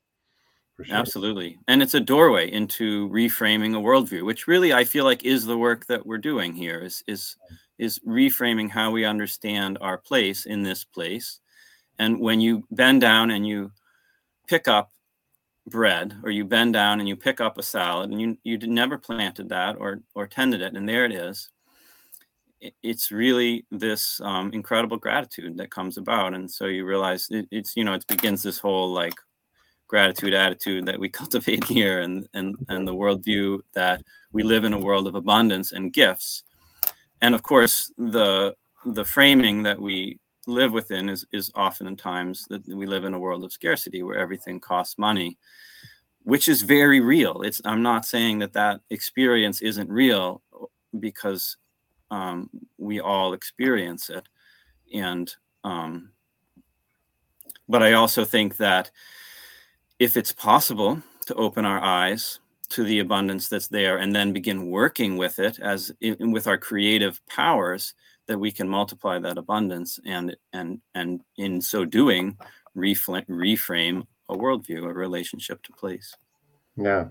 Sure. 0.83 0.97
Absolutely. 0.97 1.59
And 1.69 1.83
it's 1.83 1.95
a 1.95 2.01
doorway 2.01 2.51
into 2.51 3.09
reframing 3.11 3.77
a 3.77 3.81
worldview, 3.81 4.25
which 4.25 4.49
really 4.49 4.73
I 4.73 4.85
feel 4.85 5.05
like 5.05 5.25
is 5.25 5.47
the 5.47 5.57
work 5.57 5.87
that 5.87 6.05
we're 6.05 6.19
doing 6.19 6.53
here 6.55 6.81
is 6.81 7.03
is 7.07 7.37
is 7.79 7.99
reframing 8.07 8.71
how 8.71 8.91
we 8.91 9.05
understand 9.05 9.79
our 9.81 9.99
place 9.99 10.47
in 10.47 10.63
this 10.63 10.85
place. 10.85 11.41
And 11.99 12.21
when 12.21 12.41
you 12.41 12.65
bend 12.71 13.01
down 13.03 13.31
and 13.31 13.47
you 13.47 13.73
pick 14.49 14.69
up 14.69 14.93
bread 15.69 16.15
or 16.25 16.31
you 16.31 16.45
bend 16.45 16.75
down 16.75 17.01
and 17.01 17.09
you 17.09 17.17
pick 17.17 17.41
up 17.41 17.59
a 17.59 17.63
salad 17.63 18.11
and 18.11 18.21
you 18.21 18.39
you 18.45 18.59
never 18.59 18.99
planted 18.99 19.49
that 19.51 19.77
or 19.79 20.01
or 20.15 20.27
tended 20.27 20.63
it 20.63 20.75
and 20.77 20.89
there 20.89 21.05
it 21.07 21.13
is 21.13 21.51
it's 22.83 23.11
really 23.11 23.67
this 23.71 24.21
um, 24.23 24.51
incredible 24.53 24.97
gratitude 24.97 25.57
that 25.57 25.71
comes 25.71 25.97
about 25.99 26.35
and 26.35 26.51
so 26.51 26.67
you 26.67 26.85
realize 26.85 27.29
it, 27.31 27.47
it's 27.51 27.77
you 27.77 27.85
know 27.85 27.93
it 27.95 28.07
begins 28.09 28.43
this 28.43 28.59
whole 28.59 28.93
like 28.93 29.15
gratitude 29.95 30.35
attitude 30.35 30.85
that 30.87 30.99
we 30.99 31.09
cultivate 31.21 31.63
here 31.65 32.01
and 32.01 32.27
and 32.35 32.57
and 32.69 32.87
the 32.87 32.95
worldview 33.03 33.61
that 33.75 34.03
we 34.33 34.43
live 34.43 34.65
in 34.65 34.73
a 34.73 34.85
world 34.89 35.07
of 35.07 35.15
abundance 35.15 35.71
and 35.71 35.93
gifts. 35.93 36.43
And 37.23 37.33
of 37.33 37.43
course 37.45 37.93
the 37.97 38.57
the 38.85 39.05
framing 39.05 39.63
that 39.63 39.81
we 39.81 40.19
live 40.49 40.73
within 40.73 41.09
is 41.09 41.25
is 41.33 41.53
oftentimes 41.55 42.45
that 42.51 42.63
we 42.81 42.87
live 42.87 43.05
in 43.05 43.15
a 43.15 43.23
world 43.27 43.45
of 43.45 43.53
scarcity 43.53 44.03
where 44.03 44.19
everything 44.19 44.59
costs 44.59 44.99
money 44.99 45.39
which 46.25 46.49
is 46.49 46.63
very 46.63 47.01
real. 47.01 47.43
It's 47.43 47.61
i'm 47.65 47.83
not 47.83 48.05
saying 48.05 48.41
that 48.41 48.55
that 48.55 48.81
experience 48.91 49.63
isn't 49.63 49.91
real 50.05 50.43
because 50.99 51.57
um, 52.11 52.51
we 52.79 52.99
all 53.01 53.33
experience 53.33 54.11
it. 54.11 54.27
And 54.93 55.27
um, 55.63 56.11
but 57.69 57.83
i 57.83 57.93
also 57.93 58.25
think 58.25 58.57
that 58.57 58.91
if 59.99 60.17
it's 60.17 60.33
possible 60.33 61.03
to 61.27 61.35
open 61.35 61.65
our 61.65 61.81
eyes 61.81 62.41
to 62.71 62.85
the 62.85 63.01
abundance 63.01 63.49
that's 63.49 63.69
there 63.69 63.99
and 63.99 64.15
then 64.15 64.33
begin 64.33 64.71
working 64.71 65.17
with 65.17 65.39
it 65.39 65.59
as 65.61 65.93
in, 66.01 66.33
with 66.33 66.47
our 66.47 66.59
creative 66.59 67.21
powers 67.27 67.95
that 68.27 68.39
we 68.39 68.51
can 68.51 68.69
multiply 68.69 69.19
that 69.19 69.39
abundance 69.39 70.01
and 70.07 70.35
and 70.53 70.81
and 70.95 71.21
in 71.37 71.61
so 71.61 71.85
doing 71.85 72.37
reframe 72.77 74.07
a 74.29 74.37
worldview, 74.37 74.85
a 74.85 74.93
relationship 74.93 75.63
to 75.63 75.73
place. 75.73 76.17
Yeah. 76.77 77.09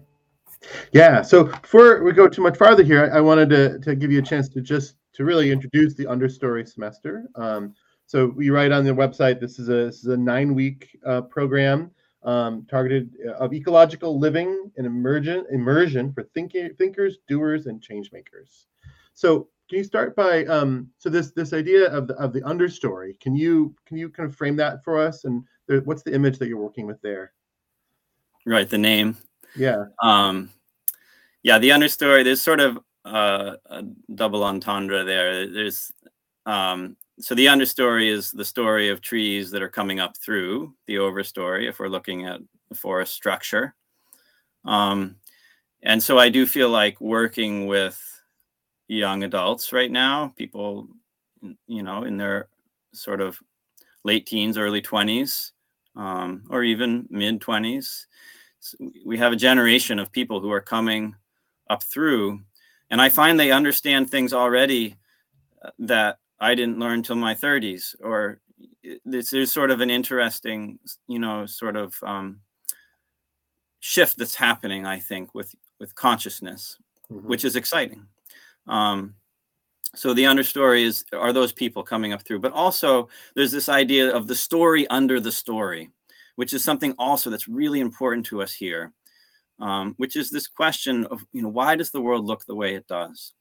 Yeah. 0.91 1.21
So 1.21 1.45
before 1.45 2.03
we 2.03 2.11
go 2.11 2.27
too 2.27 2.41
much 2.41 2.57
farther 2.57 2.83
here, 2.83 3.11
I, 3.11 3.17
I 3.17 3.21
wanted 3.21 3.49
to, 3.49 3.79
to 3.79 3.95
give 3.95 4.11
you 4.11 4.19
a 4.19 4.23
chance 4.23 4.49
to 4.49 4.61
just 4.61 4.95
to 5.13 5.25
really 5.25 5.51
introduce 5.51 5.93
the 5.93 6.05
understory 6.05 6.67
semester. 6.67 7.25
Um, 7.35 7.73
so 8.05 8.27
we 8.27 8.49
write 8.49 8.71
on 8.71 8.83
the 8.83 8.91
website, 8.91 9.39
this 9.39 9.59
is 9.59 9.69
a, 9.69 9.85
this 9.85 9.99
is 9.99 10.07
a 10.07 10.17
nine 10.17 10.53
week 10.53 10.97
uh, 11.05 11.21
program 11.21 11.91
um, 12.23 12.65
targeted 12.69 13.11
uh, 13.27 13.33
of 13.33 13.53
ecological 13.53 14.19
living 14.19 14.71
and 14.77 14.85
emergent 14.85 15.47
immersion 15.51 16.13
for 16.13 16.23
thinking, 16.33 16.73
thinkers, 16.77 17.17
doers, 17.27 17.67
and 17.67 17.81
change 17.81 18.11
makers. 18.11 18.67
So 19.13 19.49
can 19.69 19.77
you 19.77 19.83
start 19.83 20.15
by 20.15 20.45
um, 20.45 20.89
so 20.97 21.09
this 21.09 21.31
this 21.31 21.53
idea 21.53 21.87
of 21.87 22.07
the 22.07 22.15
of 22.15 22.33
the 22.33 22.41
understory? 22.41 23.19
Can 23.19 23.35
you 23.35 23.75
can 23.85 23.97
you 23.97 24.09
kind 24.09 24.29
of 24.29 24.35
frame 24.35 24.55
that 24.57 24.83
for 24.83 25.01
us? 25.01 25.25
And 25.25 25.43
there, 25.67 25.81
what's 25.81 26.03
the 26.03 26.13
image 26.13 26.37
that 26.39 26.47
you're 26.47 26.57
working 26.57 26.87
with 26.87 27.01
there? 27.01 27.33
Right, 28.45 28.69
the 28.69 28.77
name. 28.77 29.17
Yeah. 29.55 29.85
Um, 30.01 30.49
yeah, 31.43 31.59
the 31.59 31.69
understory. 31.69 32.23
There's 32.23 32.41
sort 32.41 32.59
of 32.59 32.79
uh, 33.05 33.55
a 33.65 33.83
double 34.15 34.43
entendre 34.43 35.03
there. 35.03 35.47
There's 35.47 35.91
um, 36.45 36.97
so 37.19 37.35
the 37.35 37.45
understory 37.45 38.09
is 38.09 38.31
the 38.31 38.45
story 38.45 38.89
of 38.89 39.01
trees 39.01 39.51
that 39.51 39.61
are 39.61 39.69
coming 39.69 39.99
up 39.99 40.17
through 40.17 40.73
the 40.87 40.95
overstory. 40.95 41.67
If 41.69 41.79
we're 41.79 41.87
looking 41.87 42.25
at 42.25 42.39
the 42.69 42.75
forest 42.75 43.13
structure, 43.13 43.75
um, 44.65 45.17
and 45.83 46.01
so 46.01 46.17
I 46.17 46.29
do 46.29 46.45
feel 46.45 46.69
like 46.69 46.99
working 47.01 47.67
with 47.67 48.01
young 48.87 49.23
adults 49.23 49.73
right 49.73 49.91
now, 49.91 50.33
people, 50.37 50.87
you 51.67 51.83
know, 51.83 52.03
in 52.03 52.17
their 52.17 52.47
sort 52.93 53.21
of 53.21 53.37
late 54.03 54.25
teens, 54.25 54.57
early 54.57 54.81
20s, 54.81 55.51
um, 55.95 56.43
or 56.49 56.63
even 56.63 57.05
mid 57.09 57.41
20s. 57.41 58.05
So 58.59 58.77
we 59.05 59.17
have 59.17 59.33
a 59.33 59.37
generation 59.37 59.99
of 59.99 60.11
people 60.11 60.39
who 60.39 60.51
are 60.51 60.61
coming 60.61 61.15
up 61.69 61.83
through, 61.83 62.41
and 62.89 63.01
I 63.01 63.09
find 63.09 63.39
they 63.39 63.51
understand 63.51 64.09
things 64.09 64.33
already 64.33 64.95
uh, 65.63 65.71
that 65.79 66.19
I 66.43 66.55
didn't 66.55 66.79
learn 66.79 67.03
till 67.03 67.15
my 67.15 67.33
30s. 67.33 67.95
Or 68.01 68.39
this 69.05 69.33
is 69.33 69.51
sort 69.51 69.71
of 69.71 69.81
an 69.81 69.89
interesting, 69.89 70.79
you 71.07 71.19
know, 71.19 71.45
sort 71.45 71.75
of 71.75 71.95
um, 72.03 72.41
shift 73.79 74.17
that's 74.17 74.35
happening. 74.35 74.85
I 74.85 74.99
think 74.99 75.33
with 75.33 75.55
with 75.79 75.95
consciousness, 75.95 76.77
mm-hmm. 77.11 77.27
which 77.27 77.45
is 77.45 77.55
exciting. 77.55 78.05
Um, 78.67 79.15
so 79.95 80.13
the 80.13 80.23
understory 80.23 80.83
is 80.83 81.05
are 81.13 81.33
those 81.33 81.53
people 81.53 81.83
coming 81.83 82.13
up 82.13 82.23
through, 82.23 82.39
but 82.39 82.51
also 82.51 83.09
there's 83.35 83.51
this 83.51 83.69
idea 83.69 84.13
of 84.13 84.27
the 84.27 84.35
story 84.35 84.87
under 84.87 85.19
the 85.19 85.31
story, 85.31 85.89
which 86.35 86.53
is 86.53 86.63
something 86.63 86.93
also 86.97 87.29
that's 87.29 87.47
really 87.47 87.79
important 87.79 88.25
to 88.27 88.41
us 88.41 88.53
here, 88.53 88.91
um, 89.59 89.93
which 89.97 90.15
is 90.15 90.29
this 90.29 90.47
question 90.47 91.05
of 91.05 91.21
you 91.31 91.41
know 91.41 91.49
why 91.49 91.75
does 91.75 91.91
the 91.91 92.01
world 92.01 92.25
look 92.25 92.45
the 92.45 92.55
way 92.55 92.75
it 92.75 92.87
does, 92.87 93.33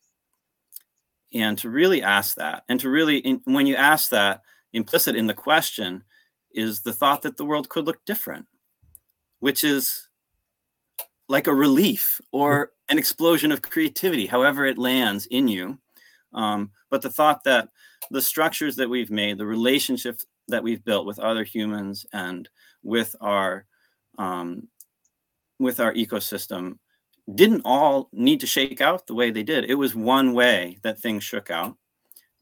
and 1.35 1.59
to 1.59 1.71
really 1.71 2.03
ask 2.03 2.37
that, 2.37 2.65
and 2.69 2.79
to 2.81 2.89
really 2.89 3.19
in, 3.19 3.41
when 3.45 3.67
you 3.67 3.77
ask 3.77 4.11
that, 4.11 4.43
implicit 4.73 5.17
in 5.17 5.27
the 5.27 5.35
question 5.35 6.03
is 6.55 6.81
the 6.81 6.93
thought 6.93 7.23
that 7.23 7.37
the 7.37 7.45
world 7.45 7.69
could 7.69 7.87
look 7.87 8.05
different, 8.05 8.47
which 9.41 9.65
is 9.65 10.09
like 11.29 11.47
a 11.47 11.55
relief 11.55 12.21
or 12.33 12.73
an 12.89 12.99
explosion 12.99 13.53
of 13.53 13.63
creativity, 13.63 14.27
however 14.27 14.67
it 14.67 14.79
lands 14.79 15.27
in 15.27 15.49
you. 15.49 15.79
Um, 16.35 16.71
but 16.91 17.03
the 17.03 17.11
thought 17.11 17.45
that 17.45 17.69
the 18.11 18.23
structures 18.23 18.77
that 18.77 18.89
we've 18.89 19.11
made, 19.11 19.39
the 19.39 19.47
relationships 19.47 20.27
that 20.49 20.63
we've 20.63 20.85
built 20.85 21.07
with 21.07 21.19
other 21.19 21.45
humans 21.45 22.05
and 22.13 22.49
with 22.83 23.15
our 23.21 23.67
um, 24.19 24.69
with 25.59 25.81
our 25.81 25.95
ecosystem 25.95 26.79
didn't 27.35 27.63
all 27.65 28.09
need 28.13 28.41
to 28.41 28.47
shake 28.47 28.81
out 28.81 29.07
the 29.07 29.15
way 29.15 29.31
they 29.31 29.43
did. 29.43 29.65
It 29.65 29.75
was 29.75 29.95
one 29.95 30.33
way 30.33 30.79
that 30.83 30.99
things 30.99 31.25
shook 31.25 31.51
out. 31.51 31.77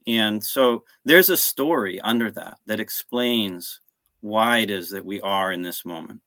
And 0.06 0.42
so 0.42 0.84
there's 1.04 1.30
a 1.30 1.36
story 1.36 2.00
under 2.00 2.30
that 2.30 2.58
that 2.66 2.80
explains 2.80 3.80
why 4.20 4.58
it 4.58 4.70
is 4.70 4.90
that 4.90 5.04
we 5.04 5.20
are 5.20 5.52
in 5.52 5.62
this 5.62 5.84
moment 5.84 6.20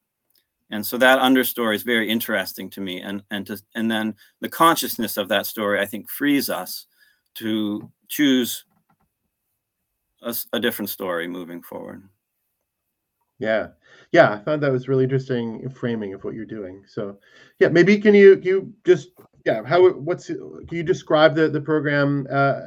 and 0.74 0.84
so 0.84 0.98
that 0.98 1.20
understory 1.20 1.76
is 1.76 1.84
very 1.84 2.10
interesting 2.10 2.70
to 2.72 2.82
me 2.82 3.00
and 3.00 3.22
and 3.30 3.46
to 3.46 3.62
and 3.76 3.90
then 3.90 4.16
the 4.42 4.50
consciousness 4.50 5.18
of 5.18 5.30
that 5.30 5.46
story 5.46 5.80
i 5.80 5.86
think 5.86 6.10
frees 6.10 6.50
us 6.50 6.88
to 7.36 7.90
choose 8.10 8.66
a, 10.24 10.36
a, 10.54 10.60
different 10.60 10.90
story 10.90 11.28
moving 11.28 11.62
forward 11.62 12.08
yeah. 13.44 13.68
Yeah 14.12 14.34
i 14.34 14.40
found 14.40 14.62
that 14.64 14.72
was 14.72 14.88
really 14.88 15.04
interesting 15.04 15.70
framing 15.70 16.14
of 16.14 16.24
what 16.24 16.34
you're 16.34 16.46
doing 16.46 16.84
so 16.88 17.18
yeah 17.60 17.68
maybe 17.68 17.98
can 17.98 18.14
you 18.14 18.40
you 18.44 18.74
just 18.86 19.10
yeah 19.46 19.64
how 19.64 19.90
what's 19.92 20.28
can 20.28 20.68
you 20.72 20.84
describe 20.84 21.36
the 21.36 21.50
the 21.50 21.62
program 21.62 22.28
uh, 22.32 22.62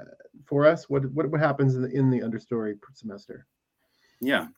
for 0.46 0.66
us? 0.66 0.88
What 0.88 1.10
what, 1.12 1.30
what 1.30 1.40
happens 1.40 1.74
in 1.74 1.82
the 1.82 1.90
in 1.90 2.10
the 2.10 2.20
understory 2.20 2.78
semester? 2.94 3.46
Yeah. 4.20 4.48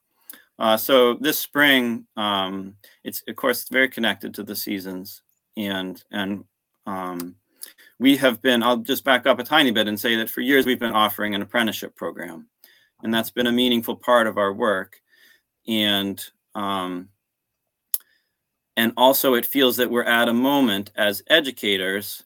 Uh, 0.58 0.76
so 0.76 1.14
this 1.14 1.38
spring, 1.38 2.06
um, 2.16 2.74
it's 3.04 3.22
of 3.28 3.36
course 3.36 3.68
very 3.68 3.88
connected 3.88 4.34
to 4.34 4.42
the 4.42 4.56
seasons, 4.56 5.22
and 5.56 6.02
and 6.10 6.44
um, 6.86 7.36
we 7.98 8.16
have 8.16 8.42
been. 8.42 8.62
I'll 8.62 8.78
just 8.78 9.04
back 9.04 9.26
up 9.26 9.38
a 9.38 9.44
tiny 9.44 9.70
bit 9.70 9.88
and 9.88 9.98
say 9.98 10.16
that 10.16 10.30
for 10.30 10.40
years 10.40 10.66
we've 10.66 10.78
been 10.78 10.92
offering 10.92 11.34
an 11.34 11.42
apprenticeship 11.42 11.96
program, 11.96 12.48
and 13.02 13.12
that's 13.12 13.30
been 13.30 13.46
a 13.46 13.52
meaningful 13.52 13.96
part 13.96 14.26
of 14.26 14.36
our 14.36 14.52
work, 14.52 15.00
and 15.68 16.24
um, 16.54 17.10
and 18.76 18.92
also 18.96 19.34
it 19.34 19.46
feels 19.46 19.76
that 19.76 19.90
we're 19.90 20.04
at 20.04 20.28
a 20.28 20.34
moment 20.34 20.90
as 20.96 21.22
educators 21.28 22.24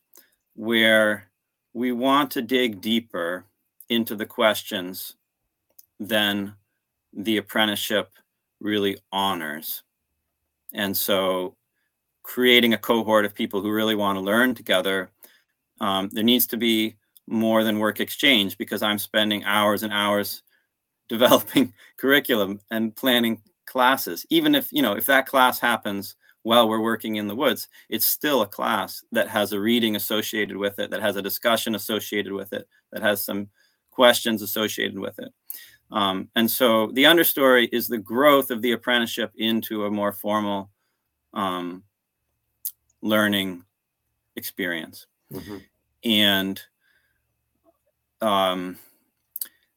where 0.54 1.30
we 1.74 1.92
want 1.92 2.30
to 2.30 2.42
dig 2.42 2.80
deeper 2.80 3.44
into 3.88 4.14
the 4.14 4.26
questions 4.26 5.16
than 5.98 6.54
the 7.12 7.38
apprenticeship 7.38 8.10
really 8.60 8.98
honors. 9.10 9.82
And 10.72 10.96
so 10.96 11.56
creating 12.22 12.74
a 12.74 12.78
cohort 12.78 13.24
of 13.24 13.34
people 13.34 13.60
who 13.60 13.70
really 13.70 13.94
want 13.94 14.16
to 14.16 14.20
learn 14.20 14.54
together, 14.54 15.10
um, 15.80 16.08
there 16.12 16.24
needs 16.24 16.46
to 16.48 16.56
be 16.56 16.96
more 17.26 17.64
than 17.64 17.78
work 17.78 18.00
exchange 18.00 18.58
because 18.58 18.82
I'm 18.82 18.98
spending 18.98 19.44
hours 19.44 19.82
and 19.82 19.92
hours 19.92 20.42
developing 21.08 21.72
curriculum 21.96 22.60
and 22.70 22.94
planning 22.94 23.40
classes. 23.66 24.26
Even 24.30 24.54
if, 24.54 24.72
you 24.72 24.82
know, 24.82 24.94
if 24.94 25.06
that 25.06 25.26
class 25.26 25.58
happens 25.58 26.16
while 26.42 26.68
we're 26.68 26.80
working 26.80 27.16
in 27.16 27.28
the 27.28 27.36
woods, 27.36 27.68
it's 27.88 28.06
still 28.06 28.42
a 28.42 28.46
class 28.46 29.04
that 29.12 29.28
has 29.28 29.52
a 29.52 29.60
reading 29.60 29.96
associated 29.96 30.56
with 30.56 30.78
it, 30.78 30.90
that 30.90 31.02
has 31.02 31.16
a 31.16 31.22
discussion 31.22 31.74
associated 31.74 32.32
with 32.32 32.52
it, 32.52 32.66
that 32.90 33.02
has 33.02 33.24
some 33.24 33.48
questions 33.90 34.42
associated 34.42 34.98
with 34.98 35.18
it. 35.18 35.32
Um, 35.92 36.28
and 36.34 36.50
so 36.50 36.90
the 36.92 37.04
understory 37.04 37.68
is 37.70 37.86
the 37.86 37.98
growth 37.98 38.50
of 38.50 38.62
the 38.62 38.72
apprenticeship 38.72 39.30
into 39.36 39.84
a 39.84 39.90
more 39.90 40.12
formal 40.12 40.70
um, 41.34 41.84
learning 43.02 43.64
experience. 44.36 45.06
Mm-hmm. 45.32 45.58
And 46.04 46.60
um, 48.20 48.78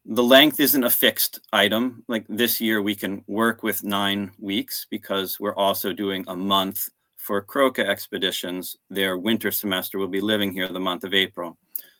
the 0.06 0.24
length 0.24 0.60
isn't 0.60 0.84
a 0.84 0.90
fixed 0.90 1.40
item. 1.52 2.04
Like 2.08 2.26
this 2.30 2.62
year, 2.62 2.82
we 2.82 2.96
can 2.96 3.24
work 3.28 3.64
with 3.64 3.84
nine 3.84 4.32
weeks 4.40 4.86
because 4.90 5.40
we're 5.40 5.56
also 5.56 5.94
doing 5.94 6.24
a 6.28 6.36
month 6.36 6.90
for 7.18 7.44
Kroka 7.44 7.80
expeditions. 7.80 8.78
Their 8.90 9.18
winter 9.18 9.50
semester 9.50 9.98
will 9.98 10.08
be 10.08 10.22
living 10.22 10.54
here 10.54 10.68
the 10.68 10.80
month 10.80 11.04
of 11.04 11.16
April. 11.16 11.58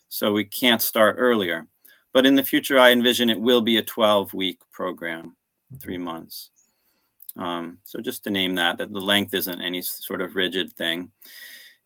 So 0.08 0.32
we 0.32 0.44
can't 0.44 0.80
start 0.80 1.16
earlier. 1.18 1.66
But 2.12 2.26
in 2.26 2.36
the 2.36 2.44
future, 2.44 2.78
I 2.78 2.92
envision 2.92 3.28
it 3.28 3.40
will 3.40 3.60
be 3.60 3.78
a 3.78 3.82
12 3.82 4.32
week 4.32 4.60
program, 4.72 5.36
three 5.80 5.98
months. 5.98 6.50
Um, 7.36 7.78
so 7.84 8.00
just 8.00 8.24
to 8.24 8.30
name 8.30 8.54
that, 8.54 8.78
that 8.78 8.92
the 8.92 9.00
length 9.00 9.34
isn't 9.34 9.60
any 9.60 9.82
sort 9.82 10.20
of 10.20 10.36
rigid 10.36 10.72
thing. 10.72 11.10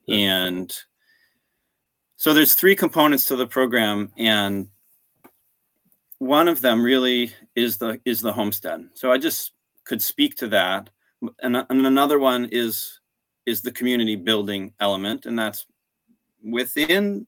And 0.06 0.72
so 2.16 2.34
there's 2.34 2.54
three 2.54 2.76
components 2.76 3.24
to 3.26 3.36
the 3.36 3.46
program, 3.46 4.12
and 4.18 4.68
one 6.20 6.48
of 6.48 6.60
them 6.60 6.82
really 6.82 7.32
is 7.56 7.78
the 7.78 7.98
is 8.04 8.20
the 8.20 8.32
homestead. 8.32 8.88
So 8.94 9.10
I 9.10 9.18
just 9.18 9.52
could 9.84 10.02
speak 10.02 10.36
to 10.36 10.48
that, 10.48 10.90
and, 11.42 11.56
and 11.56 11.86
another 11.86 12.18
one 12.18 12.48
is 12.52 13.00
is 13.46 13.62
the 13.62 13.72
community 13.72 14.16
building 14.16 14.72
element, 14.78 15.26
and 15.26 15.38
that's 15.38 15.66
within 16.44 17.26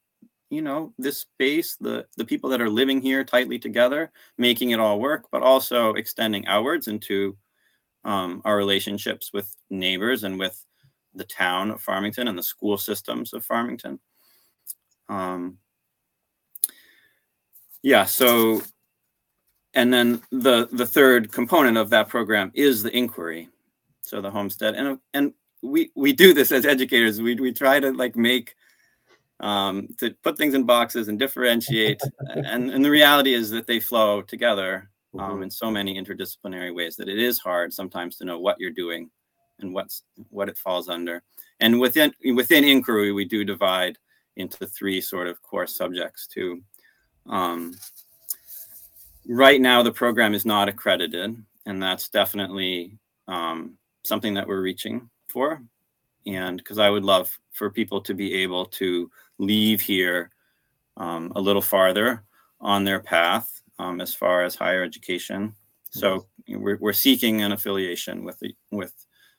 you 0.51 0.61
know 0.63 0.93
this 0.99 1.19
space 1.19 1.77
the 1.81 2.07
the 2.17 2.25
people 2.25 2.51
that 2.51 2.61
are 2.61 2.71
living 2.71 3.01
here 3.01 3.25
tightly 3.25 3.59
together 3.59 4.11
making 4.37 4.71
it 4.71 4.81
all 4.81 5.01
work 5.01 5.27
but 5.31 5.43
also 5.43 5.95
extending 5.95 6.47
outwards 6.47 6.89
into 6.89 7.37
um, 8.05 8.43
our 8.45 8.57
relationships 8.57 9.33
with 9.33 9.55
neighbors 9.71 10.25
and 10.25 10.39
with 10.39 10.65
the 11.15 11.25
town 11.25 11.71
of 11.71 11.81
farmington 11.81 12.29
and 12.29 12.39
the 12.39 12.43
school 12.43 12.77
systems 12.79 13.33
of 13.33 13.45
farmington 13.45 13.99
um, 15.09 15.59
Yeah. 17.83 18.05
So, 18.05 18.63
and 19.75 19.93
then 19.93 20.23
the 20.31 20.69
the 20.73 20.87
third 20.87 21.33
component 21.33 21.77
of 21.77 21.91
that 21.91 22.09
program 22.09 22.51
is 22.55 22.83
the 22.83 22.95
inquiry. 22.97 23.49
So 24.03 24.21
the 24.21 24.31
homestead, 24.31 24.75
and 24.75 24.99
and 25.15 25.33
we 25.63 25.91
we 25.95 26.13
do 26.13 26.35
this 26.35 26.53
as 26.53 26.67
educators. 26.67 27.21
We 27.21 27.35
we 27.37 27.53
try 27.53 27.81
to 27.81 27.93
like 27.93 28.17
make 28.17 28.55
um, 29.41 29.89
to 29.99 30.15
put 30.23 30.39
things 30.39 30.55
in 30.55 30.65
boxes 30.65 31.09
and 31.09 31.19
differentiate. 31.19 32.01
and 32.29 32.71
and 32.71 32.85
the 32.85 32.91
reality 32.91 33.35
is 33.35 33.51
that 33.51 33.67
they 33.67 33.81
flow 33.81 34.23
together 34.23 34.91
um, 35.19 35.33
mm-hmm. 35.33 35.43
in 35.45 35.51
so 35.51 35.71
many 35.71 36.01
interdisciplinary 36.01 36.75
ways 36.75 36.97
that 36.97 37.09
it 37.09 37.19
is 37.19 37.39
hard 37.39 37.73
sometimes 37.73 38.17
to 38.17 38.25
know 38.25 38.39
what 38.39 38.59
you're 38.59 38.71
doing 38.71 39.11
and 39.61 39.73
what's 39.73 40.03
what 40.31 40.49
it 40.49 40.59
falls 40.59 40.89
under. 40.89 41.23
And 41.61 41.81
within 41.81 42.13
within 42.35 42.65
inquiry, 42.65 43.13
we 43.13 43.25
do 43.25 43.45
divide 43.45 43.99
into 44.37 44.67
three 44.67 45.01
sort 45.01 45.29
of 45.29 45.41
core 45.43 45.67
subjects 45.67 46.27
too. 46.27 46.63
Um, 47.27 47.75
right 49.27 49.61
now, 49.61 49.83
the 49.83 49.93
program 49.93 50.35
is 50.35 50.45
not 50.45 50.69
accredited, 50.69 51.37
and 51.67 51.83
that's 51.83 52.09
definitely 52.09 52.99
um, 53.29 53.77
something 54.05 54.35
that 54.35 54.47
we're 54.47 54.63
reaching 54.63 55.09
for. 55.29 55.63
And 56.27 56.59
because 56.59 56.79
I 56.79 56.91
would 56.91 57.05
love 57.05 57.37
for 57.53 57.71
people 57.71 58.01
to 58.03 58.15
be 58.15 58.35
able 58.35 58.67
to 58.67 59.11
leave 59.39 59.81
here 59.81 60.31
um, 60.97 61.33
a 61.35 61.41
little 61.41 61.63
farther 61.63 62.25
on 62.61 62.85
their 62.85 63.01
path 63.01 63.61
um, 63.79 64.01
as 64.01 64.15
far 64.15 64.45
as 64.45 64.55
higher 64.55 64.83
education. 64.83 65.55
So 65.91 66.27
we're, 66.49 66.79
we're 66.79 66.93
seeking 66.93 67.43
an 67.43 67.53
affiliation 67.53 68.25
with 68.25 68.39
the 68.39 68.55
with 68.71 68.95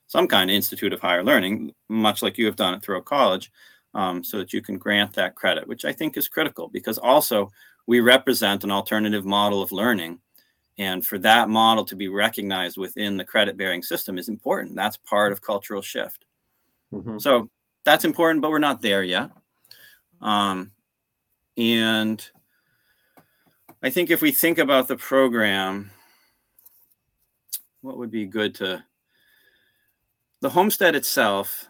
some 0.08 0.28
kind 0.28 0.52
of 0.52 0.56
institute 0.56 0.94
of 0.94 1.00
higher 1.00 1.24
learning, 1.24 1.74
much 1.90 2.22
like 2.22 2.38
you 2.38 2.46
have 2.46 2.56
done 2.56 2.76
it 2.76 2.84
through 2.84 2.98
a 2.98 3.02
college, 3.02 3.52
um, 3.96 4.24
so 4.24 4.38
that 4.38 4.54
you 4.54 4.62
can 4.62 4.78
grant 4.78 5.14
that 5.14 5.36
credit, 5.36 5.68
which 5.68 5.86
I 5.86 5.94
think 5.94 6.18
is 6.18 6.28
critical 6.28 6.68
because 6.68 6.98
also 6.98 7.52
we 7.88 8.00
represent 8.00 8.64
an 8.64 8.72
alternative 8.72 9.26
model 9.26 9.62
of 9.62 9.72
learning. 9.72 10.20
And 10.78 11.06
for 11.06 11.18
that 11.20 11.50
model 11.50 11.86
to 11.86 11.96
be 11.96 12.08
recognized 12.08 12.78
within 12.78 13.18
the 13.18 13.26
credit 13.26 13.58
bearing 13.58 13.84
system 13.84 14.18
is 14.18 14.30
important. 14.30 14.76
That's 14.76 14.98
part 14.98 15.32
of 15.32 15.42
cultural 15.42 15.82
shift. 15.82 16.26
Mm-hmm. 16.92 17.20
So 17.20 17.50
that's 17.84 18.06
important, 18.06 18.42
but 18.42 18.52
we're 18.52 18.60
not 18.60 18.82
there 18.82 19.04
yet. 19.04 19.30
Um, 20.22 20.72
and 21.58 22.28
I 23.84 23.90
think 23.90 24.10
if 24.10 24.22
we 24.22 24.32
think 24.32 24.58
about 24.58 24.88
the 24.88 24.96
program, 24.96 25.92
what 27.82 27.98
would 27.98 28.12
be 28.12 28.26
good 28.26 28.56
to 28.56 28.84
the 30.40 30.50
homestead 30.50 30.96
itself 30.96 31.68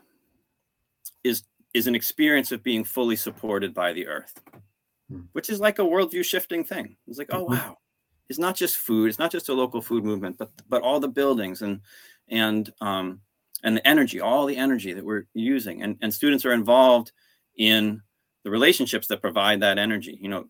is 1.24 1.44
is 1.74 1.88
an 1.88 1.96
experience 1.96 2.52
of 2.52 2.64
being 2.64 2.84
fully 2.84 3.16
supported 3.16 3.74
by 3.74 3.94
the 3.94 4.08
earth. 4.08 4.40
Which 5.34 5.50
is 5.50 5.60
like 5.60 5.80
a 5.80 5.84
worldview 5.84 6.24
shifting 6.24 6.64
thing. 6.64 6.96
It's 7.08 7.18
like, 7.18 7.34
oh 7.34 7.46
mm-hmm. 7.46 7.54
wow, 7.54 7.78
it's 8.30 8.40
not 8.40 8.56
just 8.56 8.78
food, 8.78 9.10
it's 9.10 9.20
not 9.20 9.32
just 9.32 9.50
a 9.50 9.54
local 9.54 9.82
food 9.82 10.04
movement, 10.04 10.38
but 10.38 10.52
but 10.70 10.82
all 10.82 11.00
the 11.00 11.08
buildings 11.08 11.62
and 11.62 11.82
and 12.30 12.72
um, 12.82 13.22
and 13.64 13.78
the 13.78 13.88
energy, 13.88 14.20
all 14.20 14.46
the 14.46 14.58
energy 14.58 14.94
that 14.94 15.06
we're 15.06 15.24
using, 15.34 15.84
and 15.84 15.98
and 16.02 16.14
students 16.14 16.46
are 16.46 16.54
involved 16.54 17.12
in 17.58 18.02
the 18.44 18.52
relationships 18.52 19.08
that 19.08 19.22
provide 19.22 19.62
that 19.62 19.78
energy. 19.78 20.18
You 20.22 20.30
know, 20.30 20.48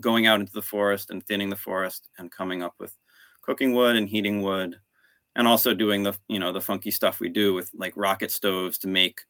going 0.00 0.26
out 0.26 0.40
into 0.40 0.52
the 0.52 0.62
forest 0.62 1.10
and 1.10 1.24
thinning 1.24 1.50
the 1.50 1.56
forest 1.56 2.08
and 2.18 2.30
coming 2.30 2.62
up 2.62 2.74
with 2.78 2.96
cooking 3.42 3.74
wood 3.74 3.96
and 3.96 4.08
heating 4.08 4.42
wood 4.42 4.76
and 5.36 5.48
also 5.48 5.74
doing 5.74 6.02
the 6.02 6.14
you 6.28 6.38
know 6.38 6.52
the 6.52 6.60
funky 6.60 6.90
stuff 6.90 7.20
we 7.20 7.28
do 7.28 7.54
with 7.54 7.70
like 7.74 7.92
rocket 7.96 8.30
stoves 8.30 8.78
to 8.78 8.88
make 8.88 9.20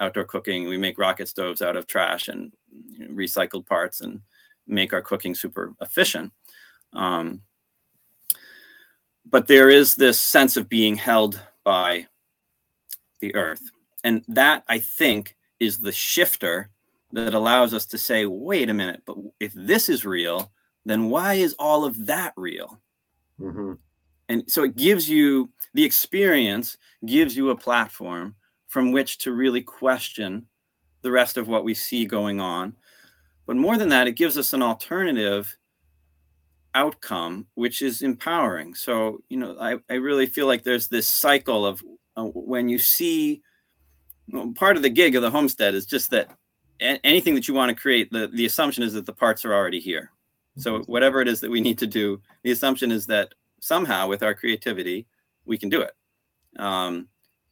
outdoor 0.00 0.24
cooking. 0.24 0.68
We 0.68 0.78
make 0.78 0.98
rocket 0.98 1.28
stoves 1.28 1.62
out 1.62 1.76
of 1.76 1.86
trash 1.86 2.28
and 2.28 2.52
you 2.92 3.06
know, 3.06 3.14
recycled 3.14 3.66
parts 3.66 4.00
and 4.00 4.20
make 4.66 4.92
our 4.92 5.02
cooking 5.02 5.34
super 5.34 5.74
efficient. 5.80 6.32
Um, 6.92 7.42
but 9.30 9.46
there 9.46 9.68
is 9.68 9.94
this 9.94 10.18
sense 10.18 10.56
of 10.56 10.68
being 10.68 10.96
held 10.96 11.40
by 11.64 12.06
the 13.20 13.34
earth. 13.34 13.62
And 14.04 14.24
that, 14.28 14.64
I 14.68 14.78
think, 14.78 15.36
is 15.60 15.78
the 15.78 15.92
shifter 15.92 16.70
that 17.12 17.34
allows 17.34 17.74
us 17.74 17.86
to 17.86 17.98
say, 17.98 18.26
wait 18.26 18.70
a 18.70 18.74
minute, 18.74 19.02
but 19.06 19.16
if 19.40 19.52
this 19.54 19.88
is 19.88 20.04
real, 20.04 20.52
then 20.84 21.10
why 21.10 21.34
is 21.34 21.54
all 21.58 21.84
of 21.84 22.06
that 22.06 22.32
real? 22.36 22.80
Mm-hmm. 23.40 23.74
And 24.28 24.50
so 24.50 24.64
it 24.64 24.76
gives 24.76 25.08
you 25.08 25.50
the 25.74 25.84
experience, 25.84 26.76
gives 27.04 27.36
you 27.36 27.50
a 27.50 27.56
platform 27.56 28.34
from 28.68 28.92
which 28.92 29.18
to 29.18 29.32
really 29.32 29.62
question 29.62 30.46
the 31.02 31.10
rest 31.10 31.36
of 31.36 31.48
what 31.48 31.64
we 31.64 31.74
see 31.74 32.04
going 32.04 32.40
on. 32.40 32.76
But 33.46 33.56
more 33.56 33.78
than 33.78 33.88
that, 33.88 34.06
it 34.06 34.12
gives 34.12 34.36
us 34.36 34.52
an 34.52 34.62
alternative 34.62 35.56
outcome, 36.74 37.46
which 37.54 37.82
is 37.82 38.02
empowering. 38.02 38.74
So, 38.74 39.22
you 39.28 39.38
know, 39.38 39.56
I, 39.58 39.78
I 39.90 39.94
really 39.94 40.26
feel 40.26 40.46
like 40.46 40.62
there's 40.62 40.88
this 40.88 41.08
cycle 41.08 41.66
of 41.66 41.82
uh, 42.16 42.24
when 42.24 42.68
you 42.68 42.78
see 42.78 43.42
well, 44.30 44.52
part 44.54 44.76
of 44.76 44.82
the 44.82 44.90
gig 44.90 45.16
of 45.16 45.22
the 45.22 45.30
homestead 45.30 45.74
is 45.74 45.86
just 45.86 46.10
that 46.10 46.30
a- 46.80 47.04
anything 47.06 47.34
that 47.34 47.48
you 47.48 47.54
want 47.54 47.70
to 47.70 47.80
create, 47.80 48.12
the, 48.12 48.28
the 48.28 48.44
assumption 48.44 48.82
is 48.82 48.92
that 48.92 49.06
the 49.06 49.12
parts 49.12 49.44
are 49.44 49.54
already 49.54 49.80
here. 49.80 50.10
So, 50.58 50.74
mm-hmm. 50.74 50.92
whatever 50.92 51.20
it 51.20 51.28
is 51.28 51.40
that 51.40 51.50
we 51.50 51.60
need 51.60 51.78
to 51.78 51.86
do, 51.86 52.20
the 52.42 52.50
assumption 52.50 52.92
is 52.92 53.06
that 53.06 53.32
somehow 53.60 54.08
with 54.08 54.22
our 54.22 54.34
creativity, 54.34 55.06
we 55.46 55.56
can 55.56 55.68
do 55.68 55.80
it. 55.80 55.92
Um, 56.58 57.08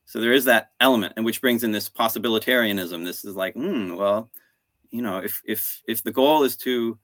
so 0.07 0.20
there 0.20 0.32
is 0.32 0.44
that 0.44 0.70
element, 0.80 1.14
and 1.16 1.26
which 1.26 1.40
brings 1.40 1.64
in 1.64 1.72
this 1.72 1.88
possibilitarianism. 1.88 3.04
This 3.04 3.24
is 3.24 3.34
like, 3.34 3.54
hmm, 3.54 3.94
well, 3.96 4.30
you 4.90 5.02
know, 5.02 5.18
if 5.18 5.42
if 5.44 5.82
if 5.86 6.02
the 6.02 6.12
goal 6.12 6.44
is 6.44 6.57
to 6.59 6.96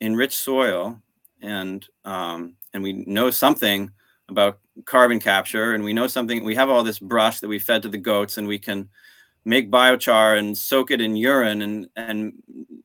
enrich 0.00 0.34
soil, 0.34 0.98
and 1.42 1.86
um, 2.06 2.56
and 2.72 2.82
we 2.82 2.92
know 2.92 3.30
something 3.30 3.90
about 4.30 4.58
carbon 4.86 5.20
capture, 5.20 5.74
and 5.74 5.84
we 5.84 5.92
know 5.92 6.06
something, 6.06 6.42
we 6.42 6.54
have 6.54 6.70
all 6.70 6.82
this 6.82 6.98
brush 6.98 7.40
that 7.40 7.48
we 7.48 7.58
fed 7.58 7.82
to 7.82 7.88
the 7.88 7.98
goats, 7.98 8.38
and 8.38 8.48
we 8.48 8.58
can 8.58 8.88
make 9.44 9.70
biochar 9.70 10.38
and 10.38 10.56
soak 10.56 10.90
it 10.90 11.00
in 11.00 11.16
urine 11.16 11.62
and 11.62 11.88
and 11.96 12.32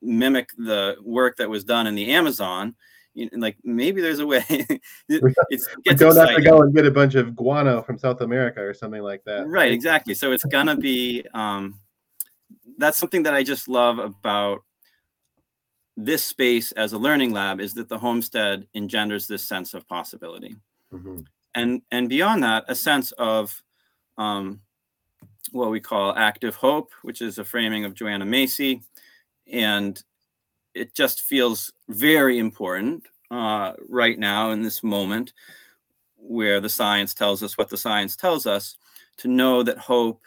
mimic 0.02 0.50
the 0.58 0.96
work 1.02 1.36
that 1.36 1.48
was 1.48 1.64
done 1.64 1.86
in 1.86 1.94
the 1.94 2.12
Amazon 2.12 2.74
you 3.16 3.30
know, 3.32 3.38
like 3.38 3.56
maybe 3.64 4.02
there's 4.02 4.18
a 4.18 4.26
way. 4.26 4.44
it's 4.48 4.82
we 5.08 5.18
don't 5.18 6.10
exciting. 6.10 6.16
have 6.16 6.36
to 6.36 6.42
go 6.42 6.60
and 6.60 6.74
get 6.74 6.84
a 6.84 6.90
bunch 6.90 7.14
of 7.14 7.34
guano 7.34 7.82
from 7.82 7.98
South 7.98 8.20
America 8.20 8.60
or 8.60 8.74
something 8.74 9.02
like 9.02 9.24
that. 9.24 9.48
Right, 9.48 9.72
exactly. 9.72 10.14
So 10.14 10.32
it's 10.32 10.44
gonna 10.44 10.76
be. 10.76 11.24
Um, 11.32 11.80
that's 12.78 12.98
something 12.98 13.22
that 13.22 13.34
I 13.34 13.42
just 13.42 13.68
love 13.68 13.98
about 13.98 14.62
this 15.96 16.22
space 16.22 16.72
as 16.72 16.92
a 16.92 16.98
learning 16.98 17.32
lab 17.32 17.58
is 17.58 17.72
that 17.74 17.88
the 17.88 17.98
homestead 17.98 18.66
engenders 18.74 19.26
this 19.26 19.42
sense 19.42 19.72
of 19.72 19.88
possibility, 19.88 20.54
mm-hmm. 20.92 21.20
and 21.54 21.80
and 21.90 22.10
beyond 22.10 22.42
that, 22.42 22.64
a 22.68 22.74
sense 22.74 23.12
of 23.12 23.62
um, 24.18 24.60
what 25.52 25.70
we 25.70 25.80
call 25.80 26.14
active 26.14 26.54
hope, 26.54 26.92
which 27.00 27.22
is 27.22 27.38
a 27.38 27.44
framing 27.44 27.86
of 27.86 27.94
Joanna 27.94 28.26
Macy, 28.26 28.82
and 29.50 30.02
it 30.76 30.94
just 30.94 31.22
feels 31.22 31.72
very 31.88 32.38
important 32.38 33.06
uh, 33.30 33.72
right 33.88 34.18
now 34.18 34.50
in 34.50 34.62
this 34.62 34.82
moment 34.82 35.32
where 36.16 36.60
the 36.60 36.68
science 36.68 37.14
tells 37.14 37.42
us 37.42 37.56
what 37.56 37.68
the 37.68 37.76
science 37.76 38.14
tells 38.14 38.46
us 38.46 38.76
to 39.16 39.28
know 39.28 39.62
that 39.62 39.78
hope 39.78 40.22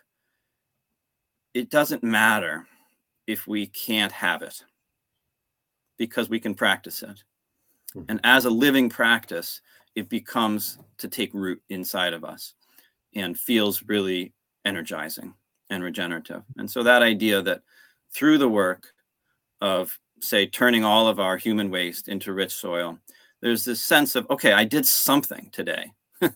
it 1.53 1.69
doesn't 1.69 2.03
matter 2.03 2.65
if 3.27 3.47
we 3.47 3.67
can't 3.67 4.11
have 4.11 4.41
it 4.41 4.63
because 5.97 6.29
we 6.29 6.39
can 6.39 6.55
practice 6.55 7.03
it 7.03 7.23
hmm. 7.93 8.01
and 8.09 8.19
as 8.23 8.45
a 8.45 8.49
living 8.49 8.89
practice 8.89 9.61
it 9.95 10.09
becomes 10.09 10.77
to 10.97 11.07
take 11.07 11.33
root 11.33 11.61
inside 11.69 12.13
of 12.13 12.23
us 12.23 12.55
and 13.15 13.39
feels 13.39 13.83
really 13.83 14.33
energizing 14.65 15.33
and 15.69 15.83
regenerative 15.83 16.43
and 16.57 16.69
so 16.69 16.81
that 16.83 17.03
idea 17.03 17.41
that 17.41 17.61
through 18.11 18.37
the 18.37 18.49
work 18.49 18.93
of 19.61 19.97
say 20.21 20.45
turning 20.45 20.83
all 20.83 21.07
of 21.07 21.19
our 21.19 21.37
human 21.37 21.69
waste 21.69 22.07
into 22.07 22.33
rich 22.33 22.53
soil 22.53 22.97
there's 23.41 23.65
this 23.65 23.81
sense 23.81 24.15
of 24.15 24.29
okay 24.29 24.53
i 24.53 24.63
did 24.63 24.85
something 24.85 25.49
today 25.51 25.91
that, 26.21 26.33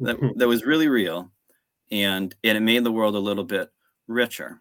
that 0.36 0.48
was 0.48 0.64
really 0.64 0.88
real 0.88 1.30
and, 1.90 2.34
and 2.42 2.56
it 2.56 2.62
made 2.62 2.82
the 2.82 2.92
world 2.92 3.14
a 3.14 3.18
little 3.18 3.44
bit 3.44 3.70
richer 4.08 4.60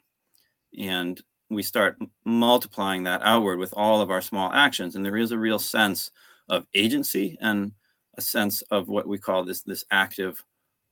and 0.78 1.22
we 1.50 1.64
start 1.64 1.98
multiplying 2.26 3.04
that 3.04 3.22
outward 3.24 3.60
with 3.60 3.74
all 3.76 4.02
of 4.02 4.10
our 4.10 4.22
small 4.22 4.52
actions 4.54 4.96
and 4.96 5.06
there 5.06 5.18
is 5.18 5.32
a 5.32 5.38
real 5.38 5.60
sense 5.60 6.12
of 6.50 6.66
agency 6.74 7.38
and 7.42 7.72
a 8.18 8.22
sense 8.22 8.62
of 8.64 8.88
what 8.88 9.08
we 9.08 9.18
call 9.18 9.44
this 9.44 9.62
this 9.62 9.86
active 9.92 10.44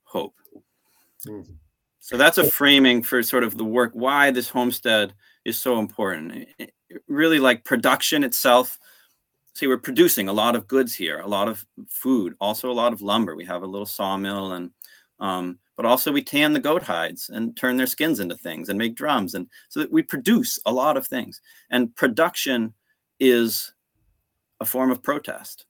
hope 0.04 0.36
mm-hmm. 1.28 1.54
so 2.00 2.18
that's 2.18 2.38
a 2.38 2.50
framing 2.50 3.02
for 3.02 3.22
sort 3.24 3.44
of 3.44 3.58
the 3.58 3.66
work 3.66 3.92
why 3.94 4.32
this 4.32 4.50
homestead 4.50 5.14
is 5.46 5.58
so 5.58 5.80
important 5.80 6.48
really 7.08 7.39
like 7.39 7.64
production 7.64 8.24
itself 8.24 8.78
see 9.54 9.68
we're 9.68 9.78
producing 9.78 10.28
a 10.28 10.34
lot 10.34 10.56
of 10.56 10.68
goods 10.68 10.94
here 10.94 11.20
a 11.20 11.28
lot 11.28 11.48
of 11.48 11.66
food 11.88 12.36
also 12.39 12.70
a 12.70 12.74
lot 12.74 12.94
of 12.94 13.02
lumber 13.02 13.36
we 13.36 13.46
have 13.46 13.64
a 13.64 13.68
little 13.68 13.86
sawmill 13.86 14.54
and 14.54 14.72
um, 15.20 15.60
but 15.78 15.86
also 15.86 16.12
we 16.12 16.24
tan 16.24 16.52
the 16.54 16.60
goat 16.60 16.82
hides 16.82 17.30
and 17.30 17.56
turn 17.56 17.78
their 17.78 17.88
skins 17.88 18.20
into 18.20 18.36
things 18.36 18.70
and 18.70 18.78
make 18.78 18.96
drums 18.96 19.36
and 19.36 19.48
so 19.70 19.80
that 19.80 19.92
we 19.92 20.02
produce 20.02 20.60
a 20.66 20.72
lot 20.72 20.98
of 20.98 21.08
things 21.08 21.42
and 21.70 21.96
production 21.96 22.74
is 23.20 23.74
a 24.62 24.66
form 24.66 24.92
of 24.92 25.04
protest. 25.04 25.66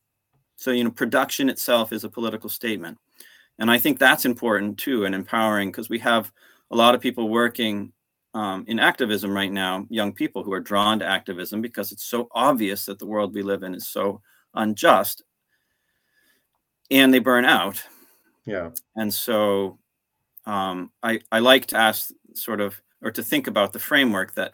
So, 0.58 0.72
you 0.72 0.84
know, 0.84 0.92
production 0.92 1.50
itself 1.50 1.92
is 1.92 2.04
a 2.04 2.10
political 2.10 2.50
statement. 2.50 3.00
And 3.58 3.72
I 3.72 3.80
think 3.80 3.98
that's 3.98 4.26
important 4.26 4.78
too 4.78 5.06
and 5.06 5.16
empowering 5.16 5.70
because 5.70 5.90
we 5.90 5.98
have 6.00 6.32
a 6.70 6.76
lot 6.76 6.94
of 6.94 7.02
people 7.02 7.30
working 7.30 7.94
um, 8.34 8.64
in 8.68 8.80
activism 8.80 9.34
right 9.34 9.52
now, 9.52 9.86
young 9.90 10.14
people 10.14 10.44
who 10.44 10.54
are 10.54 10.60
drawn 10.60 11.00
to 11.00 11.06
activism 11.06 11.62
because 11.62 11.92
it's 11.92 12.06
so 12.06 12.28
obvious 12.32 12.86
that 12.86 13.00
the 13.00 13.06
world 13.06 13.34
we 13.34 13.42
live 13.42 13.64
in 13.64 13.76
is 13.76 13.90
so 13.90 14.22
unjust 14.54 15.24
and 16.90 17.14
they 17.14 17.20
burn 17.20 17.46
out. 17.46 17.82
Yeah. 18.46 18.72
And 18.96 19.14
so 19.14 19.80
um, 20.46 20.92
I, 21.04 21.20
I 21.32 21.40
like 21.40 21.68
to 21.68 21.78
ask 21.78 22.12
sort 22.34 22.62
of, 22.62 22.82
or 23.02 23.12
to 23.12 23.24
think 23.24 23.48
about 23.48 23.74
the 23.74 23.80
framework 23.80 24.34
that 24.36 24.54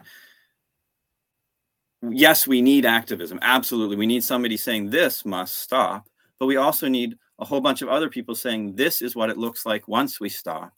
yes, 2.02 2.46
we 2.46 2.62
need 2.62 2.84
activism. 2.86 3.38
Absolutely. 3.42 3.96
We 3.96 4.06
need 4.06 4.24
somebody 4.24 4.56
saying 4.56 4.90
this 4.90 5.24
must 5.24 5.58
stop, 5.58 6.08
but 6.38 6.46
we 6.46 6.56
also 6.56 6.88
need 6.88 7.16
a 7.38 7.44
whole 7.44 7.60
bunch 7.60 7.82
of 7.82 7.88
other 7.88 8.08
people 8.08 8.34
saying 8.34 8.74
this 8.74 9.02
is 9.02 9.14
what 9.14 9.30
it 9.30 9.36
looks 9.36 9.64
like 9.64 9.86
once 9.86 10.18
we 10.18 10.28
stop. 10.28 10.72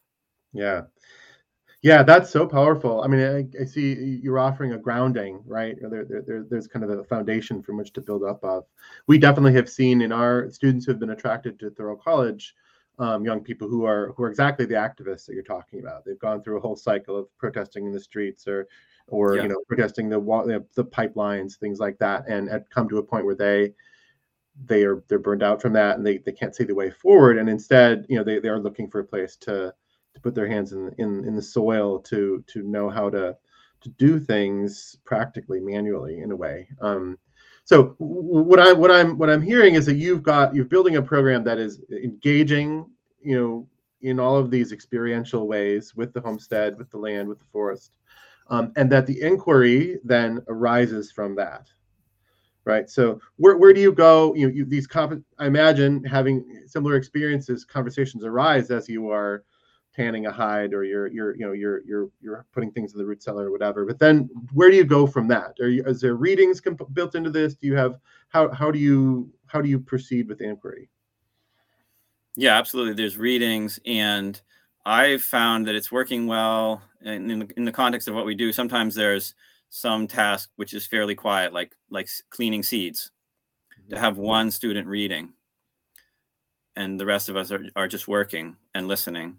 Yeah. 0.53 0.83
Yeah, 1.83 2.03
that's 2.03 2.31
so 2.31 2.47
powerful. 2.47 3.03
I 3.03 3.07
mean, 3.07 3.21
I, 3.23 3.63
I 3.63 3.65
see 3.65 4.21
you're 4.23 4.39
offering 4.39 4.73
a 4.73 4.79
grounding, 4.79 5.43
right? 5.47 5.77
There, 5.81 6.05
there, 6.05 6.23
there, 6.23 6.45
there's 6.49 6.67
kind 6.67 6.85
of 6.85 6.91
a 6.91 7.05
foundation 7.05 7.63
from 7.63 7.79
which 7.79 7.95
to 7.95 8.03
build 8.03 8.23
up 8.23 8.45
of. 8.45 8.65
We 9.07 9.17
definitely 9.17 9.55
have 9.55 9.69
seen 9.69 10.03
in 10.03 10.13
our 10.13 10.51
students 10.51 10.85
who 10.85 10.93
have 10.93 11.01
been 11.01 11.11
attracted 11.11 11.59
to 11.61 11.71
Thoreau 11.71 11.97
College, 11.97 12.55
um, 12.99 13.25
young 13.25 13.41
people 13.41 13.67
who 13.67 13.87
are 13.87 14.13
who 14.15 14.25
are 14.25 14.29
exactly 14.29 14.67
the 14.67 14.75
activists 14.75 15.25
that 15.25 15.33
you're 15.33 15.43
talking 15.43 15.81
about. 15.81 16.05
They've 16.05 16.19
gone 16.19 16.43
through 16.43 16.59
a 16.59 16.61
whole 16.61 16.77
cycle 16.77 17.17
of 17.17 17.39
protesting 17.39 17.87
in 17.87 17.93
the 17.93 18.01
streets 18.01 18.47
or 18.47 18.69
or 19.07 19.37
yeah. 19.37 19.43
you 19.45 19.49
know 19.49 19.63
protesting 19.67 20.11
the, 20.11 20.21
the 20.21 20.65
the 20.75 20.85
pipelines, 20.85 21.57
things 21.57 21.79
like 21.79 21.99
that, 21.99 22.29
and 22.29 22.47
had 22.51 22.69
come 22.69 22.91
to 22.91 22.99
a 22.99 23.03
point 23.03 23.25
where 23.25 23.35
they 23.35 23.73
they 24.67 24.85
are 24.85 25.03
they're 25.09 25.19
burned 25.19 25.43
out 25.43 25.63
from 25.63 25.73
that 25.73 25.97
and 25.97 26.07
they, 26.07 26.19
they 26.19 26.33
can't 26.33 26.55
see 26.55 26.65
the 26.65 26.75
way 26.75 26.91
forward 26.91 27.39
and 27.39 27.49
instead 27.49 28.05
you 28.11 28.17
know 28.17 28.25
they, 28.25 28.39
they 28.39 28.49
are 28.49 28.59
looking 28.61 28.91
for 28.91 28.99
a 28.99 29.05
place 29.05 29.37
to 29.37 29.73
to 30.15 30.21
put 30.21 30.35
their 30.35 30.49
hands 30.49 30.73
in 30.73 30.93
in, 30.99 31.25
in 31.25 31.35
the 31.35 31.43
soil 31.43 31.99
to 32.01 32.45
to 32.47 32.63
know 32.63 32.89
how 32.89 33.11
to 33.11 33.37
to 33.81 33.89
do 33.91 34.21
things 34.21 34.99
practically 35.05 35.61
manually 35.61 36.21
in 36.21 36.31
a 36.33 36.37
way 36.37 36.69
um, 36.81 37.19
so 37.65 37.95
what 37.99 38.59
i 38.59 38.73
what 38.73 38.91
i'm 38.91 39.17
what 39.19 39.31
i'm 39.31 39.43
hearing 39.43 39.75
is 39.75 39.87
that 39.87 39.95
you've 39.95 40.23
got 40.23 40.55
you're 40.55 40.65
building 40.65 40.97
a 40.97 41.03
program 41.03 41.45
that 41.45 41.59
is 41.59 41.81
engaging 41.91 42.87
you 43.23 43.39
know 43.39 43.67
in 44.03 44.19
all 44.19 44.37
of 44.37 44.51
these 44.51 44.73
experiential 44.73 45.47
ways 45.47 45.95
with 45.95 46.13
the 46.13 46.21
homestead 46.21 46.77
with 46.79 46.91
the 46.91 46.99
land 46.99 47.29
with 47.29 47.39
the 47.39 47.45
forest 47.53 47.93
um, 48.49 48.73
and 48.77 48.91
that 48.91 49.07
the 49.07 49.21
inquiry 49.23 49.99
then 50.05 50.41
arises 50.49 51.13
from 51.13 51.37
that 51.37 51.69
right? 52.65 52.89
So 52.89 53.21
where, 53.37 53.57
where 53.57 53.73
do 53.73 53.81
you 53.81 53.93
go? 53.93 54.35
You 54.35 54.47
know, 54.47 54.55
you, 54.55 54.65
these 54.65 54.87
I 54.95 55.47
imagine 55.47 56.05
having 56.05 56.63
similar 56.67 56.97
experiences, 56.97 57.65
conversations 57.65 58.25
arise 58.25 58.71
as 58.71 58.89
you 58.89 59.11
are 59.11 59.45
tanning 60.01 60.27
a 60.27 60.33
hide 60.33 60.73
or 60.73 60.85
you're 60.85 61.09
you're 61.09 61.37
you 61.37 61.47
know 61.47 61.53
you're 61.53 61.83
you're 61.85 62.09
you're 62.21 62.47
putting 62.53 62.71
things 62.73 62.93
in 62.93 62.99
the 62.99 63.05
root 63.05 63.23
cellar 63.23 63.49
or 63.49 63.51
whatever. 63.51 63.85
But 63.85 63.99
then 63.99 64.31
where 64.53 64.71
do 64.71 64.77
you 64.77 64.85
go 64.85 65.07
from 65.07 65.29
that? 65.29 65.55
Are 65.61 65.69
you 65.69 65.85
is 65.85 66.01
there 66.01 66.15
readings 66.15 66.61
comp- 66.61 66.95
built 66.95 67.15
into 67.15 67.31
this? 67.31 67.55
Do 67.55 67.67
you 67.67 67.77
have 67.77 67.99
how 68.29 68.51
how 68.51 68.71
do 68.71 68.79
you 68.79 69.31
how 69.47 69.61
do 69.61 69.69
you 69.69 69.79
proceed 69.79 70.29
with 70.29 70.39
the 70.39 70.45
inquiry? 70.45 70.89
Yeah, 72.37 72.57
absolutely. 72.57 72.95
There's 72.95 73.19
readings 73.19 73.79
and 73.85 74.41
I've 74.87 75.23
found 75.23 75.67
that 75.67 75.75
it's 75.75 75.93
working 75.93 76.27
well 76.27 76.83
in, 77.03 77.31
in 77.31 77.39
the, 77.41 77.49
in 77.59 77.65
the 77.67 77.73
context 77.73 78.09
of 78.09 78.15
what 78.15 78.25
we 78.25 78.35
do. 78.35 78.53
Sometimes 78.53 78.95
there's 78.95 79.35
some 79.69 80.07
task 80.07 80.51
which 80.57 80.73
is 80.73 80.87
fairly 80.87 81.15
quiet, 81.15 81.53
like 81.53 81.77
like 81.91 82.09
cleaning 82.31 82.63
seeds, 82.63 83.11
to 83.91 83.99
have 83.99 84.15
mm-hmm. 84.15 84.23
one 84.23 84.51
student 84.51 84.89
reading, 84.89 85.35
and 86.75 86.99
the 86.99 87.07
rest 87.07 87.29
of 87.29 87.37
us 87.37 87.53
are, 87.53 87.63
are 87.77 87.89
just 87.89 88.09
working 88.09 88.57
and 88.75 88.89
listening. 88.89 89.37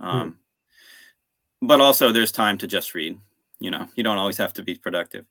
Hmm. 0.00 0.06
Um. 0.06 0.38
But 1.60 1.80
also, 1.80 2.12
there's 2.12 2.32
time 2.32 2.58
to 2.58 2.66
just 2.66 2.94
read. 2.94 3.18
You 3.58 3.70
know, 3.70 3.88
you 3.96 4.04
don't 4.04 4.18
always 4.18 4.36
have 4.36 4.52
to 4.54 4.62
be 4.62 4.76
productive. 4.76 5.24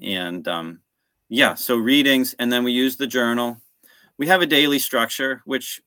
And 0.00 0.46
um, 0.46 0.80
yeah, 1.28 1.54
so 1.54 1.76
readings, 1.76 2.34
and 2.38 2.52
then 2.52 2.62
we 2.62 2.70
use 2.70 2.96
the 2.96 3.08
journal. 3.08 3.60
We 4.18 4.28
have 4.28 4.42
a 4.42 4.46
daily 4.46 4.78
structure 4.78 5.42
which 5.44 5.80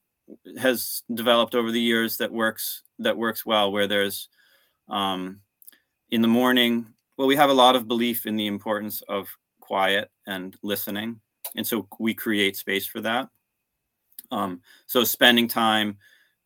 has 0.57 1.03
developed 1.13 1.55
over 1.55 1.71
the 1.71 1.79
years 1.79 2.17
that 2.17 2.31
works 2.31 2.83
that 2.99 3.17
works 3.17 3.45
well. 3.45 3.71
Where 3.71 3.87
there's 3.87 4.27
um, 4.89 5.39
in 6.09 6.21
the 6.21 6.27
morning 6.27 6.87
well, 7.21 7.27
we 7.27 7.35
have 7.35 7.51
a 7.51 7.53
lot 7.53 7.75
of 7.75 7.87
belief 7.87 8.25
in 8.25 8.35
the 8.35 8.47
importance 8.47 9.03
of 9.07 9.27
quiet 9.59 10.09
and 10.25 10.57
listening. 10.63 11.19
And 11.55 11.67
so 11.67 11.87
we 11.99 12.15
create 12.15 12.57
space 12.57 12.87
for 12.87 12.99
that. 13.01 13.29
Um, 14.31 14.61
so 14.87 15.03
spending 15.03 15.47
time 15.47 15.99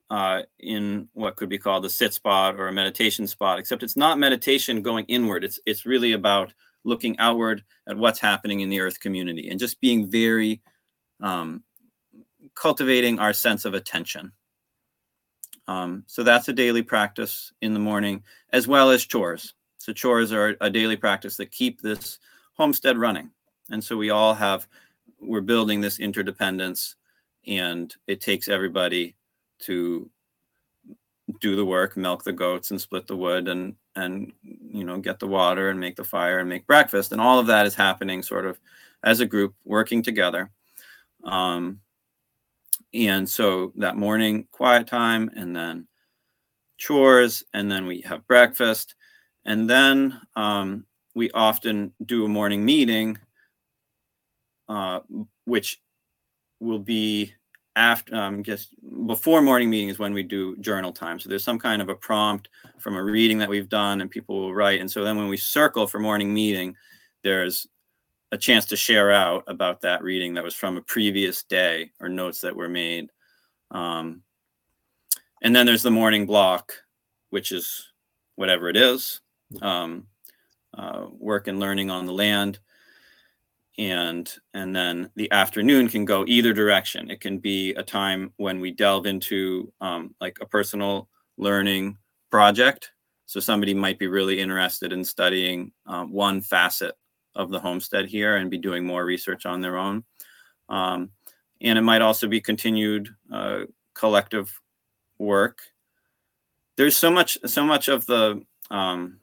uh, 0.09 0.43
in 0.59 1.07
what 1.13 1.35
could 1.35 1.49
be 1.49 1.57
called 1.57 1.85
a 1.85 1.89
sit 1.89 2.13
spot 2.13 2.55
or 2.55 2.67
a 2.67 2.73
meditation 2.73 3.27
spot, 3.27 3.59
except 3.59 3.83
it's 3.83 3.97
not 3.97 4.19
meditation 4.19 4.81
going 4.81 5.05
inward. 5.05 5.43
It's 5.43 5.59
it's 5.65 5.85
really 5.85 6.13
about 6.13 6.53
looking 6.83 7.17
outward 7.17 7.63
at 7.87 7.97
what's 7.97 8.19
happening 8.19 8.59
in 8.59 8.69
the 8.69 8.79
earth 8.79 8.99
community 8.99 9.49
and 9.49 9.59
just 9.59 9.81
being 9.81 10.09
very 10.09 10.61
um, 11.21 11.63
cultivating 12.53 13.19
our 13.19 13.33
sense 13.33 13.65
of 13.65 13.73
attention. 13.73 14.31
Um, 15.67 16.03
so 16.05 16.21
that's 16.21 16.47
a 16.47 16.53
daily 16.53 16.83
practice 16.83 17.51
in 17.61 17.73
the 17.73 17.79
morning, 17.79 18.23
as 18.53 18.67
well 18.67 18.91
as 18.91 19.05
chores. 19.05 19.55
So 19.77 19.93
chores 19.93 20.31
are 20.31 20.55
a 20.61 20.69
daily 20.69 20.95
practice 20.95 21.37
that 21.37 21.51
keep 21.51 21.81
this 21.81 22.19
homestead 22.53 22.97
running. 22.97 23.31
And 23.71 23.83
so 23.83 23.97
we 23.97 24.11
all 24.11 24.35
have, 24.35 24.67
we're 25.19 25.41
building 25.41 25.81
this 25.81 25.99
interdependence 25.99 26.95
and 27.47 27.93
it 28.07 28.21
takes 28.21 28.47
everybody 28.47 29.15
to 29.59 30.09
do 31.41 31.55
the 31.55 31.65
work, 31.65 31.97
milk 31.97 32.23
the 32.23 32.31
goats 32.31 32.71
and 32.71 32.79
split 32.79 33.07
the 33.07 33.15
wood 33.15 33.47
and, 33.47 33.75
and, 33.95 34.31
you 34.43 34.83
know, 34.83 34.99
get 34.99 35.19
the 35.19 35.27
water 35.27 35.69
and 35.69 35.79
make 35.79 35.95
the 35.95 36.03
fire 36.03 36.39
and 36.39 36.49
make 36.49 36.67
breakfast. 36.67 37.11
And 37.11 37.19
all 37.19 37.39
of 37.39 37.47
that 37.47 37.65
is 37.65 37.73
happening 37.73 38.21
sort 38.21 38.45
of 38.45 38.59
as 39.03 39.19
a 39.19 39.25
group 39.25 39.55
working 39.63 40.03
together. 40.03 40.51
Um, 41.23 41.79
and 42.93 43.27
so 43.27 43.73
that 43.77 43.97
morning 43.97 44.47
quiet 44.51 44.87
time 44.87 45.31
and 45.35 45.55
then 45.55 45.87
chores 46.77 47.43
and 47.53 47.71
then 47.71 47.85
we 47.85 48.01
have 48.01 48.27
breakfast 48.27 48.95
and 49.45 49.69
then 49.69 50.19
um, 50.35 50.85
we 51.13 51.31
often 51.31 51.93
do 52.05 52.25
a 52.25 52.29
morning 52.29 52.65
meeting, 52.65 53.17
uh, 54.67 54.99
which 55.45 55.81
will 56.59 56.79
be 56.79 57.33
after 57.75 58.15
um, 58.15 58.43
just 58.43 58.69
before 59.05 59.41
morning 59.41 59.69
meeting 59.69 59.89
is 59.89 59.99
when 59.99 60.13
we 60.13 60.23
do 60.23 60.55
journal 60.57 60.91
time. 60.91 61.19
So 61.19 61.29
there's 61.29 61.43
some 61.43 61.59
kind 61.59 61.81
of 61.81 61.89
a 61.89 61.95
prompt 61.95 62.49
from 62.79 62.95
a 62.95 63.03
reading 63.03 63.37
that 63.39 63.49
we've 63.49 63.69
done, 63.69 64.01
and 64.01 64.09
people 64.09 64.39
will 64.39 64.53
write. 64.53 64.79
And 64.79 64.89
so 64.89 65.03
then 65.03 65.17
when 65.17 65.27
we 65.27 65.37
circle 65.37 65.87
for 65.87 65.99
morning 65.99 66.33
meeting, 66.33 66.75
there's 67.23 67.67
a 68.31 68.37
chance 68.37 68.65
to 68.67 68.75
share 68.75 69.11
out 69.11 69.43
about 69.47 69.81
that 69.81 70.03
reading 70.03 70.33
that 70.33 70.43
was 70.43 70.55
from 70.55 70.77
a 70.77 70.81
previous 70.81 71.43
day 71.43 71.91
or 71.99 72.09
notes 72.09 72.41
that 72.41 72.55
were 72.55 72.69
made. 72.69 73.09
Um, 73.71 74.23
and 75.41 75.55
then 75.55 75.65
there's 75.65 75.83
the 75.83 75.91
morning 75.91 76.25
block, 76.25 76.73
which 77.29 77.51
is 77.51 77.91
whatever 78.35 78.69
it 78.69 78.77
is 78.77 79.21
um, 79.61 80.07
uh, 80.73 81.05
work 81.11 81.47
and 81.47 81.59
learning 81.59 81.89
on 81.89 82.05
the 82.05 82.13
land 82.13 82.59
and 83.77 84.31
and 84.53 84.75
then 84.75 85.09
the 85.15 85.31
afternoon 85.31 85.89
can 85.89 86.05
go 86.05 86.23
either 86.27 86.53
direction. 86.53 87.09
It 87.11 87.21
can 87.21 87.39
be 87.39 87.71
a 87.73 87.83
time 87.83 88.33
when 88.37 88.59
we 88.59 88.71
delve 88.71 89.05
into 89.05 89.71
um, 89.81 90.15
like 90.21 90.37
a 90.41 90.45
personal 90.45 91.09
learning 91.37 91.97
project. 92.31 92.91
So 93.25 93.39
somebody 93.39 93.73
might 93.73 93.99
be 93.99 94.07
really 94.07 94.39
interested 94.39 94.93
in 94.93 95.03
studying 95.03 95.71
um, 95.87 96.11
one 96.11 96.41
facet 96.41 96.95
of 97.35 97.49
the 97.49 97.59
homestead 97.59 98.05
here 98.05 98.37
and 98.37 98.49
be 98.51 98.57
doing 98.57 98.85
more 98.85 99.03
research 99.03 99.45
on 99.45 99.61
their 99.61 99.77
own. 99.77 100.03
Um, 100.69 101.09
and 101.61 101.77
it 101.77 101.81
might 101.81 102.01
also 102.01 102.27
be 102.27 102.39
continued 102.39 103.09
uh, 103.33 103.61
collective 103.93 104.57
work. 105.17 105.59
There's 106.77 106.95
so 106.95 107.09
much 107.09 107.37
so 107.45 107.65
much 107.65 107.87
of 107.87 108.05
the 108.05 108.41
um, 108.69 109.19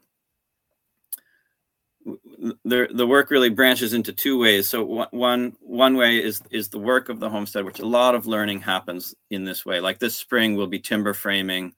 the 2.05 2.87
the 2.93 3.07
work 3.07 3.31
really 3.31 3.49
branches 3.49 3.93
into 3.93 4.11
two 4.11 4.37
ways. 4.37 4.67
So 4.67 5.07
one 5.11 5.55
one 5.59 5.95
way 5.95 6.21
is 6.21 6.41
is 6.51 6.69
the 6.69 6.79
work 6.79 7.09
of 7.09 7.19
the 7.19 7.29
homestead, 7.29 7.65
which 7.65 7.79
a 7.79 7.85
lot 7.85 8.15
of 8.15 8.27
learning 8.27 8.61
happens 8.61 9.15
in 9.29 9.45
this 9.45 9.65
way. 9.65 9.79
Like 9.79 9.99
this 9.99 10.15
spring, 10.15 10.55
we'll 10.55 10.67
be 10.67 10.79
timber 10.79 11.13
framing 11.13 11.73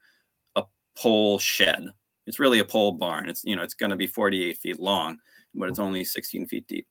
a 0.55 0.63
pole 0.97 1.39
shed. 1.39 1.87
It's 2.25 2.39
really 2.39 2.59
a 2.59 2.65
pole 2.65 2.93
barn. 2.93 3.29
It's 3.29 3.43
you 3.43 3.55
know 3.55 3.63
it's 3.63 3.73
going 3.73 3.91
to 3.91 3.95
be 3.95 4.07
48 4.07 4.57
feet 4.57 4.79
long, 4.79 5.19
but 5.53 5.69
it's 5.69 5.79
only 5.79 6.03
16 6.03 6.47
feet 6.47 6.67
deep. 6.67 6.87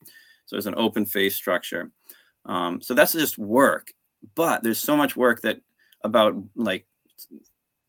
So 0.46 0.56
it's 0.56 0.66
an 0.66 0.74
open 0.76 1.06
face 1.06 1.34
structure. 1.34 1.90
Um, 2.46 2.80
so 2.80 2.94
that's 2.94 3.12
just 3.12 3.38
work. 3.38 3.92
But 4.34 4.62
there's 4.62 4.80
so 4.80 4.96
much 4.96 5.16
work 5.16 5.40
that 5.42 5.58
about 6.02 6.34
like 6.54 6.86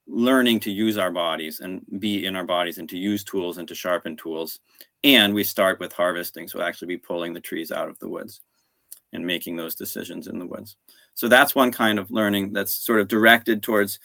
learning 0.08 0.60
to 0.60 0.72
use 0.72 0.98
our 0.98 1.12
bodies 1.12 1.60
and 1.60 1.82
be 2.00 2.26
in 2.26 2.36
our 2.36 2.44
bodies 2.44 2.78
and 2.78 2.88
to 2.90 2.98
use 2.98 3.24
tools 3.24 3.58
and 3.58 3.68
to 3.68 3.74
sharpen 3.74 4.16
tools 4.16 4.60
and 5.04 5.34
we 5.34 5.44
start 5.44 5.80
with 5.80 5.92
harvesting 5.92 6.48
so 6.48 6.60
we'll 6.60 6.68
actually 6.68 6.88
be 6.88 6.98
pulling 6.98 7.34
the 7.34 7.40
trees 7.40 7.72
out 7.72 7.90
of 7.90 7.98
the 8.00 8.08
woods 8.08 8.42
and 9.16 9.26
making 9.26 9.56
those 9.56 9.74
decisions 9.74 10.28
in 10.28 10.38
the 10.38 10.46
woods. 10.46 10.76
So 11.16 11.28
that's 11.28 11.56
one 11.56 11.72
kind 11.72 11.98
of 11.98 12.12
learning 12.12 12.54
that's 12.54 12.74
sort 12.74 13.00
of 13.00 13.08
directed 13.08 13.64
towards 13.64 14.00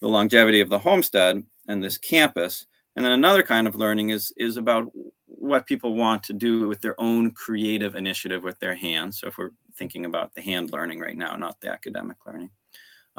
the 0.00 0.08
longevity 0.08 0.60
of 0.60 0.68
the 0.68 0.78
homestead 0.78 1.42
and 1.68 1.82
this 1.82 1.96
campus. 1.96 2.66
And 2.96 3.04
then 3.04 3.12
another 3.12 3.42
kind 3.42 3.66
of 3.66 3.76
learning 3.76 4.10
is 4.10 4.32
is 4.36 4.56
about 4.56 4.90
what 5.26 5.66
people 5.66 5.94
want 5.94 6.22
to 6.24 6.32
do 6.32 6.68
with 6.68 6.80
their 6.80 7.00
own 7.00 7.30
creative 7.30 7.94
initiative 7.94 8.42
with 8.42 8.58
their 8.58 8.74
hands. 8.74 9.20
So 9.20 9.28
if 9.28 9.38
we're 9.38 9.52
thinking 9.76 10.04
about 10.04 10.34
the 10.34 10.42
hand 10.42 10.72
learning 10.72 11.00
right 11.00 11.16
now, 11.16 11.36
not 11.36 11.60
the 11.60 11.70
academic 11.70 12.16
learning. 12.26 12.50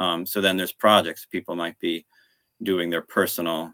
Um, 0.02 0.26
so 0.26 0.42
then 0.42 0.58
there's 0.58 0.72
projects 0.72 1.28
people 1.28 1.56
might 1.56 1.78
be 1.80 2.08
doing 2.64 2.90
their 2.90 3.04
personal 3.04 3.72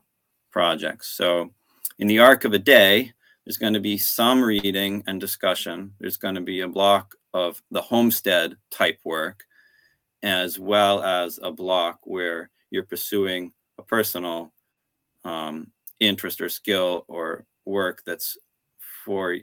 projects. 0.51 1.07
So 1.15 1.51
in 1.99 2.07
the 2.07 2.19
arc 2.19 2.43
of 2.43 2.51
a 2.51 2.59
day, 2.59 3.13
there's 3.45 3.55
going 3.55 3.75
to 3.75 3.79
be 3.79 3.97
some 3.97 4.43
reading 4.43 5.05
and 5.07 5.21
discussion. 5.21 5.93
There's 6.01 6.17
going 6.17 6.35
to 6.35 6.41
be 6.41 6.59
a 6.59 6.67
block 6.67 7.15
of 7.33 7.63
the 7.71 7.81
homestead 7.81 8.57
type 8.69 8.99
work, 9.05 9.45
as 10.21 10.59
well 10.59 11.01
as 11.01 11.39
a 11.41 11.49
block 11.49 11.99
where 12.03 12.49
you're 12.71 12.83
pursuing 12.83 13.53
a 13.77 13.83
personal 13.83 14.51
um, 15.23 15.71
interest 16.01 16.41
or 16.41 16.49
skill 16.49 17.05
or 17.07 17.45
work 17.63 18.03
that's 18.05 18.37
for 19.05 19.37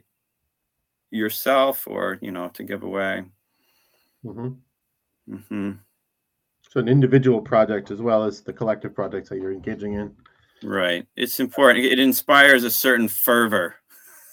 yourself 1.09 1.87
or 1.87 2.19
you 2.21 2.31
know 2.31 2.49
to 2.49 2.61
give 2.61 2.83
away. 2.83 3.23
Mm-hmm. 4.23 4.49
Mm-hmm. 5.33 5.71
So 6.75 6.81
an 6.81 6.89
individual 6.89 7.39
project 7.39 7.89
as 7.89 8.01
well 8.01 8.25
as 8.25 8.41
the 8.41 8.51
collective 8.51 8.93
projects 8.93 9.29
that 9.29 9.37
you're 9.37 9.53
engaging 9.53 9.93
in. 9.93 10.13
Right. 10.61 11.07
It's 11.15 11.39
important. 11.39 11.85
It 11.85 11.99
inspires 11.99 12.65
a 12.65 12.69
certain 12.69 13.07
fervor 13.07 13.75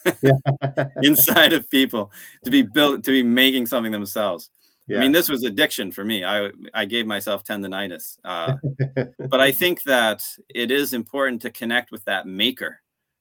inside 1.05 1.53
of 1.53 1.71
people 1.71 2.11
to 2.45 2.51
be 2.51 2.63
built 2.63 3.05
to 3.05 3.13
be 3.13 3.23
making 3.23 3.67
something 3.67 3.93
themselves. 3.93 4.51
Yeah. 4.89 4.99
I 4.99 5.01
mean, 5.03 5.13
this 5.13 5.29
was 5.29 5.45
addiction 5.45 5.93
for 5.93 6.05
me. 6.05 6.25
I 6.25 6.51
I 6.75 6.85
gave 6.85 7.07
myself 7.07 7.45
tendonitis, 7.45 8.19
uh, 8.25 8.57
but 9.31 9.39
I 9.39 9.53
think 9.53 9.85
that 9.85 10.25
it 10.53 10.73
is 10.73 10.95
important 10.95 11.43
to 11.43 11.51
connect 11.51 11.93
with 11.93 12.05
that 12.07 12.27
maker 12.27 12.81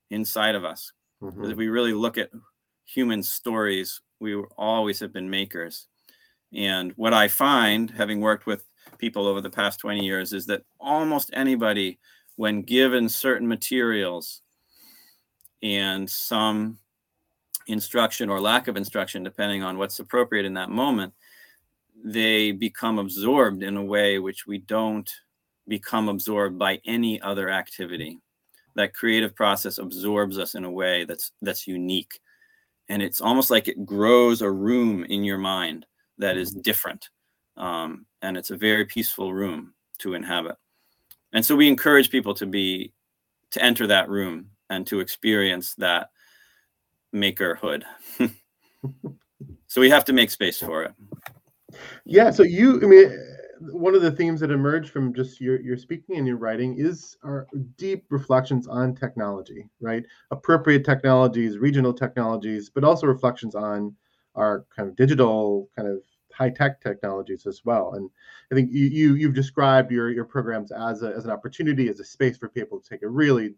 inside 0.10 0.56
of 0.56 0.66
us. 0.66 0.94
Mm-hmm. 1.22 1.52
If 1.52 1.58
we 1.58 1.68
really 1.68 1.94
look 1.94 2.18
at 2.18 2.32
human 2.86 3.22
stories, 3.22 4.02
we 4.20 4.34
always 4.58 5.00
have 5.00 5.14
been 5.14 5.30
makers. 5.30 5.86
And 6.54 6.92
what 6.96 7.14
I 7.14 7.28
find, 7.28 7.92
having 7.92 8.20
worked 8.20 8.48
with 8.48 8.66
people 8.98 9.28
over 9.28 9.42
the 9.42 9.50
past 9.50 9.80
20 9.80 10.06
years, 10.06 10.34
is 10.34 10.46
that 10.48 10.64
almost 10.80 11.30
anybody, 11.34 12.00
when 12.36 12.62
given 12.62 13.10
certain 13.10 13.48
materials 13.48 14.42
and 15.62 16.10
some 16.10 16.78
instruction 17.68 18.30
or 18.30 18.40
lack 18.40 18.68
of 18.68 18.78
instruction, 18.78 19.24
depending 19.24 19.64
on 19.64 19.78
what's 19.78 20.00
appropriate 20.00 20.46
in 20.46 20.54
that 20.56 20.70
moment, 20.70 21.14
they 22.04 22.52
become 22.52 23.00
absorbed 23.00 23.64
in 23.64 23.78
a 23.78 23.84
way 23.84 24.20
which 24.20 24.48
we 24.48 24.58
don't 24.58 25.10
become 25.68 26.10
absorbed 26.10 26.58
by 26.58 26.80
any 26.86 27.22
other 27.22 27.50
activity. 27.50 28.20
That 28.76 28.94
creative 28.94 29.36
process 29.36 29.78
absorbs 29.78 30.40
us 30.40 30.56
in 30.56 30.64
a 30.64 30.72
way 30.72 31.06
that's 31.06 31.32
that's 31.42 31.68
unique. 31.68 32.20
And 32.90 33.02
it's 33.02 33.22
almost 33.22 33.52
like 33.52 33.68
it 33.68 33.86
grows 33.86 34.42
a 34.42 34.52
room 34.52 35.04
in 35.06 35.24
your 35.24 35.38
mind 35.38 35.86
that 36.18 36.38
is 36.38 36.52
mm-hmm. 36.52 36.62
different. 36.62 37.10
Um, 37.62 38.08
and 38.24 38.36
it's 38.36 38.50
a 38.50 38.58
very 38.58 38.86
peaceful 38.86 39.34
room 39.34 39.74
to 40.00 40.16
inhabit. 40.16 40.58
And 41.32 41.46
so 41.46 41.56
we 41.56 41.70
encourage 41.70 42.10
people 42.10 42.34
to 42.34 42.46
be 42.46 42.92
to 43.52 43.64
enter 43.64 43.88
that 43.88 44.10
room 44.10 44.48
and 44.70 44.86
to 44.88 45.00
experience 45.00 45.76
that 45.76 46.10
makerhood. 47.14 47.84
so 49.68 49.80
we 49.80 49.90
have 49.90 50.06
to 50.06 50.14
make 50.14 50.32
space 50.32 50.58
for 50.58 50.84
it. 50.84 50.94
Yeah. 52.04 52.32
So 52.32 52.44
you, 52.44 52.82
I 52.82 52.86
mean, 52.86 53.18
one 53.60 53.94
of 53.94 54.02
the 54.02 54.12
themes 54.12 54.40
that 54.40 54.50
emerge 54.50 54.90
from 54.90 55.14
just 55.14 55.40
your 55.40 55.62
your 55.62 55.78
speaking 55.78 56.18
and 56.18 56.26
your 56.26 56.38
writing 56.38 56.78
is 56.80 57.16
our 57.24 57.48
deep 57.78 58.06
reflections 58.10 58.68
on 58.68 58.96
technology, 58.96 59.70
right? 59.80 60.04
Appropriate 60.32 60.84
technologies, 60.84 61.60
regional 61.60 61.94
technologies, 61.94 62.70
but 62.70 62.84
also 62.84 63.06
reflections 63.06 63.54
on 63.54 63.96
our 64.36 64.66
kind 64.76 64.90
of 64.90 64.96
digital 64.96 65.70
kind 65.76 65.88
of 65.88 66.02
high 66.34 66.50
tech 66.50 66.82
technologies 66.82 67.46
as 67.46 67.64
well. 67.66 67.94
And 67.96 68.10
I 68.52 68.56
think 68.56 68.72
you, 68.72 68.86
you 68.86 69.16
you've 69.16 69.34
described 69.34 69.92
your 69.92 70.10
your 70.10 70.26
programs 70.26 70.72
as 70.72 71.04
a, 71.04 71.08
as 71.16 71.26
an 71.26 71.32
opportunity, 71.32 71.90
as 71.90 72.00
a 72.00 72.06
space 72.06 72.38
for 72.38 72.50
people 72.50 72.80
to 72.80 72.90
take 72.90 73.04
a 73.04 73.10
really 73.10 73.56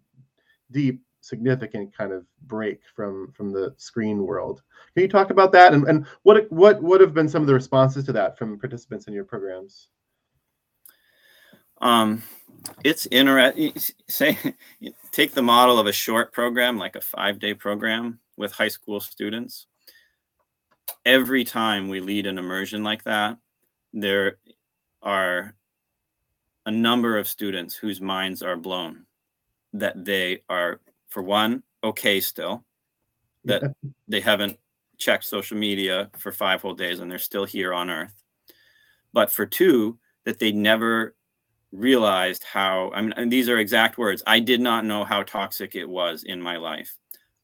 deep 0.72 1.02
significant 1.22 1.96
kind 1.96 2.12
of 2.12 2.26
break 2.44 2.82
from 2.96 3.32
from 3.32 3.52
the 3.52 3.74
screen 3.78 4.26
world. 4.26 4.62
Can 4.94 5.04
you 5.04 5.10
talk 5.10 5.30
about 5.30 5.52
that 5.54 5.74
and, 5.74 5.88
and 5.88 6.06
what 6.24 6.52
what 6.52 6.82
what 6.82 7.02
have 7.02 7.14
been 7.14 7.30
some 7.30 7.42
of 7.42 7.48
the 7.48 7.54
responses 7.54 8.06
to 8.06 8.14
that 8.14 8.38
from 8.38 8.60
participants 8.60 9.08
in 9.08 9.14
your 9.14 9.26
programs? 9.26 9.90
Um, 11.82 12.24
it's 12.84 13.08
interesting. 13.12 13.74
Say, 14.08 14.38
take 15.12 15.34
the 15.34 15.42
model 15.42 15.80
of 15.80 15.88
a 15.88 15.92
short 15.92 16.32
program, 16.32 16.78
like 16.78 16.96
a 16.96 17.02
five 17.02 17.40
day 17.40 17.54
program 17.54 18.20
with 18.38 18.54
high 18.54 18.68
school 18.68 19.00
students. 19.00 19.68
Every 21.06 21.44
time 21.44 21.90
we 21.90 22.00
lead 22.00 22.26
an 22.26 22.38
immersion 22.38 22.84
like 22.84 23.04
that, 23.04 23.38
there 23.94 24.38
are 25.02 25.56
a 26.66 26.72
number 26.72 27.18
of 27.18 27.28
students 27.28 27.76
whose 27.76 28.00
minds 28.00 28.42
are 28.42 28.56
blown 28.56 29.06
that 29.74 30.06
they 30.06 30.42
are 30.50 30.80
for 31.10 31.22
one, 31.22 31.64
okay 31.84 32.20
still, 32.20 32.64
that 33.46 33.76
they 34.08 34.22
haven't 34.22 34.58
checked 34.98 35.26
social 35.26 35.58
media 35.58 36.10
for 36.18 36.32
five 36.32 36.62
whole 36.62 36.74
days 36.74 37.00
and 37.00 37.12
they're 37.12 37.20
still 37.20 37.46
here 37.46 37.74
on 37.74 37.90
Earth. 37.90 38.14
But 39.12 39.32
for 39.32 39.46
two, 39.46 40.00
that 40.26 40.40
they 40.40 40.52
never 40.52 41.16
realized 41.74 42.44
how, 42.44 42.92
I 42.94 43.02
mean, 43.02 43.30
these 43.30 43.50
are 43.50 43.58
exact 43.58 43.98
words. 43.98 44.24
I 44.26 44.40
did 44.40 44.62
not 44.62 44.86
know 44.86 45.04
how 45.04 45.24
toxic 45.24 45.76
it 45.76 45.90
was 45.90 46.24
in 46.24 46.42
my 46.42 46.58
life. 46.58 46.96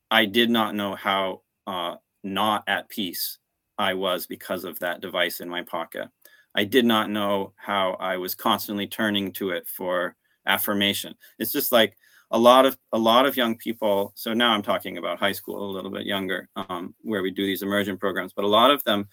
I 0.10 0.26
did 0.26 0.50
not 0.50 0.76
know 0.76 0.96
how 0.96 1.42
uh, 1.68 1.96
not 2.24 2.64
at 2.68 2.90
peace 2.90 3.38
I 3.78 3.94
was 3.94 4.28
because 4.28 4.66
of 4.66 4.78
that 4.80 5.00
device 5.00 5.40
in 5.40 5.48
my 5.48 5.64
pocket. 5.64 6.10
I 6.54 6.66
did 6.66 6.86
not 6.86 7.10
know 7.10 7.54
how 7.56 7.94
I 7.94 8.18
was 8.18 8.36
constantly 8.36 8.88
turning 8.88 9.32
to 9.34 9.52
it 9.52 9.68
for 9.68 10.16
affirmation. 10.46 11.16
It's 11.40 11.54
just 11.54 11.72
like 11.72 11.96
a 12.32 12.38
lot 12.38 12.66
of 12.66 12.78
a 12.92 12.98
lot 12.98 13.26
of 13.26 13.38
young 13.38 13.56
people 13.58 14.12
so 14.16 14.34
now 14.34 14.52
i'm 14.52 14.62
talking 14.62 14.98
about 14.98 15.20
high 15.20 15.32
school 15.32 15.72
a 15.72 15.74
little 15.74 15.90
bit 15.90 16.06
younger 16.06 16.48
um, 16.56 16.94
where 17.02 17.22
we 17.24 17.32
do 17.32 17.46
these 17.46 17.64
immersion 17.64 17.98
programs 17.98 18.34
but 18.34 18.46
a 18.46 18.48
lot 18.48 18.72
of 18.72 18.84
them 18.84 19.08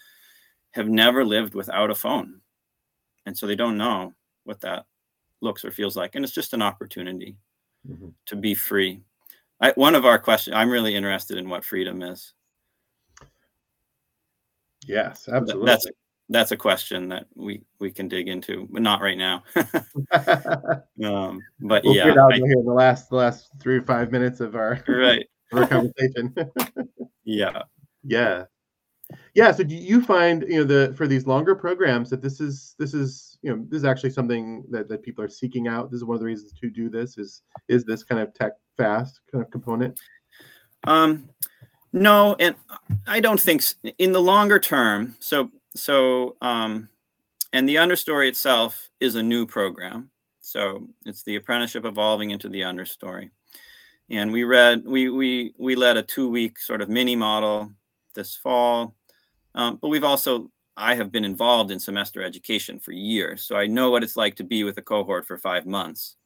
have 0.73 0.89
never 0.89 1.25
lived 1.25 1.55
without 1.55 1.91
a 1.91 1.95
phone 1.95 2.41
and 3.25 3.37
so 3.37 3.47
they 3.47 3.57
don't 3.57 3.79
know 3.79 4.13
what 4.45 4.61
that 4.61 4.85
looks 5.41 5.65
or 5.65 5.71
feels 5.71 5.97
like 5.97 6.15
and 6.15 6.25
it's 6.25 6.35
just 6.35 6.53
an 6.53 6.63
opportunity 6.63 7.37
mm-hmm. 7.89 8.09
to 8.27 8.37
be 8.37 8.55
free 8.55 9.01
I, 9.63 9.73
one 9.77 9.95
of 9.95 10.05
our 10.05 10.19
questions 10.19 10.55
i'm 10.55 10.71
really 10.71 10.95
interested 10.95 11.39
in 11.39 11.49
what 11.49 11.65
freedom 11.65 12.03
is 12.03 12.35
yes 14.87 15.29
absolutely 15.29 15.67
that's 15.67 15.87
that's 16.29 16.51
a 16.51 16.57
question 16.57 17.09
that 17.09 17.27
we 17.35 17.63
we 17.79 17.91
can 17.91 18.09
dig 18.09 18.29
into, 18.29 18.69
but 18.71 18.83
not 18.83 19.01
right 19.01 19.17
now. 19.17 19.45
um, 21.05 21.41
but 21.61 21.85
we'll 21.85 21.95
yeah, 21.95 22.11
out 22.11 22.35
I, 22.35 22.37
here 22.37 22.63
the 22.65 22.73
last 22.73 23.11
the 23.11 23.17
last 23.17 23.51
three 23.61 23.77
or 23.79 23.83
five 23.83 24.11
minutes 24.11 24.41
of 24.41 24.57
our 24.57 24.83
right 24.89 25.27
our 25.53 25.67
conversation. 25.67 26.35
yeah, 27.25 27.63
yeah, 28.03 28.45
yeah. 29.35 29.53
So 29.53 29.63
do 29.63 29.77
you 29.77 30.03
find 30.03 30.45
you 30.49 30.59
know 30.59 30.65
the 30.65 30.95
for 30.97 31.07
these 31.07 31.27
longer 31.27 31.55
programs 31.55 32.11
that 32.11 32.23
this 32.23 32.41
is 32.41 32.75
this 32.79 32.93
is 32.93 33.39
you 33.43 33.55
know 33.55 33.65
this 33.69 33.79
is 33.79 33.85
actually 33.85 34.11
something 34.11 34.65
that 34.71 34.89
that 34.89 35.03
people 35.03 35.25
are 35.25 35.29
seeking 35.29 35.69
out. 35.69 35.93
This 35.93 35.99
is 35.99 36.05
one 36.05 36.17
of 36.17 36.21
the 36.21 36.27
reasons 36.27 36.53
to 36.61 36.71
do 36.71 36.91
this 36.91 37.19
is 37.19 37.43
is 37.69 37.85
this 37.85 38.03
kind 38.03 38.21
of 38.21 38.35
tech 38.35 38.53
fast 38.77 39.21
kind 39.31 39.45
of 39.45 39.51
component. 39.53 39.97
Um, 40.85 41.29
no, 41.97 42.37
and 42.39 42.55
I 43.07 43.21
don't 43.21 43.41
think 43.41 43.63
in 43.99 44.13
the 44.13 44.21
longer 44.21 44.59
term. 44.59 45.17
So 45.21 45.51
so 45.75 46.37
um, 46.41 46.89
and 47.53 47.69
the 47.69 47.77
understory 47.77 48.29
itself 48.29 48.91
is 49.01 49.15
a 49.15 49.23
new 49.23 49.47
program. 49.47 50.11
So 50.41 50.89
it's 51.05 51.23
the 51.23 51.37
apprenticeship 51.37 51.85
evolving 51.85 52.31
into 52.31 52.49
the 52.49 52.61
understory. 52.61 53.31
And 54.11 54.33
we 54.33 54.45
read 54.45 54.85
we 54.85 55.11
we 55.11 55.55
we 55.59 55.75
led 55.75 55.97
a 55.97 56.03
two 56.03 56.29
week 56.29 56.59
sort 56.59 56.81
of 56.81 56.89
mini 56.89 57.17
model 57.17 57.73
this 58.15 58.37
fall. 58.37 58.95
Um, 59.55 59.79
but 59.81 59.89
we've 59.89 60.05
also 60.05 60.51
i 60.79 60.95
have 60.95 61.11
been 61.11 61.25
involved 61.25 61.71
in 61.71 61.81
semester 61.81 62.23
education 62.23 62.79
for 62.79 62.93
years 62.93 63.41
so 63.41 63.57
i 63.57 63.67
know 63.67 63.91
what 63.91 64.03
it's 64.03 64.15
like 64.15 64.35
to 64.35 64.45
be 64.45 64.63
with 64.63 64.77
a 64.77 64.83
cohort 64.83 65.27
for 65.27 65.39
five 65.39 65.65
months 65.65 66.17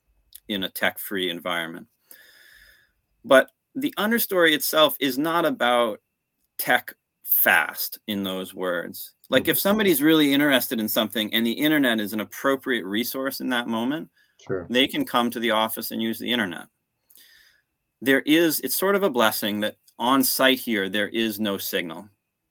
in 0.50 0.64
a 0.64 0.68
tech 0.68 0.98
free 0.98 1.30
environment. 1.30 1.86
But 3.24 3.50
the 3.74 3.94
understory 3.98 4.52
itself 4.52 4.96
is 5.00 5.18
not 5.18 5.44
about 5.44 6.00
tech 6.58 6.94
fast 7.24 7.98
in 8.06 8.22
those 8.22 8.54
words 8.54 9.14
like 9.30 9.46
if 9.46 9.58
somebody's 9.58 10.02
really 10.02 10.34
interested 10.34 10.80
in 10.80 10.88
something 10.88 11.32
and 11.32 11.46
the 11.46 11.52
internet 11.52 12.00
is 12.00 12.12
an 12.12 12.20
appropriate 12.20 12.84
resource 12.84 13.40
in 13.40 13.48
that 13.50 13.68
moment, 13.68 14.10
sure. 14.44 14.66
they 14.68 14.88
can 14.88 15.04
come 15.04 15.30
to 15.30 15.38
the 15.38 15.52
office 15.52 15.92
and 15.92 16.02
use 16.02 16.18
the 16.18 16.30
internet. 16.30 16.66
There 18.00 18.22
is, 18.22 18.58
it's 18.60 18.74
sort 18.74 18.96
of 18.96 19.04
a 19.04 19.10
blessing 19.10 19.60
that 19.60 19.76
on 20.00 20.24
site 20.24 20.58
here, 20.58 20.88
there 20.88 21.08
is 21.08 21.38
no 21.38 21.58
signal. 21.58 22.08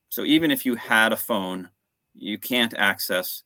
So 0.07 0.24
even 0.24 0.51
if 0.51 0.65
you 0.65 0.76
had 0.76 1.11
a 1.11 1.17
phone, 1.17 1.70
you 2.15 2.38
can't 2.38 2.74
access 2.78 3.43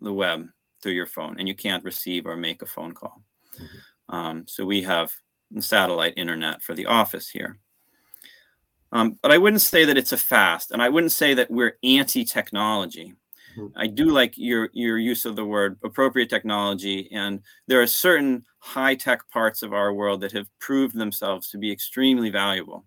the 0.00 0.12
web 0.12 0.48
through 0.82 0.92
your 0.92 1.06
phone 1.06 1.36
and 1.38 1.46
you 1.46 1.54
can't 1.54 1.84
receive 1.84 2.26
or 2.26 2.36
make 2.36 2.60
a 2.60 2.66
phone 2.66 2.92
call. 2.92 3.22
Mm-hmm. 3.54 4.14
Um, 4.14 4.44
so 4.48 4.64
we 4.64 4.82
have 4.82 5.14
satellite 5.58 6.14
internet 6.16 6.62
for 6.62 6.74
the 6.74 6.86
office 6.86 7.30
here. 7.30 7.58
Um, 8.92 9.18
but 9.22 9.32
I 9.32 9.38
wouldn't 9.38 9.62
say 9.62 9.84
that 9.84 9.98
it's 9.98 10.12
a 10.12 10.16
fast, 10.16 10.70
and 10.70 10.80
I 10.80 10.88
wouldn't 10.88 11.12
say 11.12 11.34
that 11.34 11.50
we're 11.50 11.78
anti-technology. 11.82 13.14
Mm-hmm. 13.56 13.78
I 13.78 13.86
do 13.86 14.06
like 14.06 14.34
your 14.36 14.70
your 14.72 14.98
use 14.98 15.24
of 15.24 15.36
the 15.36 15.44
word 15.44 15.78
appropriate 15.84 16.30
technology, 16.30 17.08
and 17.12 17.40
there 17.66 17.82
are 17.82 17.86
certain 17.86 18.44
high-tech 18.58 19.28
parts 19.30 19.62
of 19.62 19.72
our 19.72 19.92
world 19.92 20.20
that 20.20 20.32
have 20.32 20.48
proved 20.60 20.96
themselves 20.96 21.50
to 21.50 21.58
be 21.58 21.72
extremely 21.72 22.30
valuable. 22.30 22.84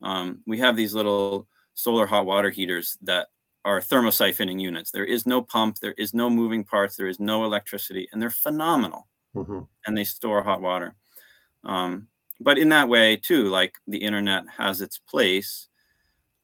Um, 0.00 0.42
we 0.46 0.58
have 0.58 0.76
these 0.76 0.94
little 0.94 1.48
solar 1.74 2.06
hot 2.06 2.26
water 2.26 2.50
heaters 2.50 2.98
that 3.02 3.28
are 3.64 3.80
thermosiphoning 3.80 4.60
units. 4.60 4.90
There 4.90 5.04
is 5.04 5.26
no 5.26 5.42
pump, 5.42 5.78
there 5.78 5.94
is 5.96 6.12
no 6.14 6.28
moving 6.28 6.64
parts, 6.64 6.96
there 6.96 7.06
is 7.06 7.20
no 7.20 7.44
electricity, 7.44 8.08
and 8.12 8.20
they're 8.20 8.30
phenomenal. 8.30 9.08
Mm-hmm. 9.34 9.60
And 9.86 9.96
they 9.96 10.04
store 10.04 10.42
hot 10.42 10.60
water. 10.60 10.94
Um, 11.64 12.08
but 12.40 12.58
in 12.58 12.70
that 12.70 12.88
way, 12.88 13.16
too, 13.16 13.44
like 13.44 13.74
the 13.86 13.98
internet 13.98 14.44
has 14.56 14.80
its 14.80 14.98
place. 14.98 15.68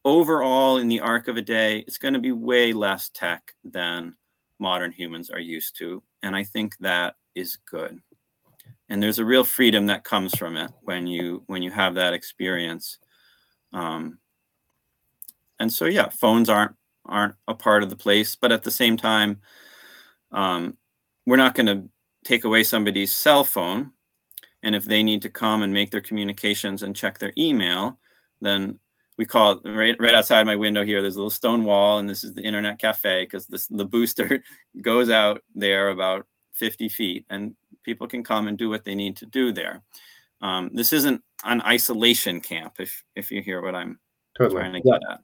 Overall, 0.05 0.79
in 0.79 0.89
the 0.89 1.01
arc 1.01 1.29
of 1.29 1.37
a 1.37 1.43
day, 1.43 1.79
it's 1.87 1.99
going 1.99 2.15
to 2.15 2.21
be 2.21 2.33
way 2.33 2.73
less 2.73 3.11
tech 3.11 3.53
than 3.65 4.15
modern 4.59 4.93
humans 4.93 5.31
are 5.31 5.41
used 5.41 5.77
to. 5.79 6.03
And 6.23 6.37
I 6.37 6.45
think 6.45 6.77
that 6.79 7.17
is 7.35 7.59
good. 7.69 8.01
And 8.89 9.03
there's 9.03 9.19
a 9.19 9.25
real 9.25 9.45
freedom 9.45 9.87
that 9.87 10.05
comes 10.05 10.35
from 10.37 10.57
it 10.57 10.71
when 10.83 11.07
you 11.07 11.43
when 11.47 11.63
you 11.63 11.71
have 11.71 11.95
that 11.97 12.15
experience. 12.15 12.99
Um, 13.73 14.19
and 15.61 15.73
so 15.73 15.85
yeah, 15.85 16.09
phones 16.09 16.49
aren't 16.49 16.75
aren't 17.05 17.35
a 17.47 17.55
part 17.55 17.83
of 17.83 17.91
the 17.91 17.97
place, 17.97 18.37
but 18.37 18.53
at 18.53 18.63
the 18.63 18.71
same 18.71 18.97
time, 18.97 19.41
um, 20.33 20.77
we're 21.27 21.37
not 21.37 21.55
going 21.55 21.67
to 21.67 21.89
take 22.25 22.45
away 22.45 22.63
somebody's 22.63 23.13
cell 23.13 23.45
phone 23.45 23.93
and 24.69 24.77
if 24.77 24.85
they 24.85 25.03
need 25.03 25.23
to 25.23 25.31
come 25.31 25.63
and 25.63 25.73
make 25.73 25.91
their 25.91 26.03
communications 26.03 26.83
and 26.83 26.95
check 26.95 27.19
their 27.19 27.33
email, 27.39 27.99
then 28.43 28.79
we 29.17 29.25
call 29.25 29.53
it 29.53 29.61
right, 29.65 29.97
right 29.99 30.15
outside 30.15 30.45
my 30.45 30.57
window 30.57 30.85
here. 30.85 31.01
There's 31.01 31.17
a 31.17 31.19
little 31.19 31.31
stone 31.31 31.65
wall, 31.65 32.01
and 32.01 32.07
this 32.07 32.23
is 32.23 32.35
the 32.35 32.43
internet 32.43 32.79
cafe 32.79 33.25
because 33.25 33.47
the 33.47 33.87
booster 33.87 34.45
goes 34.83 35.09
out 35.09 35.43
there 35.55 35.89
about 35.89 36.27
50 36.53 36.91
feet, 36.91 37.25
and 37.31 37.57
people 37.83 38.07
can 38.07 38.23
come 38.23 38.47
and 38.47 38.59
do 38.59 38.69
what 38.69 38.85
they 38.85 38.95
need 38.95 39.17
to 39.17 39.25
do 39.25 39.53
there. 39.53 39.81
Um, 40.43 40.69
this 40.75 40.93
isn't 40.93 41.23
an 41.45 41.63
isolation 41.63 42.43
camp, 42.43 42.75
if 42.79 43.03
if 43.17 43.31
you 43.31 43.41
hear 43.41 43.63
what 43.63 43.75
I'm 43.75 43.99
totally. 44.37 44.61
trying 44.61 44.75
to 44.75 44.83
get 44.83 45.01
at. 45.11 45.21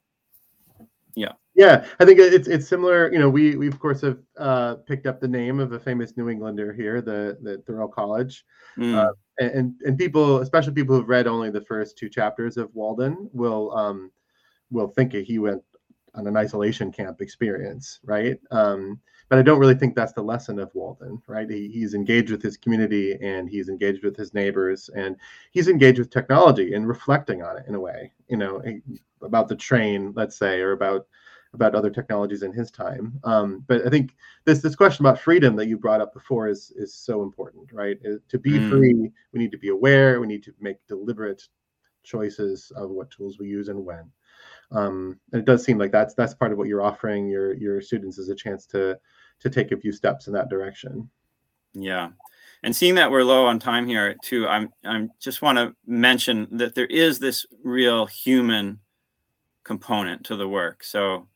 Yeah. 1.13 1.33
Yeah, 1.55 1.85
I 1.99 2.05
think 2.05 2.19
it's 2.19 2.49
it's 2.49 2.67
similar. 2.67 3.11
You 3.11 3.19
know, 3.19 3.29
we 3.29 3.55
we 3.55 3.67
of 3.67 3.79
course 3.79 4.01
have 4.01 4.19
uh, 4.37 4.75
picked 4.75 5.07
up 5.07 5.21
the 5.21 5.27
name 5.27 5.61
of 5.61 5.71
a 5.71 5.79
famous 5.79 6.17
New 6.17 6.29
Englander 6.29 6.73
here, 6.73 7.01
the 7.01 7.37
the 7.41 7.59
Thoreau 7.65 7.87
College, 7.87 8.45
mm. 8.77 8.93
uh, 8.93 9.13
and 9.39 9.73
and 9.85 9.97
people, 9.97 10.39
especially 10.39 10.73
people 10.73 10.97
who've 10.97 11.07
read 11.07 11.27
only 11.27 11.49
the 11.49 11.61
first 11.61 11.97
two 11.97 12.09
chapters 12.09 12.57
of 12.57 12.75
Walden, 12.75 13.29
will 13.31 13.75
um, 13.75 14.11
will 14.69 14.89
think 14.89 15.13
he 15.13 15.39
went 15.39 15.63
on 16.13 16.27
an 16.27 16.35
isolation 16.35 16.91
camp 16.91 17.21
experience, 17.21 17.99
right? 18.03 18.37
Um, 18.51 18.99
but 19.29 19.39
I 19.39 19.41
don't 19.41 19.59
really 19.59 19.75
think 19.75 19.95
that's 19.95 20.13
the 20.13 20.21
lesson 20.21 20.59
of 20.59 20.73
Walden, 20.73 21.21
right? 21.27 21.49
He, 21.49 21.67
he's 21.69 21.93
engaged 21.93 22.31
with 22.31 22.41
his 22.41 22.57
community 22.57 23.17
and 23.21 23.49
he's 23.49 23.69
engaged 23.69 24.03
with 24.03 24.15
his 24.15 24.33
neighbors 24.33 24.89
and 24.95 25.15
he's 25.51 25.67
engaged 25.67 25.99
with 25.99 26.09
technology 26.11 26.73
and 26.73 26.87
reflecting 26.87 27.41
on 27.41 27.57
it 27.57 27.65
in 27.67 27.75
a 27.75 27.79
way, 27.79 28.11
you 28.27 28.37
know, 28.37 28.61
about 29.21 29.47
the 29.47 29.55
train, 29.55 30.13
let's 30.15 30.37
say, 30.37 30.61
or 30.61 30.73
about 30.73 31.07
about 31.55 31.75
other 31.75 31.89
technologies 31.89 32.43
in 32.43 32.53
his 32.53 32.69
time. 32.69 33.19
Um, 33.23 33.63
but 33.67 33.85
I 33.85 33.89
think 33.89 34.15
this 34.45 34.61
this 34.61 34.75
question 34.75 35.05
about 35.05 35.19
freedom 35.19 35.55
that 35.55 35.67
you 35.67 35.77
brought 35.77 36.01
up 36.01 36.13
before 36.13 36.47
is 36.47 36.71
is 36.75 36.93
so 36.93 37.23
important, 37.23 37.71
right? 37.71 37.97
Uh, 38.05 38.17
to 38.29 38.37
be 38.37 38.51
mm. 38.51 38.69
free, 38.69 39.11
we 39.31 39.39
need 39.39 39.51
to 39.51 39.57
be 39.57 39.69
aware. 39.69 40.19
We 40.19 40.27
need 40.27 40.43
to 40.43 40.53
make 40.59 40.77
deliberate 40.87 41.43
choices 42.03 42.71
of 42.75 42.91
what 42.91 43.09
tools 43.09 43.39
we 43.39 43.47
use 43.47 43.69
and 43.69 43.83
when. 43.83 44.11
Um, 44.71 45.19
and 45.31 45.41
it 45.41 45.45
does 45.45 45.63
seem 45.63 45.77
like 45.77 45.91
that's 45.91 46.13
that's 46.13 46.33
part 46.33 46.51
of 46.51 46.57
what 46.57 46.67
you're 46.67 46.81
offering 46.81 47.27
your 47.27 47.53
your 47.53 47.81
students 47.81 48.17
is 48.17 48.29
a 48.29 48.35
chance 48.35 48.65
to 48.67 48.97
to 49.39 49.49
take 49.49 49.71
a 49.71 49.77
few 49.77 49.91
steps 49.91 50.27
in 50.27 50.33
that 50.33 50.49
direction. 50.49 51.09
Yeah. 51.73 52.09
And 52.63 52.75
seeing 52.75 52.95
that 52.95 53.11
we're 53.11 53.23
low 53.23 53.45
on 53.45 53.59
time 53.59 53.87
here 53.87 54.15
too, 54.23 54.47
I'm 54.47 54.71
I'm 54.83 55.11
just 55.19 55.41
want 55.41 55.57
to 55.57 55.75
mention 55.85 56.47
that 56.51 56.75
there 56.75 56.87
is 56.87 57.19
this 57.19 57.45
real 57.63 58.05
human 58.05 58.79
component 59.63 60.23
to 60.25 60.35
the 60.35 60.47
work. 60.47 60.83
So 60.83 61.27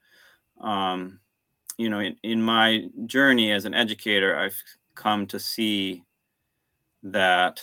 um, 0.59 1.19
you 1.77 1.89
know, 1.89 1.99
in, 1.99 2.15
in 2.23 2.41
my 2.41 2.87
journey 3.05 3.51
as 3.51 3.65
an 3.65 3.73
educator, 3.73 4.37
I've 4.37 4.61
come 4.95 5.25
to 5.27 5.39
see 5.39 6.03
that 7.03 7.61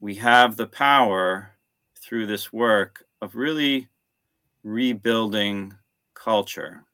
we 0.00 0.14
have 0.14 0.56
the 0.56 0.66
power 0.66 1.50
through 2.00 2.26
this 2.26 2.52
work 2.52 3.04
of 3.20 3.34
really 3.34 3.88
rebuilding 4.62 5.74
culture. 6.14 6.84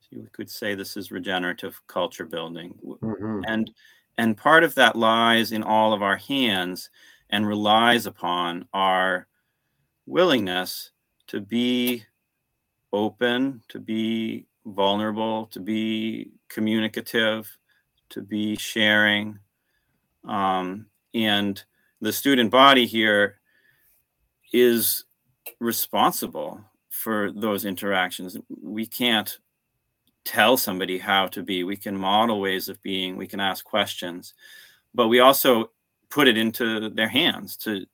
So 0.00 0.16
you 0.16 0.28
could 0.32 0.50
say 0.50 0.74
this 0.74 0.96
is 0.96 1.10
regenerative 1.10 1.80
culture 1.86 2.24
building. 2.24 2.74
Mm-hmm. 2.84 3.40
And 3.46 3.70
and 4.16 4.36
part 4.36 4.62
of 4.62 4.74
that 4.76 4.94
lies 4.94 5.50
in 5.50 5.64
all 5.64 5.92
of 5.92 6.02
our 6.02 6.16
hands 6.16 6.90
and 7.30 7.48
relies 7.48 8.06
upon 8.06 8.68
our 8.72 9.26
willingness 10.06 10.92
to 11.26 11.40
be 11.40 12.04
open, 12.94 13.62
to 13.68 13.80
be 13.80 14.46
vulnerable, 14.64 15.46
to 15.46 15.60
be 15.60 16.30
communicative, 16.48 17.50
to 18.10 18.22
be 18.22 18.56
sharing. 18.56 19.38
Um, 20.26 20.86
and 21.12 21.62
the 22.00 22.12
student 22.12 22.50
body 22.50 22.86
here 22.86 23.40
is 24.52 25.04
responsible 25.58 26.60
for 26.88 27.32
those 27.32 27.64
interactions. 27.64 28.36
We 28.62 28.86
can't 28.86 29.38
tell 30.24 30.56
somebody 30.56 30.98
how 30.98 31.26
to 31.28 31.42
be. 31.42 31.64
We 31.64 31.76
can 31.76 31.96
model 31.96 32.40
ways 32.40 32.68
of 32.68 32.80
being, 32.82 33.16
we 33.16 33.26
can 33.26 33.40
ask 33.40 33.64
questions, 33.64 34.34
but 34.94 35.08
we 35.08 35.20
also 35.20 35.70
put 36.14 36.28
it 36.28 36.38
into 36.38 36.88
their 36.90 37.08
hands 37.08 37.56
to 37.56 37.84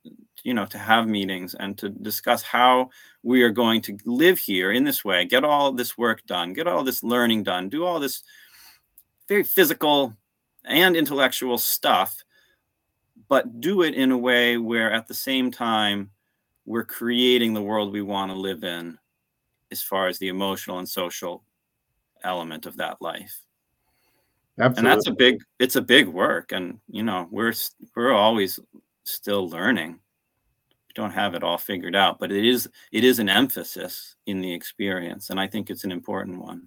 you 0.42 0.52
know 0.52 0.66
to 0.66 0.76
have 0.76 1.08
meetings 1.08 1.54
and 1.54 1.78
to 1.78 1.88
discuss 1.88 2.42
how 2.42 2.90
we 3.22 3.42
are 3.42 3.48
going 3.48 3.80
to 3.80 3.96
live 4.04 4.38
here 4.38 4.72
in 4.72 4.84
this 4.84 5.02
way 5.02 5.24
get 5.24 5.42
all 5.42 5.72
this 5.72 5.96
work 5.96 6.20
done 6.26 6.52
get 6.52 6.66
all 6.66 6.84
this 6.84 7.02
learning 7.02 7.42
done 7.42 7.70
do 7.70 7.82
all 7.82 7.98
this 7.98 8.22
very 9.26 9.42
physical 9.42 10.14
and 10.66 10.96
intellectual 10.96 11.56
stuff 11.56 12.22
but 13.26 13.58
do 13.58 13.80
it 13.80 13.94
in 13.94 14.12
a 14.12 14.18
way 14.18 14.58
where 14.58 14.92
at 14.92 15.08
the 15.08 15.14
same 15.14 15.50
time 15.50 16.10
we're 16.66 16.84
creating 16.84 17.54
the 17.54 17.62
world 17.62 17.90
we 17.90 18.02
want 18.02 18.30
to 18.30 18.36
live 18.36 18.64
in 18.64 18.98
as 19.70 19.80
far 19.80 20.08
as 20.08 20.18
the 20.18 20.28
emotional 20.28 20.78
and 20.78 20.88
social 20.88 21.42
element 22.22 22.66
of 22.66 22.76
that 22.76 23.00
life 23.00 23.40
Absolutely. 24.60 24.78
And 24.78 24.86
that's 24.86 25.06
a 25.06 25.12
big 25.12 25.42
it's 25.58 25.76
a 25.76 25.82
big 25.82 26.06
work 26.08 26.52
and 26.52 26.78
you 26.88 27.02
know 27.02 27.28
we're 27.30 27.52
we're 27.96 28.12
always 28.12 28.60
still 29.04 29.48
learning. 29.48 29.92
We 30.88 30.94
don't 30.94 31.12
have 31.12 31.34
it 31.34 31.42
all 31.42 31.58
figured 31.58 31.96
out, 31.96 32.18
but 32.18 32.30
it 32.30 32.44
is 32.44 32.68
it 32.92 33.04
is 33.04 33.18
an 33.18 33.28
emphasis 33.28 34.16
in 34.26 34.40
the 34.40 34.52
experience 34.52 35.30
and 35.30 35.40
I 35.40 35.46
think 35.46 35.70
it's 35.70 35.84
an 35.84 35.92
important 35.92 36.40
one. 36.40 36.66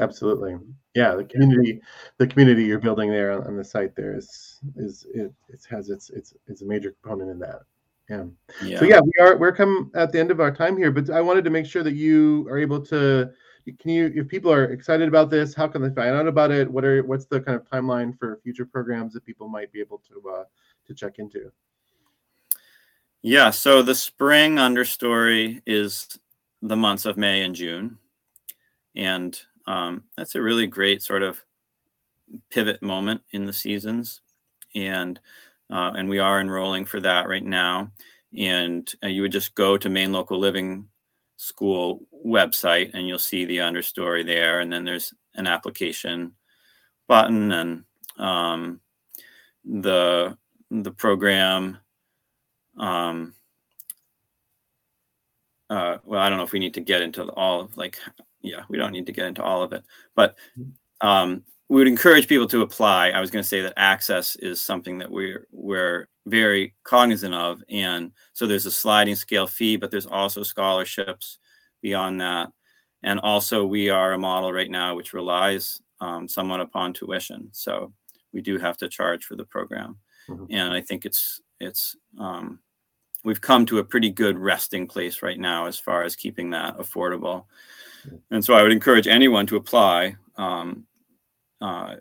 Absolutely. 0.00 0.56
Yeah, 0.94 1.14
the 1.14 1.24
community 1.24 1.80
the 2.18 2.26
community 2.26 2.64
you're 2.64 2.78
building 2.78 3.10
there 3.10 3.32
on, 3.32 3.46
on 3.46 3.56
the 3.56 3.64
site 3.64 3.94
there 3.94 4.16
is 4.16 4.60
is 4.76 5.06
it, 5.12 5.32
it 5.48 5.60
has 5.68 5.90
its 5.90 6.10
it's 6.10 6.34
it's 6.46 6.62
a 6.62 6.66
major 6.66 6.94
component 7.02 7.30
in 7.30 7.38
that. 7.40 7.60
Yeah. 8.08 8.24
yeah. 8.64 8.78
So 8.78 8.84
yeah, 8.86 9.00
we 9.00 9.12
are 9.20 9.36
we're 9.36 9.52
come 9.52 9.90
at 9.94 10.12
the 10.12 10.20
end 10.20 10.30
of 10.30 10.40
our 10.40 10.54
time 10.54 10.76
here, 10.76 10.90
but 10.90 11.10
I 11.10 11.20
wanted 11.20 11.44
to 11.44 11.50
make 11.50 11.66
sure 11.66 11.82
that 11.82 11.94
you 11.94 12.46
are 12.48 12.58
able 12.58 12.80
to 12.86 13.30
can 13.78 13.90
you 13.90 14.12
if 14.14 14.28
people 14.28 14.52
are 14.52 14.64
excited 14.64 15.08
about 15.08 15.30
this 15.30 15.54
how 15.54 15.68
can 15.68 15.82
they 15.82 15.90
find 15.90 16.14
out 16.14 16.26
about 16.26 16.50
it? 16.50 16.70
What 16.70 16.84
are 16.84 17.02
what's 17.02 17.26
the 17.26 17.40
kind 17.40 17.56
of 17.56 17.64
timeline 17.64 18.18
for 18.18 18.38
future 18.42 18.66
programs 18.66 19.12
that 19.14 19.24
people 19.24 19.48
might 19.48 19.72
be 19.72 19.80
able 19.80 20.02
to 20.08 20.30
uh, 20.30 20.44
to 20.86 20.94
check 20.94 21.18
into? 21.18 21.50
Yeah 23.22 23.50
so 23.50 23.82
the 23.82 23.94
spring 23.94 24.56
understory 24.56 25.62
is 25.66 26.18
the 26.62 26.76
months 26.76 27.04
of 27.04 27.16
may 27.16 27.42
and 27.42 27.54
june. 27.54 27.98
And 28.96 29.40
um, 29.66 30.04
that's 30.16 30.34
a 30.34 30.42
really 30.42 30.66
great 30.66 31.02
sort 31.02 31.22
of 31.22 31.44
pivot 32.50 32.82
moment 32.82 33.22
in 33.32 33.46
the 33.46 33.52
seasons. 33.52 34.20
And 34.74 35.20
uh, 35.70 35.92
and 35.96 36.08
we 36.08 36.18
are 36.18 36.40
enrolling 36.40 36.84
for 36.84 37.00
that 37.00 37.28
right 37.28 37.44
now. 37.44 37.90
And 38.36 38.90
uh, 39.02 39.08
you 39.08 39.22
would 39.22 39.32
just 39.32 39.54
go 39.54 39.76
to 39.76 39.88
maine 39.88 40.12
local 40.12 40.38
living 40.38 40.88
school 41.38 42.02
website 42.26 42.90
and 42.92 43.08
you'll 43.08 43.18
see 43.18 43.44
the 43.44 43.58
understory 43.58 44.26
there. 44.26 44.60
And 44.60 44.70
then 44.70 44.84
there's 44.84 45.14
an 45.34 45.46
application 45.46 46.32
button 47.06 47.52
and 47.52 47.84
um, 48.18 48.80
the 49.64 50.36
the 50.70 50.90
program 50.90 51.78
um, 52.76 53.34
uh, 55.70 55.98
well, 56.04 56.20
I 56.20 56.28
don't 56.28 56.38
know 56.38 56.44
if 56.44 56.52
we 56.52 56.58
need 56.58 56.74
to 56.74 56.80
get 56.80 57.02
into 57.02 57.24
all 57.32 57.60
of 57.60 57.76
like, 57.76 57.98
yeah, 58.40 58.62
we 58.68 58.78
don't 58.78 58.92
need 58.92 59.06
to 59.06 59.12
get 59.12 59.26
into 59.26 59.42
all 59.42 59.62
of 59.62 59.72
it, 59.72 59.84
but 60.14 60.36
um, 61.00 61.44
we 61.68 61.76
would 61.76 61.88
encourage 61.88 62.28
people 62.28 62.48
to 62.48 62.62
apply. 62.62 63.10
I 63.10 63.20
was 63.20 63.30
going 63.30 63.42
to 63.42 63.48
say 63.48 63.60
that 63.60 63.74
access 63.76 64.36
is 64.36 64.60
something 64.60 64.98
that 64.98 65.10
we're 65.10 65.46
we're 65.52 66.08
very 66.28 66.74
cognizant 66.84 67.34
of, 67.34 67.62
and 67.68 68.12
so 68.32 68.46
there's 68.46 68.66
a 68.66 68.70
sliding 68.70 69.14
scale 69.14 69.46
fee, 69.46 69.76
but 69.76 69.90
there's 69.90 70.06
also 70.06 70.42
scholarships 70.42 71.38
beyond 71.82 72.20
that, 72.20 72.50
and 73.02 73.20
also 73.20 73.66
we 73.66 73.90
are 73.90 74.12
a 74.12 74.18
model 74.18 74.52
right 74.52 74.70
now 74.70 74.94
which 74.94 75.12
relies 75.12 75.80
um, 76.00 76.28
somewhat 76.28 76.60
upon 76.60 76.92
tuition, 76.92 77.48
so 77.52 77.92
we 78.32 78.40
do 78.40 78.58
have 78.58 78.76
to 78.76 78.88
charge 78.88 79.24
for 79.24 79.36
the 79.36 79.44
program, 79.44 79.96
mm-hmm. 80.28 80.44
and 80.50 80.72
I 80.72 80.80
think 80.80 81.04
it's 81.04 81.40
it's 81.60 81.96
um, 82.18 82.60
we've 83.24 83.40
come 83.40 83.66
to 83.66 83.78
a 83.78 83.84
pretty 83.84 84.10
good 84.10 84.38
resting 84.38 84.86
place 84.86 85.22
right 85.22 85.38
now 85.38 85.66
as 85.66 85.78
far 85.78 86.02
as 86.02 86.16
keeping 86.16 86.50
that 86.50 86.78
affordable. 86.78 87.44
And 88.30 88.44
so 88.44 88.54
I 88.54 88.62
would 88.62 88.72
encourage 88.72 89.08
anyone 89.08 89.46
to 89.48 89.56
apply. 89.56 90.16
Um, 90.36 90.86
uh, 91.60 91.96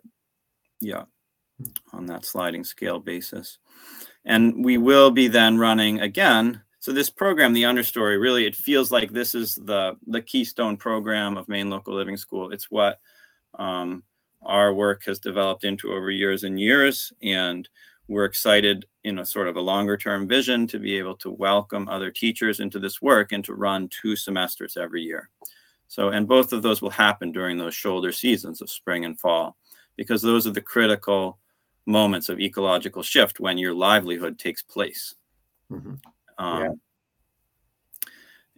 yeah, 0.80 1.04
on 1.94 2.06
that 2.06 2.26
sliding 2.26 2.64
scale 2.64 3.00
basis. 3.00 3.58
And 4.28 4.64
we 4.64 4.78
will 4.78 5.10
be 5.10 5.30
then 5.30 5.58
running 5.58 6.02
again. 6.02 6.62
So 6.80 6.92
this 6.92 7.10
program, 7.10 7.54
the 7.54 7.64
understory, 7.64 8.22
really 8.22 8.46
it 8.46 8.56
feels 8.56 8.92
like 8.92 9.12
this 9.12 9.34
is 9.34 9.56
the 9.56 9.98
the 10.06 10.22
keystone 10.22 10.78
program 10.78 11.38
of 11.38 11.48
Maine 11.48 11.70
Local 11.70 11.96
Living 11.96 12.18
School. 12.18 12.52
It's 12.52 12.70
what 12.70 13.00
um, 13.58 14.04
our 14.42 14.74
work 14.74 15.06
has 15.06 15.20
developed 15.20 15.64
into 15.64 15.94
over 15.94 16.12
years 16.12 16.44
and 16.44 16.60
years, 16.60 17.12
and 17.24 17.68
we're 18.10 18.26
excited 18.26 18.86
in 19.06 19.20
a 19.20 19.26
sort 19.26 19.48
of 19.48 19.56
a 19.56 19.62
longer 19.62 19.96
term 19.98 20.28
vision 20.28 20.68
to 20.68 20.78
be 20.78 20.98
able 20.98 21.16
to 21.16 21.32
welcome 21.32 21.88
other 21.88 22.12
teachers 22.12 22.60
into 22.60 22.80
this 22.80 23.02
work 23.02 23.32
and 23.32 23.46
to 23.46 23.54
run 23.54 23.90
two 23.90 24.16
semesters 24.16 24.76
every 24.78 25.04
year. 25.04 25.30
So, 25.88 26.10
and 26.10 26.28
both 26.28 26.52
of 26.52 26.62
those 26.62 26.82
will 26.82 26.90
happen 26.90 27.32
during 27.32 27.58
those 27.58 27.76
shoulder 27.76 28.12
seasons 28.12 28.62
of 28.62 28.70
spring 28.70 29.06
and 29.06 29.18
fall, 29.18 29.56
because 29.96 30.22
those 30.22 30.46
are 30.46 30.52
the 30.52 30.62
critical 30.62 31.40
moments 31.88 32.30
of 32.30 32.40
ecological 32.40 33.02
shift 33.02 33.40
when 33.40 33.58
your 33.58 33.74
livelihood 33.74 34.38
takes 34.38 34.62
place. 34.62 35.16
Mm-hmm. 35.72 35.94
Um, 36.38 36.62
yeah. 36.62 36.72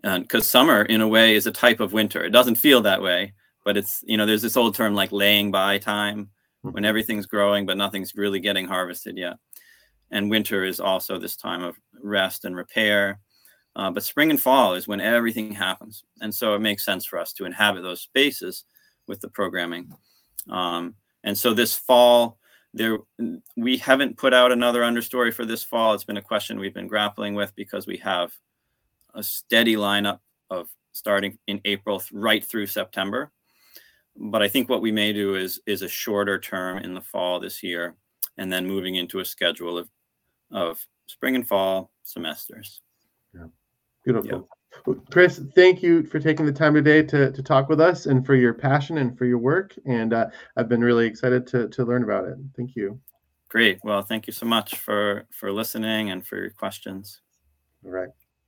And 0.04 0.24
because 0.24 0.48
summer, 0.48 0.84
in 0.84 1.02
a 1.02 1.08
way, 1.08 1.36
is 1.36 1.48
a 1.48 1.52
type 1.52 1.80
of 1.80 1.94
winter. 1.94 2.24
It 2.24 2.32
doesn't 2.32 2.56
feel 2.56 2.82
that 2.82 3.02
way, 3.02 3.34
but 3.64 3.78
it's, 3.78 4.04
you 4.06 4.18
know, 4.18 4.26
there's 4.26 4.42
this 4.42 4.58
old 4.58 4.76
term 4.76 4.96
like 4.96 5.12
laying 5.12 5.52
by 5.52 5.78
time 5.78 6.30
when 6.62 6.74
mm-hmm. 6.74 6.86
everything's 6.86 7.26
growing, 7.26 7.66
but 7.66 7.78
nothing's 7.78 8.16
really 8.16 8.40
getting 8.40 8.68
harvested 8.68 9.18
yet. 9.18 9.38
And 10.12 10.30
winter 10.30 10.64
is 10.64 10.80
also 10.80 11.20
this 11.20 11.36
time 11.36 11.64
of 11.64 11.76
rest 12.02 12.46
and 12.46 12.56
repair. 12.56 13.20
Uh, 13.76 13.92
but 13.92 14.04
spring 14.04 14.32
and 14.32 14.42
fall 14.42 14.74
is 14.74 14.88
when 14.88 15.00
everything 15.00 15.52
happens. 15.52 16.04
And 16.22 16.34
so 16.34 16.56
it 16.56 16.60
makes 16.60 16.84
sense 16.84 17.06
for 17.06 17.20
us 17.20 17.34
to 17.34 17.46
inhabit 17.46 17.84
those 17.84 18.02
spaces 18.02 18.66
with 19.08 19.22
the 19.22 19.30
programming. 19.30 19.92
Um, 20.50 20.96
and 21.24 21.38
so 21.38 21.54
this 21.54 21.76
fall, 21.76 22.40
there 22.74 23.00
we 23.58 23.78
haven't 23.78 24.18
put 24.18 24.34
out 24.34 24.52
another 24.52 24.82
understory 24.82 25.34
for 25.34 25.46
this 25.46 25.64
fall. 25.64 25.94
It's 25.94 26.04
been 26.04 26.18
a 26.18 26.22
question 26.22 26.60
we've 26.60 26.74
been 26.74 26.88
grappling 26.88 27.34
with 27.34 27.56
because 27.56 27.88
we 27.88 27.98
have 27.98 28.32
a 29.16 29.24
steady 29.24 29.76
lineup 29.76 30.20
of 30.50 30.70
starting 30.92 31.38
in 31.48 31.62
April 31.66 32.04
right 32.12 32.44
through 32.46 32.68
September 32.68 33.32
but 34.20 34.42
I 34.42 34.48
think 34.50 34.70
what 34.70 34.82
we 34.82 34.92
may 34.92 35.14
do 35.14 35.36
is 35.36 35.62
is 35.66 35.82
a 35.82 35.88
shorter 35.88 36.40
term 36.40 36.80
in 36.80 36.94
the 36.94 37.02
fall 37.02 37.40
this 37.40 37.64
year, 37.64 37.96
and 38.38 38.52
then 38.52 38.68
moving 38.68 38.96
into 38.96 39.20
a 39.20 39.26
schedule 39.26 39.78
of 39.78 39.90
of 40.52 40.86
spring 41.08 41.36
and 41.36 41.48
fall 41.48 41.92
semesters. 42.04 42.82
Yeah, 43.34 43.46
beautiful. 44.04 44.50
Chris, 45.12 45.42
thank 45.56 45.84
you 45.84 46.04
for 46.04 46.20
taking 46.20 46.46
the 46.46 46.52
time 46.52 46.74
today 46.74 47.04
to, 47.04 47.32
to 47.32 47.44
talk 47.44 47.70
with 47.70 47.82
us 47.82 48.06
and 48.06 48.26
for 48.26 48.36
your 48.36 48.54
passion 48.54 48.98
and 48.98 49.18
for 49.18 49.26
your 49.26 49.38
work. 49.38 49.76
And 49.86 50.14
uh, 50.14 50.28
I've 50.56 50.70
been 50.70 50.82
really 50.82 51.06
excited 51.06 51.46
to, 51.48 51.68
to 51.70 51.84
learn 51.84 52.04
about 52.04 52.26
it. 52.26 52.38
Thank 52.56 52.76
you. 52.76 53.00
Great. 53.50 53.80
Well, 53.84 54.04
thank 54.04 54.28
you 54.28 54.34
so 54.34 54.46
much 54.46 54.76
for 54.76 55.26
for 55.32 55.52
listening 55.52 56.12
and 56.12 56.26
for 56.26 56.38
your 56.38 56.52
questions. 56.52 57.22
All 57.84 57.92
right. 57.92 58.10